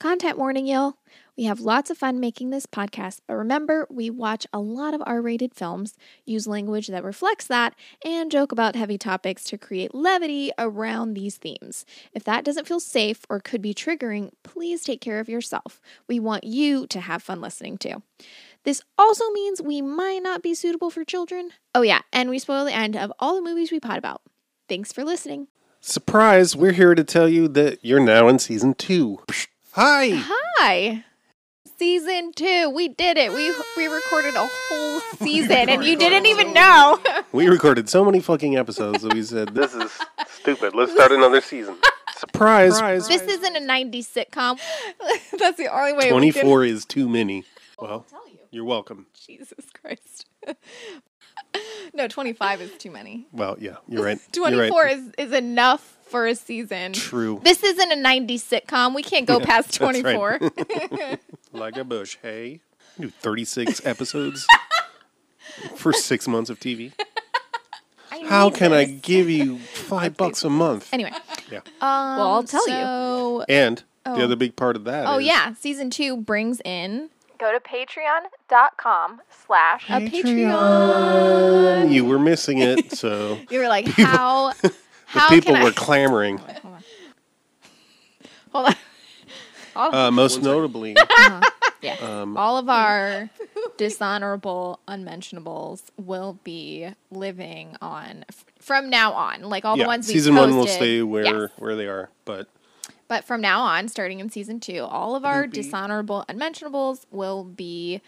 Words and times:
Content 0.00 0.38
warning, 0.38 0.66
y'all. 0.66 0.94
We 1.36 1.44
have 1.44 1.60
lots 1.60 1.90
of 1.90 1.98
fun 1.98 2.20
making 2.20 2.48
this 2.48 2.64
podcast, 2.64 3.20
but 3.28 3.34
remember, 3.34 3.86
we 3.90 4.08
watch 4.08 4.46
a 4.50 4.58
lot 4.58 4.94
of 4.94 5.02
R 5.04 5.20
rated 5.20 5.54
films, 5.54 5.94
use 6.24 6.46
language 6.46 6.86
that 6.86 7.04
reflects 7.04 7.46
that, 7.48 7.74
and 8.02 8.30
joke 8.30 8.50
about 8.50 8.76
heavy 8.76 8.96
topics 8.96 9.44
to 9.44 9.58
create 9.58 9.94
levity 9.94 10.52
around 10.58 11.12
these 11.12 11.36
themes. 11.36 11.84
If 12.14 12.24
that 12.24 12.46
doesn't 12.46 12.66
feel 12.66 12.80
safe 12.80 13.26
or 13.28 13.40
could 13.40 13.60
be 13.60 13.74
triggering, 13.74 14.30
please 14.42 14.84
take 14.84 15.02
care 15.02 15.20
of 15.20 15.28
yourself. 15.28 15.82
We 16.08 16.18
want 16.18 16.44
you 16.44 16.86
to 16.86 17.00
have 17.00 17.22
fun 17.22 17.42
listening 17.42 17.76
too. 17.76 18.02
This 18.64 18.80
also 18.96 19.28
means 19.32 19.60
we 19.60 19.82
might 19.82 20.22
not 20.22 20.42
be 20.42 20.54
suitable 20.54 20.88
for 20.88 21.04
children. 21.04 21.50
Oh, 21.74 21.82
yeah, 21.82 22.00
and 22.10 22.30
we 22.30 22.38
spoil 22.38 22.64
the 22.64 22.72
end 22.72 22.96
of 22.96 23.12
all 23.18 23.34
the 23.34 23.42
movies 23.42 23.70
we 23.70 23.80
pod 23.80 23.98
about. 23.98 24.22
Thanks 24.66 24.94
for 24.94 25.04
listening. 25.04 25.48
Surprise, 25.82 26.56
we're 26.56 26.72
here 26.72 26.94
to 26.94 27.04
tell 27.04 27.28
you 27.28 27.48
that 27.48 27.84
you're 27.84 28.00
now 28.00 28.28
in 28.28 28.38
season 28.38 28.72
two. 28.72 29.18
Hi! 29.72 30.10
Hi. 30.12 31.04
Season 31.78 32.32
two, 32.32 32.70
we 32.70 32.88
did 32.88 33.16
it. 33.16 33.32
We 33.32 33.54
we 33.76 33.86
recorded 33.86 34.34
a 34.34 34.48
whole 34.50 35.00
season, 35.18 35.68
and 35.68 35.84
you 35.84 35.96
didn't 35.96 36.26
even 36.26 36.52
know. 36.52 36.98
We 37.32 37.46
recorded 37.46 37.88
so 37.88 38.04
many 38.04 38.18
fucking 38.18 38.56
episodes 38.56 39.02
that 39.02 39.14
we 39.14 39.22
said, 39.22 39.54
This 39.54 39.72
is 39.72 39.92
stupid. 40.28 40.74
Let's 40.74 40.90
start 40.92 41.12
another 41.12 41.40
season. 41.40 41.76
Surprise! 42.16 42.74
Surprise. 42.76 43.06
this 43.06 43.22
isn't 43.22 43.56
a 43.56 43.60
'90s 43.60 44.08
sitcom. 44.12 44.58
That's 45.38 45.56
the 45.56 45.68
only 45.68 45.92
way. 45.92 46.12
we 46.12 46.32
can- 46.32 46.42
24 46.42 46.64
is 46.64 46.84
too 46.84 47.08
many. 47.08 47.44
Oh, 47.78 47.86
well, 47.86 48.06
tell 48.10 48.28
you. 48.28 48.38
you're 48.50 48.64
welcome. 48.64 49.06
Jesus 49.26 49.66
Christ. 49.80 50.26
no, 51.94 52.08
25 52.08 52.60
is 52.60 52.72
too 52.76 52.90
many. 52.90 53.28
Well, 53.30 53.56
yeah, 53.60 53.76
you're 53.86 54.04
right. 54.04 54.18
You're 54.34 54.50
24 54.50 54.82
right. 54.82 54.96
is 54.96 55.10
is 55.16 55.32
enough 55.32 55.96
for 56.10 56.26
a 56.26 56.34
season. 56.34 56.92
True. 56.92 57.40
This 57.42 57.62
isn't 57.62 57.92
a 57.92 57.96
90s 57.96 58.42
sitcom. 58.42 58.94
We 58.94 59.02
can't 59.02 59.26
go 59.26 59.40
past 59.40 59.78
that's 59.78 60.02
right. 60.02 60.38
24. 60.38 61.18
Like 61.52 61.76
a 61.76 61.84
bush, 61.84 62.16
hey? 62.22 62.60
Do 62.98 63.08
36 63.10 63.84
episodes 63.84 64.46
for 65.76 65.92
six 65.92 66.28
months 66.28 66.48
of 66.48 66.60
TV. 66.60 66.92
How 68.28 68.48
need 68.50 68.54
can 68.54 68.72
I 68.72 68.84
give 68.84 69.28
you 69.28 69.58
five 69.58 70.16
bucks 70.16 70.44
a 70.44 70.50
month? 70.50 70.88
Anyway, 70.92 71.10
Yeah. 71.50 71.58
um, 71.80 72.16
well, 72.18 72.30
I'll 72.34 72.42
tell 72.44 72.68
you. 72.68 72.74
Oh, 72.76 73.44
And 73.48 73.82
the 74.04 74.22
other 74.22 74.36
big 74.36 74.54
part 74.56 74.76
of 74.76 74.84
that 74.84 75.06
Oh 75.08 75.18
is- 75.18 75.26
yeah, 75.26 75.54
season 75.54 75.90
two 75.90 76.16
brings 76.18 76.60
in. 76.64 77.10
Go 77.38 77.50
to 77.52 77.58
patreon.com 77.60 79.22
slash 79.46 79.88
a 79.88 79.92
Patreon. 80.08 81.90
You 81.92 82.04
were 82.04 82.18
missing 82.18 82.58
it, 82.58 82.92
so 82.92 83.38
You 83.50 83.60
were 83.60 83.68
like, 83.68 83.86
how? 83.86 84.52
The 85.12 85.18
How 85.20 85.28
people 85.28 85.54
can 85.54 85.64
were 85.64 85.72
clamoring. 85.72 86.38
Hold 88.52 88.66
on. 88.66 88.74
Hold 89.74 89.94
on. 89.94 89.94
Uh, 89.94 90.10
most 90.10 90.42
notably, 90.42 90.96
Yeah. 91.82 91.94
um, 92.02 92.36
All 92.36 92.58
of 92.58 92.68
our 92.68 93.30
dishonorable 93.78 94.80
unmentionables 94.88 95.84
will 95.96 96.38
be 96.44 96.88
living 97.10 97.76
on 97.80 98.24
f- 98.28 98.44
from 98.58 98.90
now 98.90 99.12
on. 99.12 99.42
Like 99.42 99.64
all 99.64 99.78
yeah, 99.78 99.84
the 99.84 99.88
ones 99.88 100.06
we 100.08 100.14
season 100.14 100.34
one 100.34 100.50
will 100.56 100.64
posted. 100.64 100.76
stay 100.76 101.02
where 101.02 101.24
Yes. 101.44 101.50
where 101.56 101.76
they 101.76 101.86
are, 101.86 102.10
but 102.24 102.48
But 103.08 103.24
from 103.24 103.40
now 103.40 103.62
on, 103.62 103.88
starting 103.88 104.20
in 104.20 104.28
season 104.30 104.60
two, 104.60 104.80
all 104.84 105.16
of 105.16 105.24
our 105.24 105.46
dishonorable 105.46 106.24
unmentionables 106.28 107.06
will 107.10 107.44
be 107.44 108.02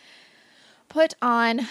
put 0.89 1.15
on 1.23 1.63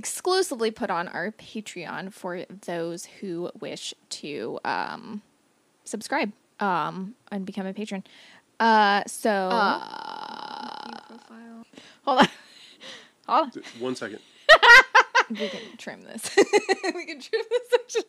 exclusively 0.00 0.70
put 0.70 0.88
on 0.88 1.08
our 1.08 1.30
Patreon 1.32 2.10
for 2.10 2.46
those 2.64 3.04
who 3.04 3.50
wish 3.60 3.92
to 4.08 4.58
um, 4.64 5.20
subscribe 5.84 6.32
um, 6.58 7.14
and 7.30 7.44
become 7.44 7.66
a 7.66 7.74
patron. 7.74 8.02
Uh, 8.58 9.02
so 9.06 9.30
hold 12.02 12.18
on, 12.18 12.28
hold 13.28 13.48
on. 13.48 13.62
one 13.78 13.94
second. 13.94 14.20
We 15.30 15.48
can 15.48 15.60
trim 15.78 16.02
this. 16.02 16.28
we 16.36 17.06
can 17.06 17.20
trim 17.20 17.42
this 17.50 17.62
section. 17.70 18.02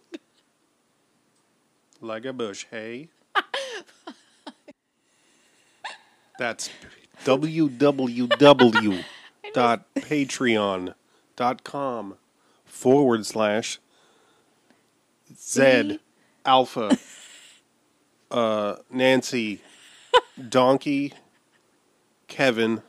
Like 2.01 2.25
a 2.25 2.33
bush, 2.33 2.66
hey. 2.71 3.09
That's 6.39 6.71
www.patreon.com 11.41 12.16
forward 12.66 13.25
slash 13.25 13.79
Z 15.38 16.00
Alpha 16.46 16.97
uh, 18.29 18.75
Nancy 18.90 19.62
Donkey 20.50 21.13
Kevin 22.28 22.81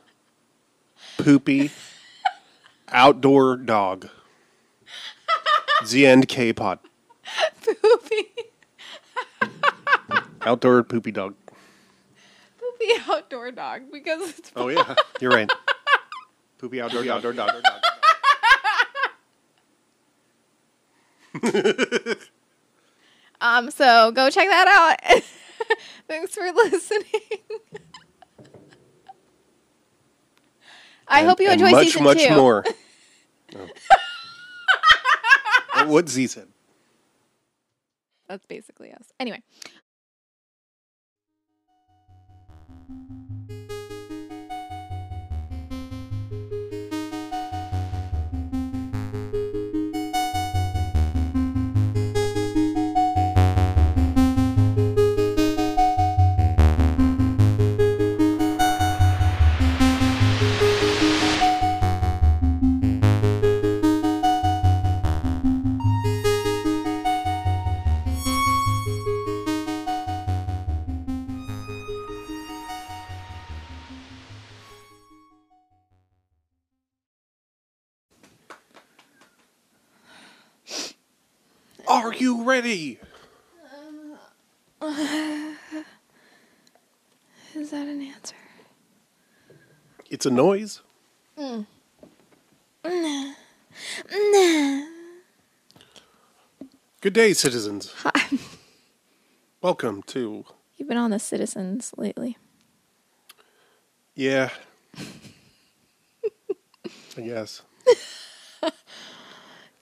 Poopy 1.18 1.70
Outdoor 2.88 3.56
Dog 3.56 4.08
Z 5.84 6.06
and 6.06 6.28
K 6.28 6.52
Pod 6.52 6.78
Poopy, 7.64 8.28
Outdoor 10.42 10.82
Poopy 10.82 11.12
Dog. 11.12 11.34
poopy 12.58 12.92
outdoor 13.08 13.50
dog 13.52 13.82
because 13.92 14.30
it's 14.30 14.52
Oh 14.54 14.68
yeah, 14.68 14.94
you're 15.20 15.30
right. 15.30 15.50
Poopy 16.58 16.80
outdoor 16.80 17.02
dog. 17.04 17.24
Outdoor 17.24 17.32
dog. 17.32 17.82
Um, 23.42 23.72
so 23.72 24.12
go 24.12 24.30
check 24.30 24.48
that 24.48 24.68
out. 24.68 25.22
Thanks 26.08 26.32
for 26.32 26.48
listening. 26.52 27.02
I 31.08 31.24
hope 31.24 31.40
you 31.40 31.48
And 31.48 31.60
enjoy 31.60 31.72
much, 31.72 31.86
season 31.86 32.04
much 32.04 32.22
two. 32.22 32.36
more. 32.36 32.64
Oh. 35.74 35.86
what 35.86 36.08
said. 36.28 36.46
That's 38.28 38.44
basically 38.46 38.92
us. 38.92 39.10
Anyway. 39.18 39.42
Ready? 82.42 82.98
Is 87.54 87.70
that 87.70 87.86
an 87.86 88.02
answer? 88.02 88.34
It's 90.10 90.26
a 90.26 90.30
noise. 90.30 90.80
Mm. 91.38 91.66
Good 97.00 97.12
day, 97.12 97.32
citizens. 97.32 97.92
Hi. 97.98 98.38
Welcome 99.62 100.02
to 100.08 100.44
You've 100.76 100.88
been 100.88 100.96
on 100.98 101.12
the 101.12 101.20
citizens 101.20 101.92
lately. 101.96 102.36
yeah. 104.16 104.50
I 107.16 107.20
guess. 107.20 107.62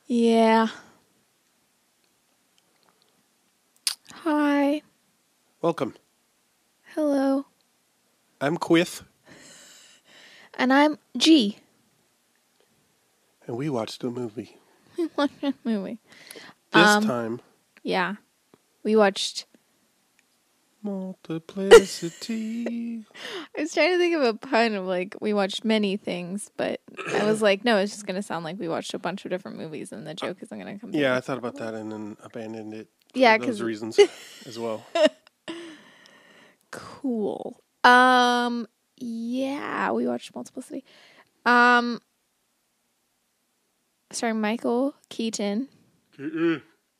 Yeah. 0.06 0.68
Hi. 4.24 4.82
Welcome. 5.62 5.94
Hello. 6.94 7.46
I'm 8.40 8.56
Quith, 8.56 9.04
And 10.54 10.72
I'm 10.72 10.98
G. 11.16 11.58
and 13.46 13.56
we 13.56 13.68
watched 13.70 14.02
a 14.04 14.10
movie. 14.10 14.56
We 14.98 15.08
watched 15.16 15.42
a 15.42 15.54
movie. 15.64 15.98
This 16.72 16.88
Um, 16.88 17.04
time, 17.06 17.40
Yeah. 17.82 18.16
We 18.82 18.96
watched 18.96 19.46
multiplicity. 20.82 23.04
I 23.56 23.60
was 23.62 23.72
trying 23.74 23.92
to 23.92 23.98
think 23.98 24.16
of 24.16 24.22
a 24.22 24.32
pun 24.34 24.74
of 24.74 24.84
like 24.86 25.16
we 25.20 25.32
watched 25.34 25.64
many 25.64 25.96
things, 25.98 26.50
but 26.56 26.80
I 27.14 27.24
was 27.24 27.40
like, 27.42 27.64
no, 27.64 27.76
it's 27.78 27.92
just 27.92 28.06
gonna 28.06 28.22
sound 28.22 28.44
like 28.44 28.58
we 28.58 28.68
watched 28.68 28.92
a 28.94 28.98
bunch 28.98 29.24
of 29.26 29.30
different 29.30 29.58
movies, 29.58 29.92
and 29.92 30.06
the 30.06 30.14
joke 30.14 30.38
isn't 30.42 30.58
gonna 30.58 30.78
come. 30.78 30.92
yeah, 30.92 31.16
I 31.16 31.20
thought 31.20 31.38
about 31.38 31.56
that 31.56 31.74
and 31.74 31.92
then 31.92 32.16
abandoned 32.22 32.72
it. 32.74 32.88
Yeah, 33.14 33.38
those 33.38 33.62
reasons 33.62 33.98
as 34.46 34.58
well. 34.58 34.84
cool. 36.70 37.62
Um, 37.82 38.66
yeah, 38.96 39.90
we 39.92 40.06
watched 40.06 40.34
Multiplicity. 40.34 40.84
Um, 41.44 42.00
starring 44.12 44.40
Michael 44.40 44.94
Keaton. 45.08 45.68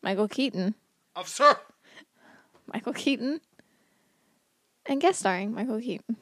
Michael 0.03 0.29
Keaton. 0.29 0.75
Officer. 1.15 1.57
Michael 2.73 2.95
Keaton. 2.95 3.41
And 4.87 5.01
guest 5.01 5.21
starring 5.21 5.53
Michael 5.53 5.81
Keaton. 5.81 6.17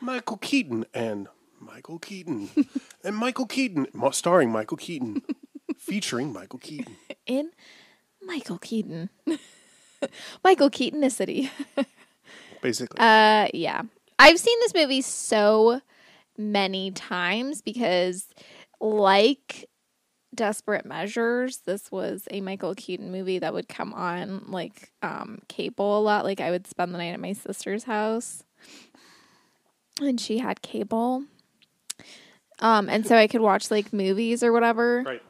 Michael 0.00 0.36
Keaton 0.36 0.84
and 0.94 1.28
Michael 1.60 1.98
Keaton 1.98 2.48
and 3.04 3.16
Michael 3.16 3.46
Keaton, 3.46 3.86
starring 4.12 4.50
Michael 4.50 4.76
Keaton, 4.76 5.22
featuring 5.78 6.32
Michael 6.32 6.58
Keaton. 6.58 6.96
In 7.26 7.50
Michael 8.22 8.58
Keaton. 8.58 9.10
Michael 10.44 10.70
Keaton 10.70 11.02
is 11.04 11.14
city. 11.16 11.50
Basically, 12.62 12.98
Uh, 13.00 13.48
yeah. 13.54 13.82
I've 14.18 14.38
seen 14.38 14.58
this 14.60 14.74
movie 14.74 15.00
so 15.00 15.80
many 16.36 16.90
times 16.90 17.62
because, 17.62 18.26
like 18.80 19.68
Desperate 20.34 20.84
Measures, 20.84 21.58
this 21.64 21.90
was 21.90 22.28
a 22.30 22.40
Michael 22.42 22.74
Keaton 22.74 23.10
movie 23.10 23.38
that 23.38 23.54
would 23.54 23.68
come 23.68 23.94
on 23.94 24.44
like 24.48 24.92
um, 25.02 25.40
cable 25.48 25.98
a 25.98 26.02
lot. 26.02 26.24
Like, 26.24 26.40
I 26.40 26.50
would 26.50 26.66
spend 26.66 26.92
the 26.94 26.98
night 26.98 27.12
at 27.12 27.20
my 27.20 27.32
sister's 27.32 27.84
house, 27.84 28.44
and 30.00 30.20
she 30.20 30.38
had 30.38 30.60
cable. 30.62 31.24
Um, 32.58 32.90
and 32.90 33.06
so 33.06 33.16
I 33.16 33.26
could 33.26 33.40
watch 33.40 33.70
like 33.70 33.90
movies 33.90 34.42
or 34.42 34.52
whatever 34.52 35.02
right? 35.06 35.22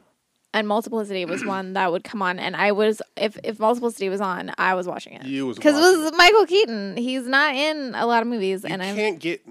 And 0.53 0.67
multiplicity 0.67 1.23
was 1.25 1.45
one 1.45 1.73
that 1.73 1.91
would 1.91 2.03
come 2.03 2.21
on 2.21 2.37
and 2.39 2.55
i 2.55 2.71
was 2.71 3.01
if 3.15 3.37
if 3.43 3.59
multiplicity 3.59 4.09
was 4.09 4.19
on 4.21 4.51
i 4.57 4.73
was 4.75 4.85
watching 4.87 5.13
it 5.13 5.23
You 5.25 5.47
was 5.47 5.57
because 5.57 5.75
it 5.77 5.79
was 6.03 6.11
michael 6.17 6.45
keaton 6.45 6.97
he's 6.97 7.25
not 7.27 7.55
in 7.55 7.93
a 7.95 8.05
lot 8.05 8.21
of 8.21 8.27
movies 8.27 8.63
You 8.63 8.69
and 8.73 8.83
i'm 8.83 8.95
can't 8.95 9.19
get 9.19 9.45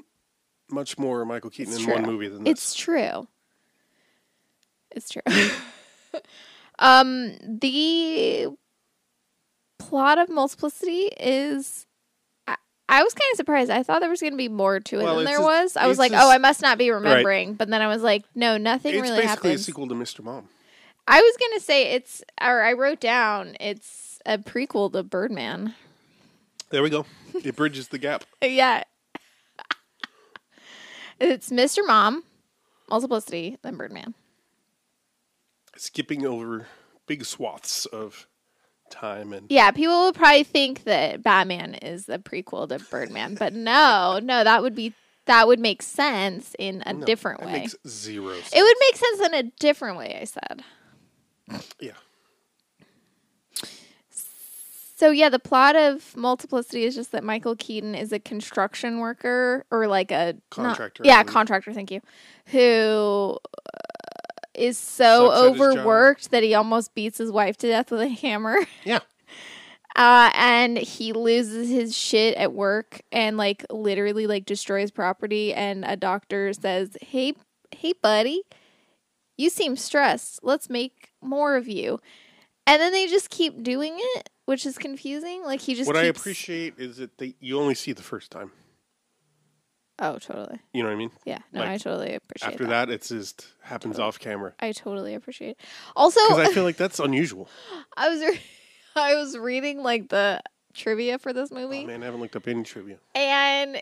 much 0.70 0.98
more 0.98 1.24
Michael 1.24 1.50
Keaton 1.50 1.74
It's 1.74 1.82
in 1.84 1.90
one 1.90 2.04
movie 2.04 2.28
than 2.28 2.44
this. 2.44 2.50
it's 2.52 2.74
true 2.74 3.26
it's 4.92 5.08
true 5.10 5.22
um 6.78 7.32
the 7.42 8.48
plot 9.78 10.18
of 10.18 10.28
multiplicity 10.28 11.10
is 11.18 11.86
I, 12.46 12.56
I 12.88 13.02
was 13.02 13.14
kind 13.14 13.24
of 13.32 13.36
surprised. 13.36 13.70
I 13.70 13.82
thought 13.82 14.00
there 14.00 14.10
was 14.10 14.20
going 14.20 14.32
to 14.32 14.36
be 14.36 14.48
more 14.48 14.78
to 14.80 15.00
it 15.00 15.02
Well, 15.04 15.16
than 15.16 15.24
there 15.24 15.38
a- 15.38 15.42
was. 15.42 15.76
I 15.76 15.86
was 15.86 15.98
like, 15.98 16.12
a 16.12 16.16
"Oh, 16.20 16.30
I 16.30 16.38
must 16.38 16.60
not 16.62 16.76
be 16.78 16.90
remembering." 16.90 17.54
But 17.54 17.68
then 17.70 17.80
I 17.82 17.86
was 17.88 18.02
like, 18.02 18.24
"No, 18.34 18.56
nothing 18.58 18.94
it's 18.94 19.02
really 19.02 19.20
basically 19.22 19.50
happens." 19.50 19.60
a 19.62 19.64
sequel 19.64 19.88
to 19.88 19.94
Mr. 19.94 20.22
Mom. 20.22 20.48
I 21.10 21.20
was 21.20 21.36
gonna 21.38 21.60
say 21.60 21.90
it's, 21.92 22.22
or 22.40 22.62
I 22.62 22.72
wrote 22.72 23.00
down 23.00 23.56
it's 23.58 24.20
a 24.24 24.38
prequel 24.38 24.92
to 24.92 25.02
Birdman. 25.02 25.74
There 26.70 26.82
we 26.84 26.90
go. 26.90 27.04
It 27.34 27.56
bridges 27.56 27.88
the 27.88 27.98
gap. 27.98 28.24
yeah, 28.42 28.84
it's 31.18 31.50
Mr. 31.50 31.84
Mom, 31.86 32.22
Multiplicity, 32.88 33.58
then 33.62 33.76
Birdman. 33.76 34.14
Skipping 35.76 36.24
over 36.24 36.66
big 37.06 37.24
swaths 37.24 37.86
of 37.86 38.28
time 38.90 39.32
and 39.32 39.46
Yeah, 39.50 39.70
people 39.72 39.94
will 40.04 40.12
probably 40.12 40.44
think 40.44 40.84
that 40.84 41.22
Batman 41.22 41.74
is 41.74 42.06
the 42.06 42.18
prequel 42.18 42.68
to 42.68 42.78
Birdman, 42.78 43.34
but 43.34 43.52
no, 43.52 44.20
no, 44.22 44.44
that 44.44 44.62
would 44.62 44.74
be 44.76 44.94
that 45.26 45.46
would 45.46 45.60
make 45.60 45.82
sense 45.82 46.54
in 46.58 46.82
a 46.86 46.92
No, 46.92 47.04
different 47.06 47.44
way. 47.44 47.52
makes 47.52 47.74
zero 47.86 48.34
sense. 48.34 48.52
It 48.54 48.62
would 48.62 48.76
make 48.80 48.96
sense 48.96 49.20
in 49.20 49.34
a 49.34 49.42
different 49.58 49.96
way. 49.98 50.18
I 50.20 50.24
said. 50.24 50.62
Yeah. 51.80 51.92
So 55.00 55.10
yeah, 55.10 55.30
the 55.30 55.38
plot 55.38 55.76
of 55.76 56.14
Multiplicity 56.14 56.84
is 56.84 56.94
just 56.94 57.12
that 57.12 57.24
Michael 57.24 57.56
Keaton 57.56 57.94
is 57.94 58.12
a 58.12 58.18
construction 58.18 58.98
worker 58.98 59.64
or 59.70 59.86
like 59.86 60.10
a 60.10 60.36
Contractor, 60.50 61.04
I 61.04 61.06
yeah, 61.06 61.22
contractor. 61.22 61.72
Thank 61.72 61.90
you. 61.90 62.02
Who 62.48 63.38
uh, 63.56 63.70
is 64.52 64.76
so 64.76 65.30
Sucks 65.30 65.38
at 65.38 65.48
his 65.52 65.58
job. 65.58 65.68
overworked 65.70 66.30
that 66.32 66.42
he 66.42 66.52
almost 66.52 66.94
beats 66.94 67.16
his 67.16 67.32
wife 67.32 67.56
to 67.58 67.68
death 67.68 67.90
with 67.90 68.02
a 68.02 68.08
hammer. 68.08 68.58
Yeah. 68.84 69.00
Uh, 69.96 70.30
and 70.34 70.78
he 70.78 71.12
loses 71.12 71.68
his 71.68 71.96
shit 71.96 72.36
at 72.36 72.52
work 72.52 73.02
and 73.10 73.36
like 73.36 73.66
literally 73.70 74.28
like 74.28 74.46
destroys 74.46 74.92
property. 74.92 75.52
And 75.52 75.84
a 75.84 75.96
doctor 75.96 76.52
says, 76.52 76.96
"Hey, 77.02 77.34
hey, 77.72 77.94
buddy, 78.00 78.44
you 79.40 79.50
seem 79.50 79.76
stressed. 79.76 80.40
Let's 80.42 80.68
make 80.70 81.10
more 81.22 81.56
of 81.56 81.66
you." 81.68 82.00
And 82.66 82.80
then 82.80 82.92
they 82.92 83.06
just 83.08 83.30
keep 83.30 83.62
doing 83.62 83.96
it, 83.98 84.30
which 84.44 84.64
is 84.66 84.78
confusing. 84.78 85.42
Like 85.44 85.60
he 85.60 85.74
just 85.74 85.86
What 85.88 85.96
I 85.96 86.04
appreciate 86.04 86.74
is 86.78 86.98
that 86.98 87.18
they 87.18 87.34
you 87.40 87.58
only 87.58 87.74
see 87.74 87.92
the 87.92 88.02
first 88.02 88.30
time. 88.30 88.52
Oh, 90.02 90.18
totally. 90.18 90.58
You 90.72 90.82
know 90.82 90.88
what 90.88 90.94
I 90.94 90.98
mean? 90.98 91.10
Yeah. 91.26 91.40
No, 91.52 91.60
Like, 91.60 91.68
I 91.70 91.76
totally 91.76 92.14
appreciate 92.14 92.52
After 92.52 92.64
that. 92.64 92.86
that, 92.88 92.90
it's 92.90 93.08
just 93.10 93.46
happens 93.62 93.98
off 93.98 94.18
camera. 94.18 94.54
I 94.58 94.72
totally 94.72 95.12
appreciate. 95.14 95.50
It. 95.50 95.60
Also, 95.94 96.20
Because 96.28 96.48
I 96.48 96.52
feel 96.54 96.64
like 96.64 96.78
that's 96.78 96.98
unusual. 97.00 97.48
I 97.98 98.08
was 98.08 98.20
re- 98.20 98.40
I 98.96 99.14
was 99.16 99.36
reading 99.36 99.82
like 99.82 100.08
the 100.08 100.42
trivia 100.72 101.18
for 101.18 101.32
this 101.34 101.50
Oh, 101.52 101.56
movie, 101.56 101.84
man, 101.84 102.02
I 102.02 102.06
haven't 102.06 102.20
looked 102.20 102.34
up 102.36 102.48
any 102.48 102.62
trivia. 102.62 102.96
and 103.14 103.76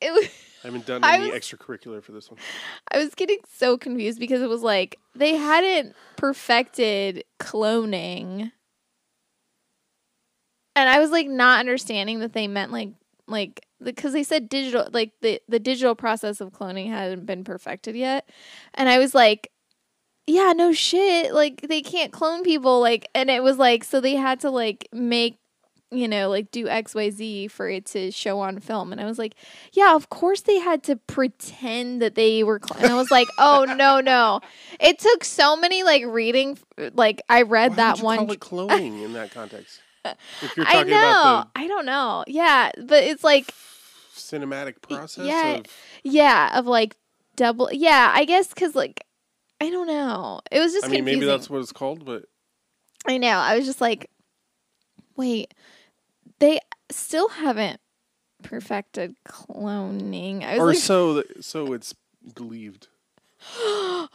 it 0.00 0.12
was 0.12 0.26
I 0.62 0.66
haven't 0.66 0.86
done 0.86 1.02
I 1.02 1.14
any 1.16 1.30
was- 1.30 1.40
extracurricular 1.40 2.02
for 2.02 2.12
this 2.12 2.30
one. 2.30 2.38
I 2.92 2.98
was 2.98 3.14
getting 3.14 3.38
so 3.48 3.78
confused 3.78 4.20
because 4.20 4.42
it 4.42 4.48
was 4.48 4.62
like 4.62 4.98
they 5.14 5.36
hadn't 5.36 5.94
perfected 6.16 7.24
cloning. 7.38 8.52
And 10.76 10.88
I 10.88 10.98
was 10.98 11.10
like 11.10 11.28
not 11.28 11.60
understanding 11.60 12.20
that 12.20 12.32
they 12.32 12.46
meant 12.46 12.72
like 12.72 12.90
like 13.26 13.66
because 13.82 14.12
they 14.12 14.22
said 14.22 14.48
digital 14.48 14.88
like 14.92 15.12
the 15.22 15.40
the 15.48 15.58
digital 15.58 15.94
process 15.94 16.40
of 16.40 16.52
cloning 16.52 16.88
hadn't 16.88 17.26
been 17.26 17.44
perfected 17.44 17.96
yet. 17.96 18.28
And 18.74 18.88
I 18.88 18.98
was 18.98 19.14
like 19.14 19.50
yeah, 20.26 20.52
no 20.54 20.72
shit. 20.72 21.34
Like 21.34 21.62
they 21.62 21.82
can't 21.82 22.12
clone 22.12 22.44
people 22.44 22.80
like 22.80 23.08
and 23.14 23.30
it 23.30 23.42
was 23.42 23.58
like 23.58 23.82
so 23.82 24.00
they 24.00 24.14
had 24.14 24.40
to 24.40 24.50
like 24.50 24.88
make 24.92 25.39
you 25.90 26.06
know, 26.06 26.28
like 26.28 26.50
do 26.50 26.66
XYZ 26.66 27.50
for 27.50 27.68
it 27.68 27.86
to 27.86 28.10
show 28.10 28.40
on 28.40 28.60
film. 28.60 28.92
And 28.92 29.00
I 29.00 29.06
was 29.06 29.18
like, 29.18 29.34
yeah, 29.72 29.94
of 29.94 30.08
course 30.08 30.42
they 30.42 30.58
had 30.58 30.82
to 30.84 30.96
pretend 30.96 32.00
that 32.00 32.14
they 32.14 32.44
were. 32.44 32.60
Cl-. 32.62 32.84
And 32.84 32.92
I 32.92 32.96
was 32.96 33.10
like, 33.10 33.28
oh, 33.38 33.64
no, 33.76 34.00
no. 34.00 34.40
It 34.78 34.98
took 34.98 35.24
so 35.24 35.56
many 35.56 35.82
like 35.82 36.04
reading, 36.06 36.58
like 36.94 37.22
I 37.28 37.42
read 37.42 37.70
Why 37.72 37.76
that 37.76 37.92
would 37.96 37.98
you 37.98 38.04
one. 38.04 38.18
call 38.18 38.32
it 38.32 38.40
cloning 38.40 39.04
in 39.04 39.12
that 39.14 39.32
context? 39.32 39.80
If 40.40 40.56
you're 40.56 40.66
I 40.66 40.82
know. 40.82 40.96
about 40.96 41.50
I 41.54 41.66
don't 41.66 41.84
know. 41.84 42.24
Yeah. 42.26 42.70
But 42.78 43.04
it's 43.04 43.22
like, 43.22 43.52
cinematic 44.14 44.80
process 44.80 45.26
yeah. 45.26 45.56
of 45.56 45.66
yeah, 46.04 46.58
of 46.58 46.66
like 46.66 46.96
double. 47.36 47.68
Yeah, 47.70 48.10
I 48.14 48.24
guess 48.24 48.48
because 48.48 48.74
like, 48.74 49.04
I 49.60 49.68
don't 49.68 49.86
know. 49.86 50.40
It 50.50 50.58
was 50.58 50.72
just 50.72 50.86
I 50.86 50.88
mean, 50.88 51.00
confusing. 51.00 51.20
maybe 51.20 51.30
that's 51.30 51.50
what 51.50 51.60
it's 51.60 51.72
called, 51.72 52.06
but 52.06 52.24
I 53.06 53.18
know. 53.18 53.36
I 53.36 53.56
was 53.56 53.66
just 53.66 53.80
like, 53.82 54.10
wait, 55.16 55.52
they 56.40 56.58
still 56.90 57.28
haven't 57.28 57.80
perfected 58.42 59.14
cloning. 59.26 60.42
I 60.42 60.54
was 60.54 60.60
or 60.60 60.66
like, 60.66 60.78
so 60.78 61.22
so 61.40 61.72
it's 61.72 61.94
believed. 62.34 62.88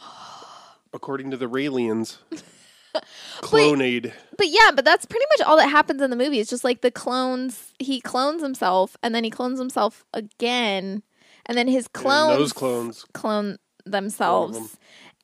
According 0.92 1.30
to 1.32 1.36
the 1.36 1.46
Raelians, 1.46 2.18
Clonaid. 3.40 4.12
but 4.38 4.48
yeah, 4.48 4.70
but 4.74 4.84
that's 4.84 5.04
pretty 5.04 5.26
much 5.36 5.46
all 5.46 5.56
that 5.56 5.68
happens 5.68 6.00
in 6.00 6.10
the 6.10 6.16
movie. 6.16 6.38
It's 6.38 6.50
just 6.50 6.64
like 6.64 6.80
the 6.80 6.90
clones. 6.90 7.72
He 7.78 8.00
clones 8.00 8.42
himself, 8.42 8.96
and 9.02 9.14
then 9.14 9.24
he 9.24 9.30
clones 9.30 9.58
himself 9.58 10.04
again, 10.14 11.02
and 11.44 11.58
then 11.58 11.68
his 11.68 11.86
and 11.86 11.92
clones 11.92 12.38
those 12.38 12.52
clones. 12.52 13.04
clone 13.12 13.58
themselves, 13.84 14.58
them. 14.58 14.68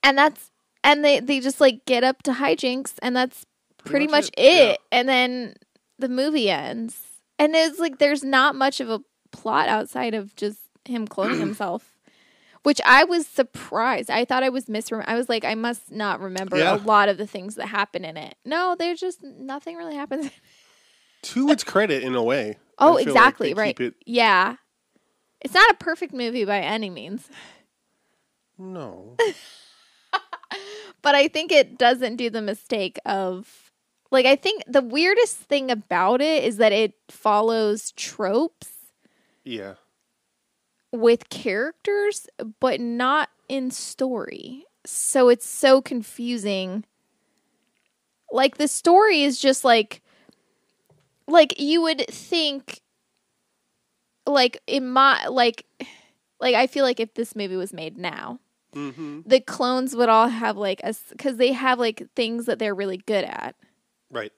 and 0.02 0.18
that's 0.18 0.50
and 0.84 1.04
they 1.04 1.20
they 1.20 1.40
just 1.40 1.60
like 1.60 1.84
get 1.86 2.04
up 2.04 2.22
to 2.24 2.32
hijinks, 2.32 2.94
and 3.00 3.16
that's 3.16 3.46
pretty, 3.84 4.06
much 4.06 4.24
much, 4.24 4.30
it, 4.36 4.44
it. 4.44 4.68
yeah. 4.68 4.76
And 4.90 5.08
then 5.08 5.54
the 6.02 6.08
movie 6.10 6.50
ends, 6.50 6.98
and 7.38 7.56
it's 7.56 7.78
like 7.78 7.98
there's 7.98 8.22
not 8.22 8.54
much 8.54 8.80
of 8.80 8.90
a 8.90 9.00
plot 9.30 9.68
outside 9.70 10.12
of 10.14 10.36
just 10.36 10.58
him 10.84 11.08
cloning 11.08 11.38
himself. 11.46 11.88
Which 12.64 12.80
I 12.86 13.02
was 13.02 13.26
surprised. 13.26 14.08
I 14.08 14.24
thought 14.24 14.44
I 14.44 14.48
was 14.48 14.66
misremembering. 14.66 15.04
I 15.08 15.16
was 15.16 15.28
like, 15.28 15.44
I 15.44 15.56
must 15.56 15.90
not 15.90 16.20
remember 16.20 16.58
Yeah. 16.58 16.76
a 16.76 16.78
lot 16.78 17.08
of 17.08 17.16
the 17.18 17.26
things 17.26 17.56
that 17.56 17.66
happen 17.66 18.04
in 18.04 18.16
it. 18.16 18.36
No, 18.44 18.76
there's 18.78 19.00
just 19.00 19.20
nothing 19.22 19.76
really 19.76 19.96
happens. 19.96 20.30
To 21.22 21.50
its 21.50 21.62
credit, 21.62 22.02
in 22.02 22.16
a 22.16 22.22
way. 22.22 22.58
oh, 22.80 22.86
feel 22.86 22.94
like 22.94 23.06
exactly 23.06 23.54
right. 23.54 23.78
It, 23.80 23.94
Yeah, 24.06 24.56
it's 25.40 25.54
not 25.54 25.70
a 25.70 25.74
perfect 25.74 26.12
movie 26.12 26.44
by 26.44 26.58
any 26.60 26.90
means, 26.90 27.28
no, 28.58 29.16
but 31.02 31.14
I 31.14 31.28
think 31.28 31.52
it 31.52 31.78
doesn't 31.78 32.16
do 32.16 32.28
the 32.30 32.42
mistake 32.42 32.98
of 33.04 33.61
like 34.12 34.26
I 34.26 34.36
think 34.36 34.62
the 34.68 34.82
weirdest 34.82 35.36
thing 35.38 35.70
about 35.70 36.20
it 36.20 36.44
is 36.44 36.58
that 36.58 36.70
it 36.72 36.94
follows 37.08 37.92
tropes 37.96 38.68
yeah, 39.44 39.74
with 40.92 41.28
characters, 41.30 42.28
but 42.60 42.80
not 42.80 43.30
in 43.48 43.72
story. 43.72 44.64
So 44.86 45.28
it's 45.28 45.46
so 45.46 45.82
confusing. 45.82 46.84
Like 48.30 48.56
the 48.58 48.68
story 48.68 49.22
is 49.22 49.40
just 49.40 49.64
like 49.64 50.00
like 51.26 51.58
you 51.58 51.82
would 51.82 52.06
think 52.08 52.80
like 54.26 54.60
in 54.66 54.88
my 54.88 55.26
like 55.26 55.66
like 56.40 56.54
I 56.54 56.66
feel 56.66 56.84
like 56.84 57.00
if 57.00 57.14
this 57.14 57.34
movie 57.34 57.56
was 57.56 57.72
made 57.72 57.96
now, 57.98 58.38
Mm-hmm. 58.74 59.20
the 59.26 59.40
clones 59.40 59.94
would 59.94 60.08
all 60.08 60.28
have 60.28 60.56
like 60.56 60.80
a 60.82 60.94
because 61.10 61.36
they 61.36 61.52
have 61.52 61.78
like 61.78 62.08
things 62.16 62.46
that 62.46 62.58
they're 62.58 62.74
really 62.74 62.96
good 62.98 63.24
at. 63.24 63.54
Right. 64.12 64.32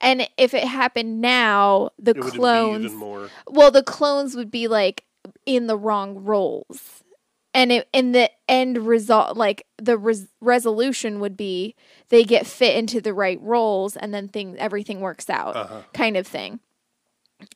And 0.00 0.26
if 0.38 0.54
it 0.54 0.64
happened 0.64 1.20
now, 1.20 1.90
the 1.98 2.12
It 2.16 2.24
would 2.24 2.32
be 2.32 2.38
clones 2.38 2.84
even 2.86 2.96
more. 2.98 3.28
well, 3.48 3.70
the 3.70 3.82
clones 3.82 4.34
would 4.34 4.50
be 4.50 4.66
like 4.66 5.04
in 5.46 5.66
the 5.66 5.76
wrong 5.76 6.24
roles. 6.24 7.04
And 7.52 7.72
it, 7.72 7.88
and 7.92 8.14
the 8.14 8.30
end 8.48 8.78
result, 8.86 9.36
like 9.36 9.66
the 9.76 9.98
res- 9.98 10.28
resolution 10.40 11.18
would 11.20 11.36
be 11.36 11.74
they 12.08 12.22
get 12.24 12.46
fit 12.46 12.76
into 12.76 13.00
the 13.00 13.12
right 13.12 13.40
roles, 13.42 13.96
and 13.96 14.14
then 14.14 14.28
things 14.28 14.56
everything 14.60 15.00
works 15.00 15.28
out, 15.28 15.56
Uh-huh. 15.56 15.82
kind 15.92 16.16
of 16.16 16.26
thing. 16.26 16.60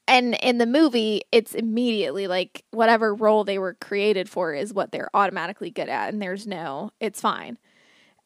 And 0.08 0.34
in 0.42 0.58
the 0.58 0.66
movie, 0.66 1.22
it's 1.30 1.54
immediately 1.54 2.26
like 2.26 2.64
whatever 2.72 3.14
role 3.14 3.44
they 3.44 3.58
were 3.58 3.74
created 3.74 4.28
for 4.28 4.52
is 4.52 4.74
what 4.74 4.90
they're 4.92 5.10
automatically 5.14 5.70
good 5.70 5.88
at, 5.88 6.12
and 6.12 6.20
there's 6.20 6.46
no, 6.46 6.90
it's 7.00 7.20
fine. 7.20 7.56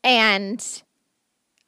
And 0.02 0.64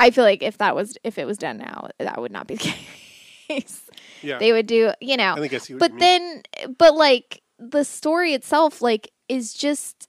I 0.00 0.10
feel 0.10 0.24
like 0.24 0.42
if 0.42 0.58
that 0.58 0.74
was 0.74 0.96
if 1.04 1.18
it 1.18 1.26
was 1.26 1.36
done 1.36 1.58
now, 1.58 1.88
that 1.98 2.20
would 2.20 2.32
not 2.32 2.46
be 2.46 2.54
the 2.54 2.74
case. 3.48 3.82
Yeah. 4.22 4.38
They 4.38 4.52
would 4.52 4.66
do, 4.66 4.92
you 5.00 5.16
know, 5.16 5.34
I 5.34 5.40
think 5.40 5.52
I 5.52 5.58
see 5.58 5.74
what 5.74 5.80
but 5.80 5.98
then 5.98 6.42
but 6.78 6.94
like 6.94 7.42
the 7.58 7.84
story 7.84 8.32
itself 8.32 8.80
like 8.80 9.12
is 9.28 9.52
just 9.52 10.08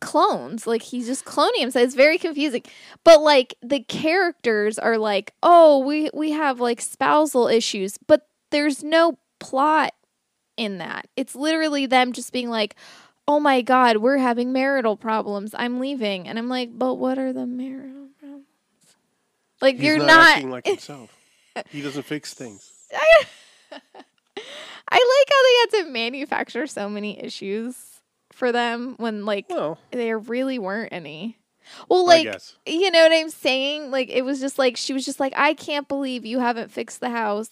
clones. 0.00 0.66
Like 0.66 0.82
he's 0.82 1.06
just 1.06 1.24
cloning 1.24 1.60
himself. 1.60 1.84
It's 1.84 1.94
very 1.94 2.18
confusing. 2.18 2.64
But 3.04 3.20
like 3.20 3.54
the 3.62 3.80
characters 3.80 4.76
are 4.76 4.98
like 4.98 5.32
oh 5.42 5.78
we 5.78 6.10
we 6.12 6.32
have 6.32 6.58
like 6.58 6.80
spousal 6.80 7.46
issues 7.46 7.98
but 8.06 8.26
there's 8.50 8.82
no 8.82 9.18
plot 9.38 9.92
in 10.56 10.78
that. 10.78 11.06
It's 11.16 11.36
literally 11.36 11.86
them 11.86 12.12
just 12.12 12.32
being 12.32 12.50
like 12.50 12.74
oh 13.28 13.38
my 13.38 13.62
god 13.62 13.98
we're 13.98 14.18
having 14.18 14.52
marital 14.52 14.96
problems. 14.96 15.54
I'm 15.56 15.78
leaving. 15.78 16.26
And 16.26 16.40
i'm 16.40 16.48
like 16.48 16.76
but 16.76 16.94
what 16.94 17.18
are 17.20 17.32
the 17.32 17.46
marital 17.46 18.01
like 19.62 19.76
He's 19.76 19.84
you're 19.84 19.98
not, 19.98 20.06
not 20.06 20.28
acting 20.30 20.50
like 20.50 20.66
himself. 20.66 21.10
he 21.70 21.80
doesn't 21.80 22.02
fix 22.02 22.34
things. 22.34 22.70
I, 22.94 23.24
I 23.70 23.78
like 23.78 25.28
how 25.30 25.42
they 25.78 25.78
had 25.78 25.86
to 25.86 25.92
manufacture 25.92 26.66
so 26.66 26.88
many 26.90 27.18
issues 27.22 27.76
for 28.32 28.52
them 28.52 28.94
when 28.98 29.24
like 29.24 29.46
Well, 29.48 29.78
there 29.90 30.18
really 30.18 30.58
weren't 30.58 30.92
any. 30.92 31.38
Well, 31.88 32.04
like 32.06 32.26
you 32.66 32.90
know 32.90 33.02
what 33.02 33.12
I'm 33.12 33.30
saying? 33.30 33.90
Like 33.90 34.10
it 34.10 34.22
was 34.24 34.40
just 34.40 34.58
like 34.58 34.76
she 34.76 34.92
was 34.92 35.04
just 35.06 35.20
like, 35.20 35.32
I 35.36 35.54
can't 35.54 35.88
believe 35.88 36.26
you 36.26 36.40
haven't 36.40 36.70
fixed 36.70 37.00
the 37.00 37.08
house, 37.08 37.48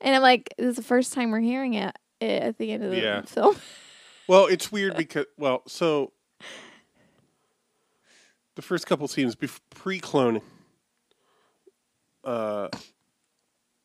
and 0.00 0.16
I'm 0.16 0.22
like, 0.22 0.52
this 0.58 0.70
is 0.70 0.76
the 0.76 0.82
first 0.82 1.12
time 1.12 1.30
we're 1.30 1.40
hearing 1.40 1.74
it 1.74 1.94
eh, 2.20 2.38
at 2.38 2.58
the 2.58 2.72
end 2.72 2.82
of 2.82 2.90
the 2.90 3.00
Yeah. 3.00 3.22
film. 3.26 3.56
Well, 4.26 4.46
it's 4.46 4.72
weird 4.72 4.96
because 4.96 5.26
well, 5.36 5.62
so 5.68 6.12
the 8.54 8.62
first 8.62 8.86
couple 8.86 9.06
scenes 9.06 9.36
bef- 9.36 9.60
pre-cloning, 9.70 10.42
uh, 12.24 12.68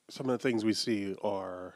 some 0.10 0.29
of 0.29 0.32
the 0.32 0.38
things 0.38 0.63
we 0.65 0.74
see 0.74 1.15
are 1.24 1.75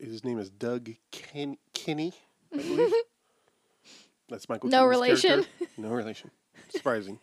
his 0.00 0.24
name 0.24 0.38
is 0.38 0.50
Doug 0.50 0.90
Ken- 1.12 1.58
Kinney, 1.74 2.12
I 2.52 2.56
believe. 2.58 2.92
That's 4.28 4.48
Michael. 4.48 4.70
No 4.70 4.78
Keaton's 4.88 4.90
relation? 4.90 5.30
character. 5.44 5.66
No 5.78 5.90
relation. 5.90 6.30
Surprising, 6.70 7.18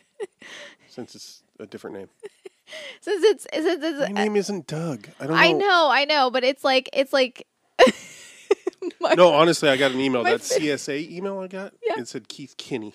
since 0.90 1.16
it's 1.16 1.44
a 1.60 1.66
different 1.66 1.98
name. 1.98 2.10
Since 3.02 3.24
it's 3.26 3.48
since 3.54 3.84
it's 3.84 4.00
My 4.00 4.08
name 4.24 4.36
isn't 4.38 4.66
Doug. 4.68 5.08
I 5.20 5.28
don't 5.28 5.36
know. 5.36 5.42
I 5.44 5.52
know, 5.52 5.90
I 5.92 6.06
know, 6.06 6.32
but 6.32 6.44
it's 6.46 6.64
like 6.64 6.90
it's 6.94 7.12
like. 7.14 7.46
My- 9.00 9.14
No, 9.16 9.34
honestly, 9.34 9.70
I 9.70 9.76
got 9.78 9.92
an 9.92 10.00
email. 10.00 10.24
That 10.24 10.42
fa- 10.42 10.56
CSA 10.60 11.12
email 11.12 11.40
I 11.40 11.48
got. 11.48 11.74
Yeah. 11.86 12.00
It 12.02 12.08
said 12.08 12.30
Keith 12.30 12.56
Kinney, 12.58 12.94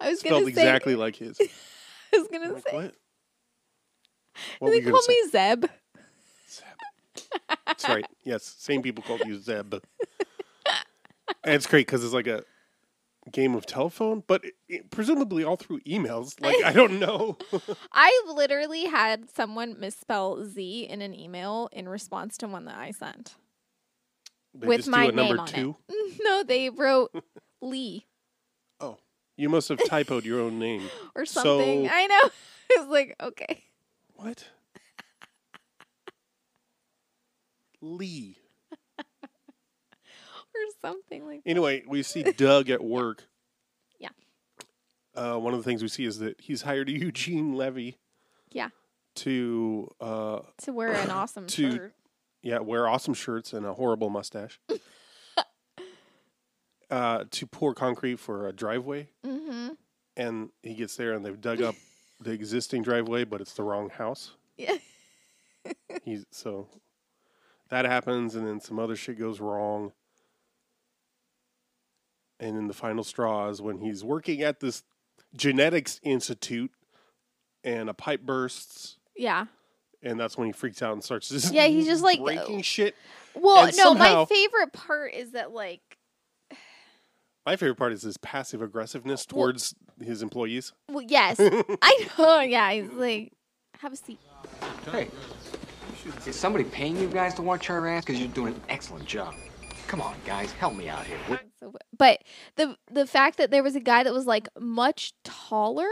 I 0.00 0.10
was 0.10 0.20
spelled 0.20 0.42
gonna 0.42 0.54
say, 0.54 0.60
exactly 0.62 0.94
like 0.96 1.16
his. 1.16 1.40
I 1.40 2.18
was 2.18 2.28
gonna 2.28 2.44
I'm 2.48 2.52
like, 2.54 2.68
say, 2.68 2.76
what? 2.76 2.94
What 4.58 4.70
they 4.70 4.80
call 4.80 5.00
me 5.08 5.22
Zeb? 5.30 5.64
Zeb. 6.50 6.64
That's 7.66 7.88
right. 7.88 8.04
Yes, 8.24 8.42
same 8.58 8.80
people 8.82 9.04
called 9.04 9.22
you 9.26 9.38
Zeb. 9.38 9.74
And 11.42 11.54
it's 11.54 11.66
great 11.66 11.86
because 11.86 12.02
it's 12.04 12.14
like 12.14 12.26
a 12.26 12.42
game 13.32 13.54
of 13.54 13.66
telephone, 13.66 14.22
but 14.26 14.44
it, 14.44 14.54
it- 14.68 14.90
presumably 14.90 15.44
all 15.44 15.56
through 15.56 15.80
emails. 15.80 16.40
Like 16.40 16.56
I 16.64 16.72
don't 16.72 16.98
know. 16.98 17.36
I 17.92 18.22
literally 18.28 18.86
had 18.86 19.30
someone 19.30 19.78
misspell 19.78 20.44
Z 20.46 20.86
in 20.88 21.02
an 21.02 21.14
email 21.14 21.68
in 21.72 21.88
response 21.88 22.38
to 22.38 22.48
one 22.48 22.64
that 22.66 22.76
I 22.78 22.90
sent. 22.92 23.34
They 24.54 24.66
With 24.68 24.86
my 24.88 25.04
do 25.06 25.08
a 25.10 25.12
number 25.12 25.34
name 25.34 25.40
on 25.40 25.76
it. 25.90 26.18
No, 26.22 26.42
they 26.44 26.70
wrote 26.70 27.10
Lee 27.60 28.06
Oh, 28.80 28.98
you 29.36 29.48
must 29.48 29.68
have 29.68 29.78
typoed 29.78 30.24
your 30.24 30.40
own 30.40 30.58
name. 30.58 30.88
or 31.14 31.26
something. 31.26 31.88
So- 31.88 31.94
I 31.94 32.06
know. 32.06 32.30
I 32.72 32.80
was 32.80 32.88
like, 32.88 33.16
okay. 33.20 33.64
What? 34.14 34.48
Lee. 37.80 38.38
Or 40.56 40.60
something 40.88 41.26
like 41.26 41.42
that. 41.42 41.50
Anyway, 41.50 41.82
we 41.84 42.04
see 42.04 42.22
Doug 42.22 42.70
at 42.70 42.82
work. 42.84 43.24
Yeah. 43.98 44.10
Uh, 45.12 45.36
one 45.36 45.52
of 45.52 45.58
the 45.58 45.64
things 45.64 45.82
we 45.82 45.88
see 45.88 46.04
is 46.04 46.20
that 46.20 46.40
he's 46.40 46.62
hired 46.62 46.88
Eugene 46.90 47.54
Levy 47.56 47.98
Yeah. 48.52 48.68
to 49.16 49.88
uh, 50.00 50.40
to 50.58 50.72
wear 50.72 50.92
an 50.92 51.10
awesome 51.10 51.48
To- 51.48 51.72
shirt. 51.72 51.94
yeah, 52.40 52.60
wear 52.60 52.86
awesome 52.86 53.14
shirts 53.14 53.52
and 53.52 53.66
a 53.66 53.74
horrible 53.74 54.10
mustache. 54.10 54.60
uh, 56.88 57.24
to 57.32 57.46
pour 57.48 57.74
concrete 57.74 58.20
for 58.20 58.46
a 58.46 58.52
driveway, 58.52 59.08
Mm-hmm. 59.26 59.70
and 60.16 60.50
he 60.62 60.74
gets 60.74 60.94
there 60.94 61.14
and 61.14 61.24
they've 61.26 61.40
dug 61.40 61.60
up 61.62 61.74
the 62.24 62.32
existing 62.32 62.82
driveway, 62.82 63.24
but 63.24 63.40
it's 63.40 63.52
the 63.54 63.62
wrong 63.62 63.90
house. 63.90 64.32
Yeah. 64.56 64.76
He's 66.04 66.24
so 66.30 66.68
that 67.70 67.84
happens, 67.86 68.34
and 68.34 68.46
then 68.46 68.60
some 68.60 68.78
other 68.78 68.96
shit 68.96 69.18
goes 69.18 69.40
wrong. 69.40 69.92
And 72.40 72.56
then 72.56 72.66
the 72.66 72.74
final 72.74 73.04
straw 73.04 73.48
is 73.48 73.62
when 73.62 73.78
he's 73.78 74.02
working 74.04 74.42
at 74.42 74.60
this 74.60 74.82
genetics 75.36 76.00
institute, 76.02 76.72
and 77.62 77.88
a 77.88 77.94
pipe 77.94 78.20
bursts, 78.22 78.98
Yeah. 79.16 79.46
and 80.02 80.20
that's 80.20 80.36
when 80.36 80.46
he 80.46 80.52
freaks 80.52 80.82
out 80.82 80.92
and 80.92 81.02
starts 81.02 81.28
just 81.30 81.54
Yeah, 81.54 81.66
he's 81.66 81.86
just 81.86 82.02
like- 82.02 82.20
breaking 82.20 82.60
shit. 82.62 82.94
Well, 83.34 83.66
And 83.66 83.76
no, 83.76 83.94
my 83.94 84.24
favorite 84.26 84.72
part 84.72 85.14
is 85.14 85.30
that 85.32 85.52
like 85.52 85.93
My 87.46 87.56
favorite 87.56 87.76
part 87.76 87.92
is 87.92 88.02
his 88.02 88.16
passive 88.16 88.62
aggressiveness 88.62 89.26
Well- 89.30 89.42
towards 89.44 89.74
his 90.02 90.22
employees. 90.22 90.72
well, 90.90 91.04
yes. 91.06 91.36
I 91.40 92.08
know, 92.18 92.40
yeah, 92.40 92.72
he's 92.72 92.90
like 92.92 93.32
have 93.80 93.92
a 93.92 93.96
seat. 93.96 94.18
Hey, 94.90 95.08
is 96.26 96.36
somebody 96.36 96.64
paying 96.64 96.96
you 96.96 97.08
guys 97.08 97.34
to 97.34 97.42
watch 97.42 97.68
our 97.70 97.86
ass? 97.86 98.04
Because 98.04 98.18
you're 98.20 98.28
doing 98.28 98.54
an 98.54 98.60
excellent 98.68 99.06
job. 99.06 99.34
Come 99.88 100.00
on, 100.00 100.14
guys, 100.24 100.52
help 100.52 100.74
me 100.74 100.88
out 100.88 101.04
here. 101.04 101.18
will 101.28 101.38
So, 101.60 101.74
but 101.96 102.22
the 102.56 102.76
the 102.90 103.06
fact 103.06 103.36
that 103.38 103.50
there 103.50 103.62
was 103.62 103.76
a 103.76 103.80
guy 103.80 104.02
that 104.04 104.12
was 104.12 104.26
like 104.26 104.48
much 104.58 105.12
taller 105.22 105.88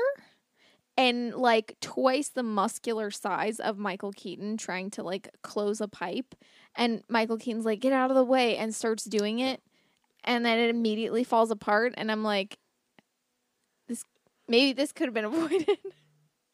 and 0.97 1.35
like 1.35 1.77
twice 1.81 2.29
the 2.29 2.43
muscular 2.43 3.11
size 3.11 3.61
of 3.61 3.79
Michael 3.79 4.13
Keaton 4.13 4.57
trying 4.57 4.91
to 4.93 5.03
like 5.03 5.29
close 5.43 5.81
a 5.81 5.89
pipe 5.89 6.35
and 6.75 7.03
Michael 7.09 7.39
Keaton's 7.39 7.65
like 7.65 7.81
get 7.81 7.93
out 7.93 8.11
of 8.11 8.17
the 8.17 8.25
way 8.25 8.57
and 8.57 8.75
starts 8.75 9.05
doing 9.05 9.39
it 9.39 9.63
and 10.25 10.45
then 10.45 10.59
it 10.59 10.71
immediately 10.71 11.25
falls 11.25 11.51
apart 11.51 11.95
and 11.97 12.11
I'm 12.11 12.23
like 12.25 12.59
this 13.89 14.05
maybe 14.49 14.73
this 14.73 14.93
could 14.93 15.07
have 15.07 15.15
been 15.15 15.25
avoided. 15.33 15.69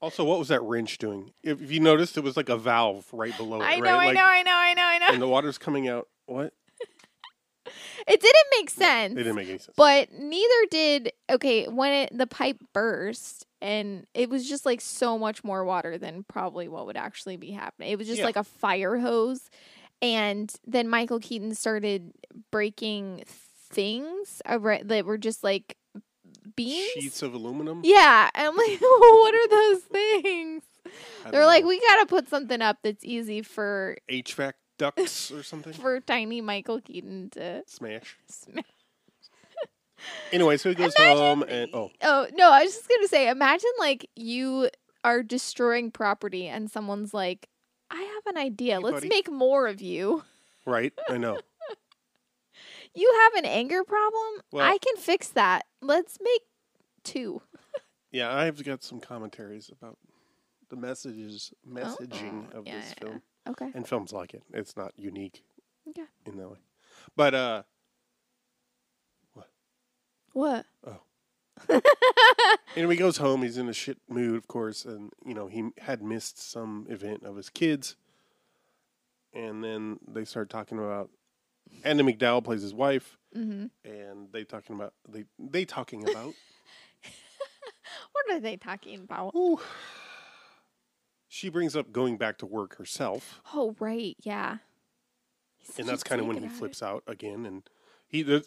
Also, 0.01 0.25
what 0.25 0.39
was 0.39 0.47
that 0.49 0.63
wrench 0.63 0.99
doing? 0.99 1.33
If, 1.43 1.61
if 1.61 1.73
you 1.73 1.81
noticed, 1.81 2.17
it 2.17 2.23
was 2.23 2.37
like 2.37 2.49
a 2.49 2.57
valve 2.57 3.05
right 3.13 3.37
below 3.37 3.61
it. 3.61 3.65
I 3.65 3.77
know, 3.81 3.83
right? 3.83 3.93
I 3.93 4.07
Like- 4.07 4.15
know, 4.15 4.25
I 4.25 4.43
know, 4.45 4.53
I 4.55 4.75
know, 4.75 4.83
I 4.85 4.99
know. 4.99 5.07
And 5.13 5.21
the 5.23 5.27
water's 5.29 5.59
coming 5.59 5.89
out. 5.89 6.07
What? 6.27 6.53
It 8.07 8.21
didn't 8.23 8.47
make 8.57 8.71
sense. 8.71 9.13
It 9.13 9.17
didn't 9.17 9.35
make 9.35 9.49
any 9.49 9.59
sense. 9.59 9.75
But 9.77 10.11
neither 10.13 10.55
did 10.71 11.13
okay 11.31 11.67
when 11.69 11.93
it 11.93 12.17
the 12.17 12.27
pipe 12.27 12.57
burst 12.73 13.45
and 13.61 14.07
it 14.15 14.31
was 14.31 14.49
just 14.49 14.65
like 14.65 14.81
so 14.81 15.19
much 15.19 15.45
more 15.45 15.65
water 15.65 15.99
than 15.99 16.25
probably 16.27 16.69
what 16.69 16.87
would 16.87 16.97
actually 16.97 17.37
be 17.37 17.51
happening. 17.51 17.91
It 17.91 17.99
was 17.99 18.07
just 18.07 18.21
Yeah. 18.21 18.25
like 18.25 18.37
a 18.37 18.45
fire 18.45 18.97
hose 18.99 19.51
and 20.01 20.51
then 20.67 20.89
Michael 20.89 21.19
Keaton 21.19 21.55
started 21.55 22.13
breaking 22.51 23.25
things 23.69 24.43
ar- 24.45 24.83
that 24.85 25.05
were 25.05 25.19
just 25.19 25.45
like 25.45 25.77
beams. 26.57 26.91
Sheets 26.95 27.23
of 27.23 27.35
aluminum. 27.35 27.81
Yeah, 27.85 28.31
and 28.35 28.49
I'm 28.49 28.57
like, 28.57 28.81
what 28.81 29.35
are 29.35 29.49
those 29.49 29.83
things? 29.83 30.63
They're 31.31 31.47
like, 31.47 31.63
know. 31.65 31.69
we 31.69 31.81
gotta 31.81 32.07
put 32.07 32.29
something 32.29 32.63
up 32.63 32.79
that's 32.83 33.05
easy 33.05 33.43
for 33.43 33.97
HVAC 34.11 34.53
ducts 34.79 35.31
or 35.31 35.43
something. 35.43 35.73
for 35.75 36.01
tiny 36.01 36.41
Michael 36.41 36.81
Keaton 36.81 37.31
to 37.31 37.63
Smash. 37.67 38.17
smash. 38.29 38.65
Anyway, 40.31 40.57
so 40.57 40.69
he 40.69 40.75
goes 40.77 40.95
Imagine- 40.97 41.17
home 41.19 41.43
and 41.43 41.71
oh, 41.75 41.91
Oh 42.03 42.29
no, 42.35 42.51
I 42.53 42.63
was 42.63 42.73
just 42.75 42.89
gonna 42.89 43.09
say, 43.09 43.29
imagine 43.29 43.71
like 43.81 44.09
you 44.15 44.71
are 45.03 45.23
destroying 45.25 45.91
property 45.91 46.47
and 46.47 46.71
someone's 46.71 47.13
like, 47.13 47.49
I 47.91 48.01
have 48.01 48.35
an 48.35 48.41
idea. 48.41 48.75
Hey, 48.77 48.79
Let's 48.79 48.95
buddy." 48.97 49.09
make 49.09 49.31
more 49.31 49.67
of 49.67 49.81
you. 49.83 50.23
right. 50.67 50.93
I 51.09 51.17
know. 51.17 51.41
You 52.99 53.13
have 53.23 53.45
an 53.45 53.49
anger 53.49 53.85
problem? 53.85 54.43
Well- 54.51 54.67
I 54.67 54.79
can 54.79 54.97
fix 54.97 55.29
that. 55.29 55.67
Let's 55.81 56.19
make 56.21 56.43
two. 57.05 57.43
Yeah, 58.11 58.35
I've 58.35 58.65
got 58.65 58.83
some 58.83 59.01
commentaries 59.01 59.69
about 59.71 59.99
the 60.71 60.77
messages, 60.77 61.53
messaging 61.71 62.47
Oh, 62.55 62.61
of 62.61 62.67
yeah, 62.67 62.81
this 62.81 62.95
yeah. 62.97 63.05
film, 63.07 63.23
Okay. 63.51 63.71
and 63.75 63.87
films 63.87 64.15
like 64.15 64.33
it. 64.33 64.43
It's 64.55 64.79
not 64.79 64.95
unique 64.97 65.45
Okay. 65.91 66.07
in 66.25 66.39
that 66.39 66.49
way, 66.51 66.57
but 67.17 67.35
uh, 67.35 67.63
What? 69.35 69.49
What? 70.33 70.67
Oh. 70.87 71.01
Anyway, 72.77 72.95
he 72.95 72.99
goes 72.99 73.17
home. 73.19 73.43
He's 73.43 73.59
in 73.59 73.69
a 73.69 73.73
shit 73.75 73.99
mood, 74.09 74.37
of 74.37 74.47
course, 74.49 74.85
and 74.87 75.13
you 75.27 75.35
know 75.35 75.49
he 75.49 75.69
had 75.79 76.03
missed 76.03 76.39
some 76.51 76.87
event 76.89 77.25
of 77.25 77.37
his 77.37 77.51
kids, 77.51 77.97
and 79.35 79.63
then 79.63 79.99
they 80.09 80.25
start 80.25 80.49
talking 80.49 80.79
about. 80.79 81.11
Andie 81.85 82.03
MacDowell 82.05 82.43
plays 82.45 82.63
his 82.63 82.75
wife, 82.75 83.17
Mm-hmm. 83.37 83.67
and 83.89 84.33
they 84.33 84.45
talking 84.45 84.75
about 84.77 84.95
they 85.09 85.25
they 85.39 85.65
talking 85.65 86.09
about. 86.09 86.35
What 88.13 88.37
are 88.37 88.41
they 88.41 88.57
talking 88.57 89.01
about? 89.01 89.35
Ooh. 89.35 89.61
She 91.29 91.49
brings 91.49 91.75
up 91.77 91.93
going 91.93 92.17
back 92.17 92.39
to 92.39 92.47
work 92.47 92.77
herself, 92.77 93.41
Oh, 93.55 93.75
right. 93.81 94.17
Yeah. 94.23 94.59
He's 95.59 95.79
and 95.79 95.89
that's 95.89 96.03
kind 96.03 96.21
of 96.21 96.27
when 96.27 96.37
he 96.39 96.47
it. 96.47 96.53
flips 96.53 96.83
out 96.83 97.03
again, 97.07 97.45
and 97.47 97.63
he. 98.09 98.43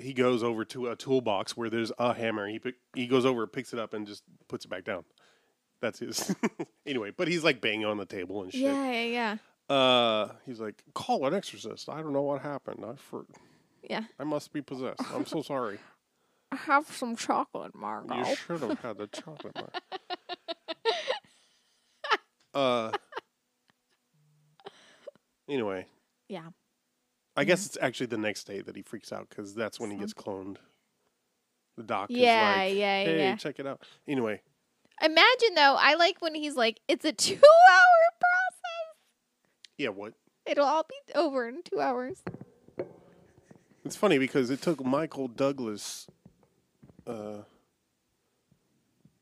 He 0.00 0.12
goes 0.12 0.44
over 0.44 0.64
to 0.66 0.86
a 0.88 0.96
toolbox 0.96 1.56
where 1.56 1.68
there's 1.68 1.90
a 1.98 2.14
hammer. 2.14 2.46
He 2.48 2.60
pick, 2.60 2.76
he 2.94 3.08
goes 3.08 3.26
over, 3.26 3.46
picks 3.48 3.72
it 3.72 3.80
up, 3.80 3.94
and 3.94 4.06
just 4.06 4.22
puts 4.46 4.64
it 4.64 4.68
back 4.68 4.84
down. 4.84 5.04
That's 5.80 5.98
his. 5.98 6.34
anyway, 6.86 7.10
but 7.16 7.26
he's 7.26 7.42
like 7.42 7.60
banging 7.60 7.84
on 7.86 7.96
the 7.96 8.06
table 8.06 8.42
and 8.42 8.52
shit. 8.52 8.60
Yeah, 8.62 8.92
yeah, 8.92 9.02
yeah. 9.04 9.36
Uh, 9.68 10.28
he's 10.46 10.60
like, 10.60 10.82
call 10.94 11.26
an 11.26 11.34
exorcist. 11.34 11.88
I 11.88 12.00
don't 12.02 12.12
know 12.12 12.22
what 12.22 12.40
happened. 12.42 12.84
I 12.84 12.94
for, 12.96 13.26
Yeah. 13.82 14.04
I 14.18 14.24
must 14.24 14.52
be 14.52 14.62
possessed. 14.62 15.00
I'm 15.14 15.26
so 15.26 15.42
sorry. 15.42 15.78
I 16.52 16.56
have 16.56 16.86
some 16.90 17.14
chocolate, 17.16 17.74
Margot. 17.74 18.16
You 18.16 18.34
should 18.36 18.60
have 18.62 18.80
had 18.80 18.96
the 18.96 19.06
chocolate 19.08 19.52
bar. 19.54 19.68
uh. 22.54 22.90
Anyway, 25.48 25.86
Yeah. 26.28 26.48
I 27.36 27.44
guess 27.44 27.64
it's 27.66 27.78
actually 27.80 28.06
the 28.06 28.18
next 28.18 28.44
day 28.44 28.60
that 28.62 28.74
he 28.76 28.82
freaks 28.82 29.12
out 29.12 29.28
because 29.28 29.54
that's 29.54 29.78
when 29.78 29.90
he 29.90 29.96
gets 29.96 30.12
cloned. 30.12 30.56
The 31.76 31.84
doc 31.84 32.08
Yeah, 32.10 32.62
is 32.64 32.68
like, 32.70 32.76
yeah, 32.78 33.04
"Hey, 33.04 33.18
yeah. 33.18 33.36
check 33.36 33.58
it 33.60 33.66
out." 33.66 33.82
Anyway, 34.06 34.40
Imagine 35.00 35.54
though, 35.54 35.76
I 35.78 35.94
like 35.94 36.20
when 36.20 36.34
he's 36.34 36.56
like, 36.56 36.80
it's 36.88 37.04
a 37.04 37.12
two 37.12 37.36
hour. 37.70 38.07
Yeah, 39.78 39.90
what? 39.90 40.12
It'll 40.44 40.66
all 40.66 40.84
be 40.88 40.96
over 41.14 41.48
in 41.48 41.62
two 41.62 41.80
hours. 41.80 42.22
It's 43.84 43.94
funny 43.94 44.18
because 44.18 44.50
it 44.50 44.60
took 44.60 44.84
Michael 44.84 45.28
Douglas, 45.28 46.08
uh, 47.06 47.42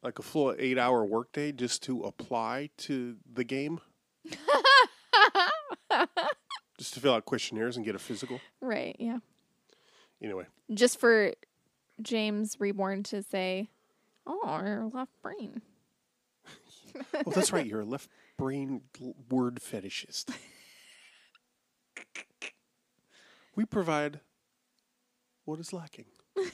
like 0.02 0.18
a 0.18 0.22
full 0.22 0.54
eight-hour 0.58 1.04
workday 1.04 1.52
just 1.52 1.82
to 1.84 2.02
apply 2.04 2.70
to 2.78 3.16
the 3.30 3.44
game, 3.44 3.80
just 6.78 6.94
to 6.94 7.00
fill 7.00 7.12
out 7.12 7.26
questionnaires 7.26 7.76
and 7.76 7.84
get 7.84 7.94
a 7.94 7.98
physical. 7.98 8.40
Right, 8.62 8.96
yeah. 8.98 9.18
Anyway, 10.22 10.46
Just 10.72 10.98
for 10.98 11.32
James 12.00 12.56
Rebhorn 12.56 13.04
to 13.10 13.22
say, 13.22 13.68
oh, 14.26 14.62
your 14.64 14.90
left 14.92 15.12
brain. 15.22 15.60
well, 17.12 17.34
that's 17.34 17.52
right. 17.52 17.66
You're 17.66 17.80
a 17.80 17.84
left 17.84 18.08
brain 18.36 18.82
word 19.30 19.56
fetishist. 19.60 20.26
we 23.54 23.64
provide 23.64 24.20
what 25.44 25.58
is 25.60 25.72
lacking. 25.72 26.06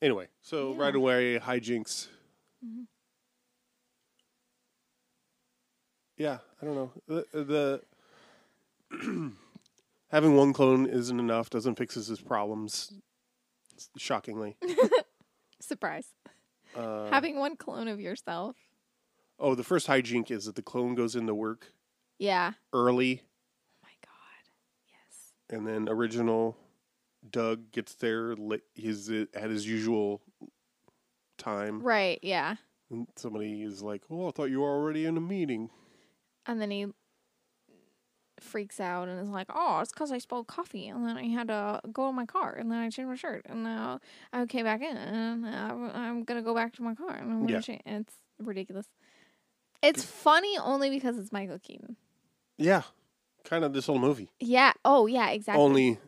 Anyway, 0.00 0.28
so 0.42 0.74
right 0.74 0.94
Yeah. 0.94 1.00
away, 1.00 1.38
hijinks. 1.40 2.06
Yeah, 6.16 6.38
I 6.62 6.64
don't 6.64 6.74
know. 6.76 6.92
The, 7.08 7.82
the 8.92 9.32
having 10.12 10.36
one 10.36 10.52
clone 10.52 10.86
isn't 10.86 11.18
enough. 11.18 11.50
Doesn't 11.50 11.74
fix 11.74 11.94
his 11.96 12.20
problems. 12.20 12.92
Shockingly. 13.96 14.56
Surprise. 15.60 16.06
Uh, 16.76 17.10
Having 17.10 17.38
one 17.40 17.56
clone 17.56 17.88
of 17.88 17.98
yourself. 18.00 18.54
Oh, 19.38 19.54
the 19.54 19.64
first 19.64 19.86
hijink 19.86 20.30
is 20.30 20.44
that 20.46 20.54
the 20.56 20.62
clone 20.62 20.94
goes 20.94 21.14
into 21.16 21.34
work 21.34 21.72
Yeah. 22.18 22.52
early, 22.72 23.22
Oh 23.22 23.74
my 23.82 23.90
God. 24.04 24.50
Yes. 24.88 25.32
and 25.50 25.66
then 25.66 25.88
original 25.88 26.56
Doug 27.30 27.70
gets 27.72 27.94
there. 27.96 28.34
li- 28.36 28.62
He's 28.74 29.10
at 29.10 29.50
his 29.50 29.66
usual 29.66 30.22
time. 31.36 31.80
Right, 31.82 32.18
yeah. 32.22 32.56
And 32.90 33.06
somebody 33.16 33.62
is 33.62 33.82
like, 33.82 34.02
"Oh, 34.10 34.28
I 34.28 34.30
thought 34.30 34.50
you 34.50 34.60
were 34.60 34.70
already 34.70 35.04
in 35.04 35.16
a 35.16 35.20
meeting." 35.20 35.70
And 36.46 36.60
then 36.60 36.70
he 36.70 36.86
freaks 38.40 38.78
out 38.80 39.08
and 39.08 39.20
is 39.20 39.28
like, 39.28 39.48
"Oh, 39.52 39.80
it's 39.80 39.92
because 39.92 40.12
I 40.12 40.18
spilled 40.18 40.46
coffee, 40.46 40.86
and 40.88 41.06
then 41.06 41.16
I 41.18 41.24
had 41.24 41.48
to 41.48 41.80
go 41.92 42.08
in 42.08 42.14
my 42.14 42.24
car, 42.24 42.54
and 42.54 42.70
then 42.70 42.78
I 42.78 42.88
changed 42.88 43.08
my 43.10 43.16
shirt, 43.16 43.44
and 43.46 43.62
now 43.64 44.00
I 44.32 44.46
came 44.46 44.64
back 44.64 44.80
in, 44.80 44.96
and 44.96 45.44
I, 45.46 45.70
I'm 45.70 46.22
gonna 46.24 46.42
go 46.42 46.54
back 46.54 46.72
to 46.76 46.82
my 46.82 46.94
car, 46.94 47.10
and 47.16 47.30
I'm 47.32 47.40
gonna 47.40 47.52
Yeah. 47.54 47.60
change." 47.60 47.82
It's 47.84 48.14
ridiculous. 48.38 48.86
It's 49.82 50.04
funny 50.04 50.56
only 50.58 50.90
because 50.90 51.18
it's 51.18 51.32
Michael 51.32 51.58
Keaton. 51.58 51.96
Yeah, 52.56 52.82
kind 53.44 53.64
of 53.64 53.72
this 53.72 53.86
whole 53.86 53.98
movie. 53.98 54.30
Yeah. 54.40 54.72
Oh, 54.84 55.06
yeah. 55.06 55.28
Exactly. 55.30 55.62
Only 55.62 55.98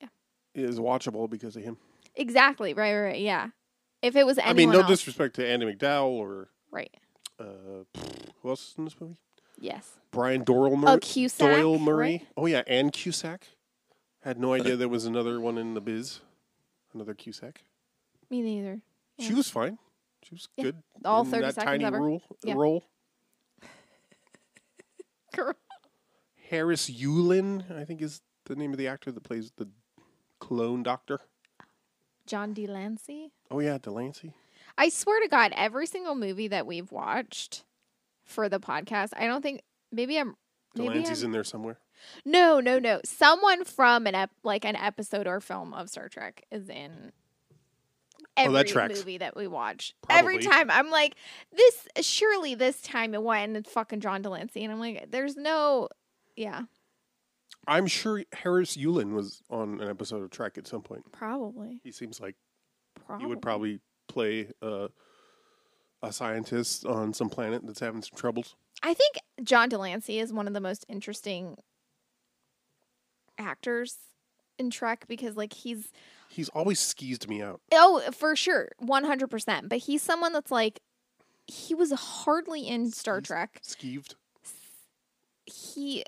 Yeah. 0.00 0.08
is 0.54 0.78
watchable 0.78 1.28
because 1.28 1.56
of 1.56 1.62
him. 1.62 1.76
Exactly. 2.14 2.72
Right. 2.74 2.92
Right. 2.94 3.02
right, 3.02 3.20
Yeah. 3.20 3.48
If 4.02 4.16
it 4.16 4.24
was 4.26 4.38
anyone 4.38 4.50
I 4.50 4.56
mean, 4.56 4.70
no 4.70 4.78
else, 4.80 4.88
disrespect 4.88 5.34
to 5.36 5.46
Andie 5.46 5.66
MacDowell 5.66 6.08
or 6.10 6.48
right? 6.70 6.94
uh, 7.40 7.44
who 8.42 8.48
else 8.50 8.68
is 8.70 8.74
in 8.78 8.84
this 8.84 9.00
movie? 9.00 9.16
Yes. 9.58 9.92
Brian 10.10 10.44
Doyle 10.44 10.76
Murray. 10.76 10.92
Oh, 10.92 10.98
Cusack, 10.98 11.38
Doyle 11.56 11.78
Murray. 11.78 12.12
right? 12.18 12.26
Oh 12.36 12.46
yeah, 12.46 12.62
and 12.66 12.92
Cusack. 12.92 13.46
Had 14.22 14.38
no 14.38 14.52
idea 14.52 14.76
there 14.76 14.88
was 14.88 15.04
another 15.06 15.40
one 15.40 15.56
in 15.58 15.72
the 15.74 15.80
biz. 15.80 16.20
Another 16.92 17.14
Cusack. 17.14 17.62
Me 18.30 18.42
neither. 18.42 18.80
She 19.18 19.30
Yeah. 19.30 19.36
was 19.36 19.48
fine. 19.50 19.78
She 20.24 20.34
was 20.34 20.48
Yeah. 20.56 20.64
good. 20.64 20.82
All 21.04 21.22
in 21.24 21.30
30 21.30 21.42
that 21.42 21.54
seconds 21.54 21.70
tiny 21.70 21.84
ever. 21.84 22.00
role. 22.00 22.22
Yeah. 22.42 22.54
Girl. 25.34 25.54
Harris 26.48 26.90
Yulin, 26.90 27.70
I 27.76 27.84
think, 27.84 28.00
is 28.02 28.20
the 28.46 28.56
name 28.56 28.72
of 28.72 28.78
the 28.78 28.88
actor 28.88 29.10
that 29.10 29.22
plays 29.22 29.52
the 29.56 29.68
clone 30.40 30.82
doctor. 30.82 31.20
John 32.26 32.52
de 32.54 32.66
Lancie. 32.66 33.32
Oh 33.50 33.60
yeah, 33.60 33.78
de 33.78 33.90
Lancie. 33.90 34.32
I 34.78 34.88
swear 34.88 35.20
to 35.22 35.28
God, 35.28 35.52
every 35.56 35.86
single 35.86 36.14
movie 36.14 36.48
that 36.48 36.66
we've 36.66 36.90
watched 36.90 37.64
for 38.24 38.48
the 38.48 38.60
podcast, 38.60 39.10
I 39.16 39.26
don't 39.26 39.42
think 39.42 39.62
maybe 39.92 40.18
I'm 40.18 40.36
maybe 40.74 40.94
de 40.94 41.00
Lancie's 41.00 41.22
I'm, 41.22 41.26
in 41.28 41.32
there 41.32 41.44
somewhere. 41.44 41.78
no, 42.24 42.60
no, 42.60 42.78
no. 42.78 43.00
Someone 43.04 43.64
from 43.64 44.06
an 44.06 44.14
ep, 44.14 44.30
like 44.42 44.64
an 44.64 44.76
episode 44.76 45.26
or 45.26 45.40
film 45.40 45.74
of 45.74 45.90
Star 45.90 46.08
Trek 46.08 46.44
is 46.50 46.68
in 46.68 47.12
every 48.36 48.52
that 48.54 48.66
tracks. 48.68 48.98
movie 48.98 49.18
that 49.18 49.36
we 49.36 49.46
watch. 49.46 49.94
Every 50.10 50.38
time 50.38 50.70
I'm 50.70 50.90
like, 50.90 51.14
this 51.52 51.88
surely 52.06 52.54
this 52.54 52.80
time 52.80 53.14
it 53.14 53.22
went 53.22 53.56
and 53.56 53.66
fucking 53.66 54.00
John 54.00 54.22
de 54.22 54.30
Lancie, 54.30 54.62
and 54.64 54.72
I'm 54.72 54.80
like, 54.80 55.10
there's 55.10 55.36
no, 55.36 55.88
yeah, 56.36 56.62
I'm 57.66 57.86
sure 57.86 58.22
Harris 58.32 58.76
Yulin 58.76 59.14
was 59.14 59.42
on 59.50 59.80
an 59.80 59.88
episode 59.88 60.22
of 60.22 60.30
Trek 60.30 60.58
at 60.58 60.66
some 60.66 60.82
point. 60.82 61.10
probably, 61.12 61.80
He 61.82 61.92
seems 61.92 62.20
like 62.20 62.36
probably. 63.06 63.24
he 63.24 63.28
would 63.28 63.42
probably 63.42 63.80
play 64.08 64.48
uh, 64.62 64.88
a 66.02 66.12
scientist 66.12 66.84
on 66.84 67.14
some 67.14 67.30
planet 67.30 67.62
that's 67.64 67.80
having 67.80 68.02
some 68.02 68.18
troubles. 68.18 68.54
I 68.82 68.92
think 68.94 69.16
John 69.42 69.68
de 69.68 69.78
Lancie 69.78 70.18
is 70.18 70.32
one 70.32 70.46
of 70.46 70.54
the 70.54 70.60
most 70.60 70.84
interesting 70.88 71.56
actors 73.38 73.96
in 74.58 74.70
Trek 74.70 75.06
because 75.08 75.36
like 75.36 75.52
he's 75.52 75.90
He's 76.34 76.48
always 76.50 76.80
skeezed 76.80 77.28
me 77.28 77.40
out. 77.42 77.60
oh 77.72 78.02
for 78.12 78.34
sure 78.34 78.70
100% 78.82 79.68
but 79.68 79.78
he's 79.78 80.02
someone 80.02 80.32
that's 80.32 80.50
like 80.50 80.80
he 81.46 81.74
was 81.74 81.92
hardly 81.92 82.66
in 82.66 82.90
Star 82.90 83.20
Skeezed? 83.20 83.26
Trek 83.26 83.60
Skeeved. 83.62 84.14
he 85.46 86.04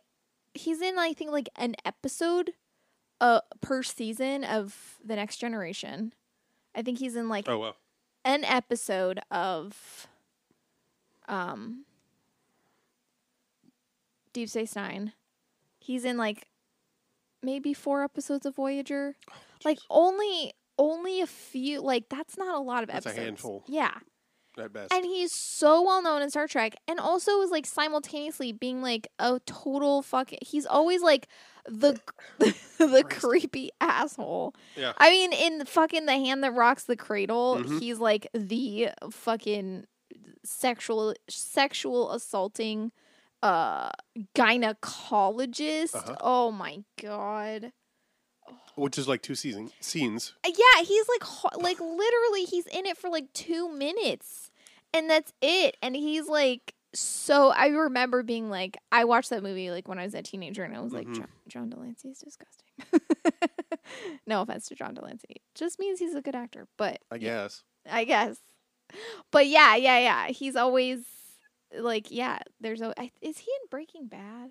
he's 0.55 0.81
in 0.81 0.99
I 0.99 1.13
think 1.13 1.31
like 1.31 1.49
an 1.57 1.77
episode 1.85 2.53
uh 3.21 3.41
per 3.61 3.83
season 3.83 4.43
of 4.45 4.97
the 5.05 5.15
next 5.17 5.37
generation 5.37 6.13
I 6.75 6.83
think 6.83 6.99
he's 6.99 7.15
in 7.17 7.29
like 7.29 7.49
Oh 7.49 7.59
well. 7.59 7.77
an 8.25 8.45
episode 8.45 9.21
of 9.31 10.07
um 11.29 11.85
Deep 14.33 14.49
Space 14.51 14.77
Nine. 14.77 15.13
He's 15.79 16.05
in 16.05 16.17
like 16.19 16.49
maybe 17.43 17.73
four 17.73 18.03
episodes 18.03 18.45
of 18.45 18.55
Voyager. 18.57 19.17
Like 19.65 19.79
only 19.91 20.53
only 20.79 21.21
a 21.21 21.27
few 21.27 21.81
like 21.81 22.09
that's 22.09 22.37
not 22.37 22.55
a 22.55 22.61
lot 22.61 22.83
of 22.83 22.91
episodes. 22.91 23.05
That's 23.17 23.19
a 23.19 23.21
handful. 23.23 23.65
Yeah. 23.67 23.93
at 24.59 24.73
best. 24.73 24.93
and 24.93 25.05
he's 25.05 25.33
so 25.33 25.83
well 25.83 26.03
known 26.03 26.23
in 26.23 26.31
Star 26.31 26.47
Trek, 26.47 26.75
and 26.89 26.99
also 27.01 27.41
is 27.43 27.51
like 27.51 27.67
simultaneously 27.67 28.53
being 28.53 28.83
like 28.83 29.09
a 29.19 29.41
total 29.47 30.03
fucking. 30.03 30.39
He's 30.43 30.67
always 30.67 31.03
like 31.03 31.29
the 31.67 31.99
the 32.39 33.05
creepy 33.09 33.71
asshole. 33.81 34.55
yeah. 34.77 34.93
I 34.99 35.11
mean, 35.11 35.33
in 35.33 35.65
fucking 35.67 36.07
the 36.07 36.13
hand 36.13 36.43
that 36.45 36.53
rocks 36.55 36.85
the 36.85 36.97
cradle, 36.97 37.57
Mhm. 37.59 37.81
he's 37.81 37.99
like 37.99 38.29
the 38.35 38.91
fucking 39.11 39.87
sexual 40.45 41.15
sexual 41.29 42.13
assaulting 42.13 42.93
uh 43.43 43.91
gynecologist. 44.35 45.95
Uh-huh. 45.97 46.17
Oh 46.21 46.53
my 46.53 46.85
god. 47.01 47.73
Which 48.77 48.99
is 48.99 49.09
like 49.09 49.23
two 49.23 49.35
season 49.35 49.71
scenes. 49.81 50.35
Uh, 50.47 50.51
Yeah, 50.57 50.83
he's 50.85 51.09
like 51.09 51.23
ho- 51.25 51.59
like 51.61 51.81
literally 51.81 52.45
he's 52.45 52.67
in 52.67 52.87
it 52.87 52.97
for 52.97 53.11
like 53.11 53.33
2 53.33 53.69
minutes. 53.71 54.51
And 54.95 55.11
that's 55.11 55.33
it. 55.43 55.77
And 55.83 55.97
he's 55.97 56.29
like 56.29 56.75
so 56.95 57.51
I 57.51 57.67
remember 57.67 58.23
being 58.23 58.49
like 58.49 58.79
I 58.93 59.05
watched 59.05 59.29
that 59.31 59.43
movie 59.43 59.71
like 59.71 59.87
when 59.89 59.99
I 59.99 60.05
was 60.05 60.15
a 60.15 60.23
teenager 60.23 60.63
and 60.63 60.75
I 60.75 60.81
was 60.81 60.93
like 60.93 61.07
Mhm. 61.07 61.17
John, 61.17 61.29
John 61.49 61.71
de 61.71 61.77
Lancie 61.79 62.09
is 62.09 62.19
disgusting. 62.21 63.01
no 64.27 64.43
offense 64.43 64.69
to 64.69 64.75
John 64.75 64.95
de 64.95 65.03
Lancie. 65.03 65.43
Just 65.55 65.79
means 65.79 65.99
he's 65.99 66.15
a 66.15 66.23
good 66.23 66.35
actor, 66.35 66.67
but 66.77 66.99
I 67.11 67.19
guess. 67.19 67.63
I 67.91 68.05
guess. 68.05 68.37
But 69.31 69.47
yeah, 69.47 69.75
yeah, 69.77 69.99
yeah. 69.99 70.27
He's 70.29 70.57
always 70.57 71.01
like, 71.77 72.11
yeah. 72.11 72.39
There's 72.61 72.81
a 72.81 72.95
is 73.21 73.39
he 73.39 73.51
in 73.51 73.69
Breaking 73.71 74.07
Bad? 74.07 74.51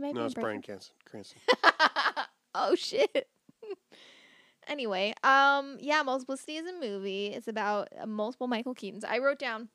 He 0.00 0.06
might 0.06 0.14
No, 0.14 0.24
it's 0.24 0.34
Bryan 0.34 0.62
Cranston. 0.62 0.94
Cranston. 1.04 1.42
oh 2.54 2.74
shit. 2.74 3.28
anyway, 4.66 5.12
um, 5.22 5.76
yeah, 5.78 6.02
Multiplicity 6.02 6.56
is 6.56 6.66
a 6.66 6.72
movie. 6.80 7.26
It's 7.26 7.48
about 7.48 7.88
uh, 8.00 8.06
multiple 8.06 8.46
Michael 8.46 8.74
Keatons. 8.74 9.04
I 9.04 9.18
wrote 9.18 9.38
down. 9.38 9.68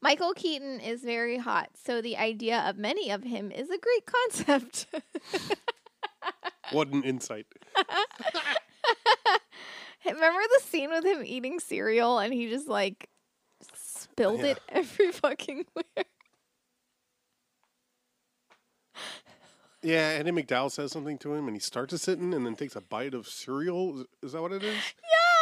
Michael 0.00 0.34
Keaton 0.34 0.78
is 0.78 1.02
very 1.02 1.38
hot, 1.38 1.70
so 1.74 2.00
the 2.00 2.16
idea 2.16 2.60
of 2.60 2.76
many 2.76 3.10
of 3.10 3.24
him 3.24 3.50
is 3.50 3.70
a 3.70 3.78
great 3.78 4.06
concept. 4.06 4.86
What 6.72 6.88
an 6.88 7.02
insight. 7.04 7.46
Remember 10.06 10.40
the 10.58 10.60
scene 10.64 10.90
with 10.90 11.04
him 11.04 11.22
eating 11.24 11.60
cereal 11.60 12.18
and 12.18 12.32
he 12.32 12.48
just 12.48 12.68
like 12.68 13.10
spilled 13.74 14.40
Yeah. 14.40 14.46
it 14.52 14.60
every 14.70 15.12
fucking 15.12 15.66
where? 15.74 16.04
Yeah, 19.84 20.18
Andie 20.18 20.32
MacDowell 20.32 20.70
says 20.72 20.90
something 20.92 21.18
to 21.18 21.34
him, 21.34 21.46
and 21.46 21.54
he 21.54 21.60
starts 21.60 21.92
a 21.92 21.98
sitting, 21.98 22.32
and 22.32 22.46
then 22.46 22.56
takes 22.56 22.74
a 22.74 22.80
bite 22.80 23.12
of 23.12 23.28
cereal. 23.28 24.00
Is, 24.00 24.06
is 24.22 24.32
that 24.32 24.42
what 24.42 24.52
it 24.52 24.62
is? 24.62 24.74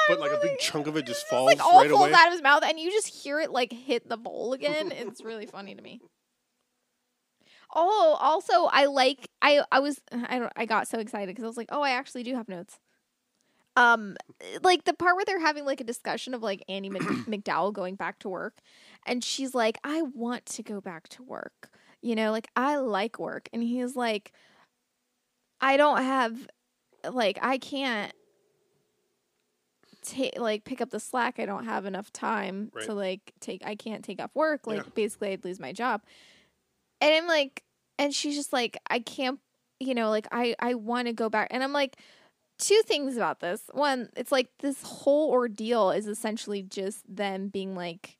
Yeah, 0.09 0.16
But, 0.16 0.20
like, 0.20 0.33
a 0.33 0.40
big 0.42 0.59
chunk 0.59 0.88
of 0.88 0.96
it 0.96 1.07
just 1.07 1.28
falls 1.28 1.46
like 1.46 1.64
all 1.64 1.78
right 1.81 1.88
falls 1.88 2.09
away. 2.09 2.12
out 2.12 2.26
of 2.26 2.33
his 2.33 2.42
mouth, 2.42 2.64
and 2.66 2.78
you 2.78 2.90
just 2.90 3.07
hear 3.07 3.38
it 3.38 3.52
like 3.52 3.72
hit 3.72 4.09
the 4.09 4.16
bowl 4.16 4.52
again. 4.52 4.90
it's 4.96 5.22
really 5.22 5.46
funny 5.46 5.76
to 5.76 5.81
me. 5.83 6.00
Oh, 7.74 8.16
also, 8.20 8.64
I 8.70 8.87
like 8.87 9.28
I 9.40 9.62
I 9.70 9.78
was 9.78 10.00
I 10.12 10.38
don't 10.40 10.52
I 10.57 10.66
got 10.66 10.88
so 10.88 10.98
excited 10.98 11.28
because 11.28 11.44
I 11.44 11.46
was 11.46 11.57
like, 11.57 11.68
oh, 11.70 11.81
I 11.83 11.90
actually 11.90 12.22
do 12.24 12.35
have 12.35 12.48
notes. 12.48 12.78
Um, 13.76 14.16
like 14.62 14.85
the 14.85 14.92
part 14.92 15.16
where 15.16 15.24
they're 15.24 15.40
having 15.40 15.64
like 15.64 15.81
a 15.81 15.85
discussion 15.85 16.35
of 16.35 16.42
like 16.42 16.62
Annie 16.68 16.90
Mc- 16.90 17.02
MacDowell 17.26 17.72
going 17.72 17.94
back 17.94 18.18
to 18.20 18.28
work, 18.28 18.59
and 19.07 19.22
she's 19.24 19.55
like, 19.55 19.78
I 19.85 20.02
want 20.02 20.46
to 20.46 20.62
go 20.62 20.81
back 20.81 21.09
to 21.11 21.22
work. 21.22 21.70
You 22.03 22.15
know, 22.17 22.33
like 22.33 22.49
I 22.57 22.77
like 22.77 23.19
work, 23.19 23.49
and 23.53 23.62
he's 23.62 23.95
like, 23.97 24.33
I 25.61 25.77
don't 25.77 26.03
have, 26.03 26.37
like, 27.09 27.38
I 27.41 27.59
can't 27.59 28.12
take 30.03 30.37
like 30.38 30.65
pick 30.65 30.81
up 30.81 30.91
the 30.91 30.99
slack. 30.99 31.38
I 31.38 31.47
don't 31.47 31.65
have 31.65 31.87
enough 31.87 32.12
time 32.12 32.71
Right. 32.75 32.87
to 32.87 32.95
like 32.95 33.33
take. 33.41 33.65
I 33.65 33.77
can't 33.77 34.05
take 34.05 34.21
off 34.21 34.35
work. 34.35 34.67
Like 34.67 34.85
Yeah. 34.85 34.91
basically, 34.95 35.31
I'd 35.31 35.45
lose 35.45 35.61
my 35.61 35.73
job. 35.73 36.03
And 37.01 37.15
I'm 37.15 37.29
like, 37.29 37.62
and 37.99 38.12
she's 38.12 38.35
just 38.35 38.53
like, 38.53 38.77
I 38.91 38.99
can't. 38.99 39.38
You 39.79 39.95
know, 39.95 40.11
like 40.11 40.27
I 40.33 40.55
I 40.59 40.75
want 40.75 41.07
to 41.07 41.12
go 41.12 41.29
back, 41.29 41.49
and 41.51 41.62
I'm 41.62 41.73
like. 41.73 41.97
Two 42.59 42.83
things 42.85 43.17
about 43.17 43.41
this. 43.41 43.62
One, 43.73 44.09
it's 44.17 44.31
like 44.31 44.47
this 44.61 44.83
whole 44.85 45.31
ordeal 45.31 45.91
is 45.91 46.07
essentially 46.07 46.62
just 46.62 47.03
them 47.12 47.49
being 47.49 47.75
like, 47.75 48.19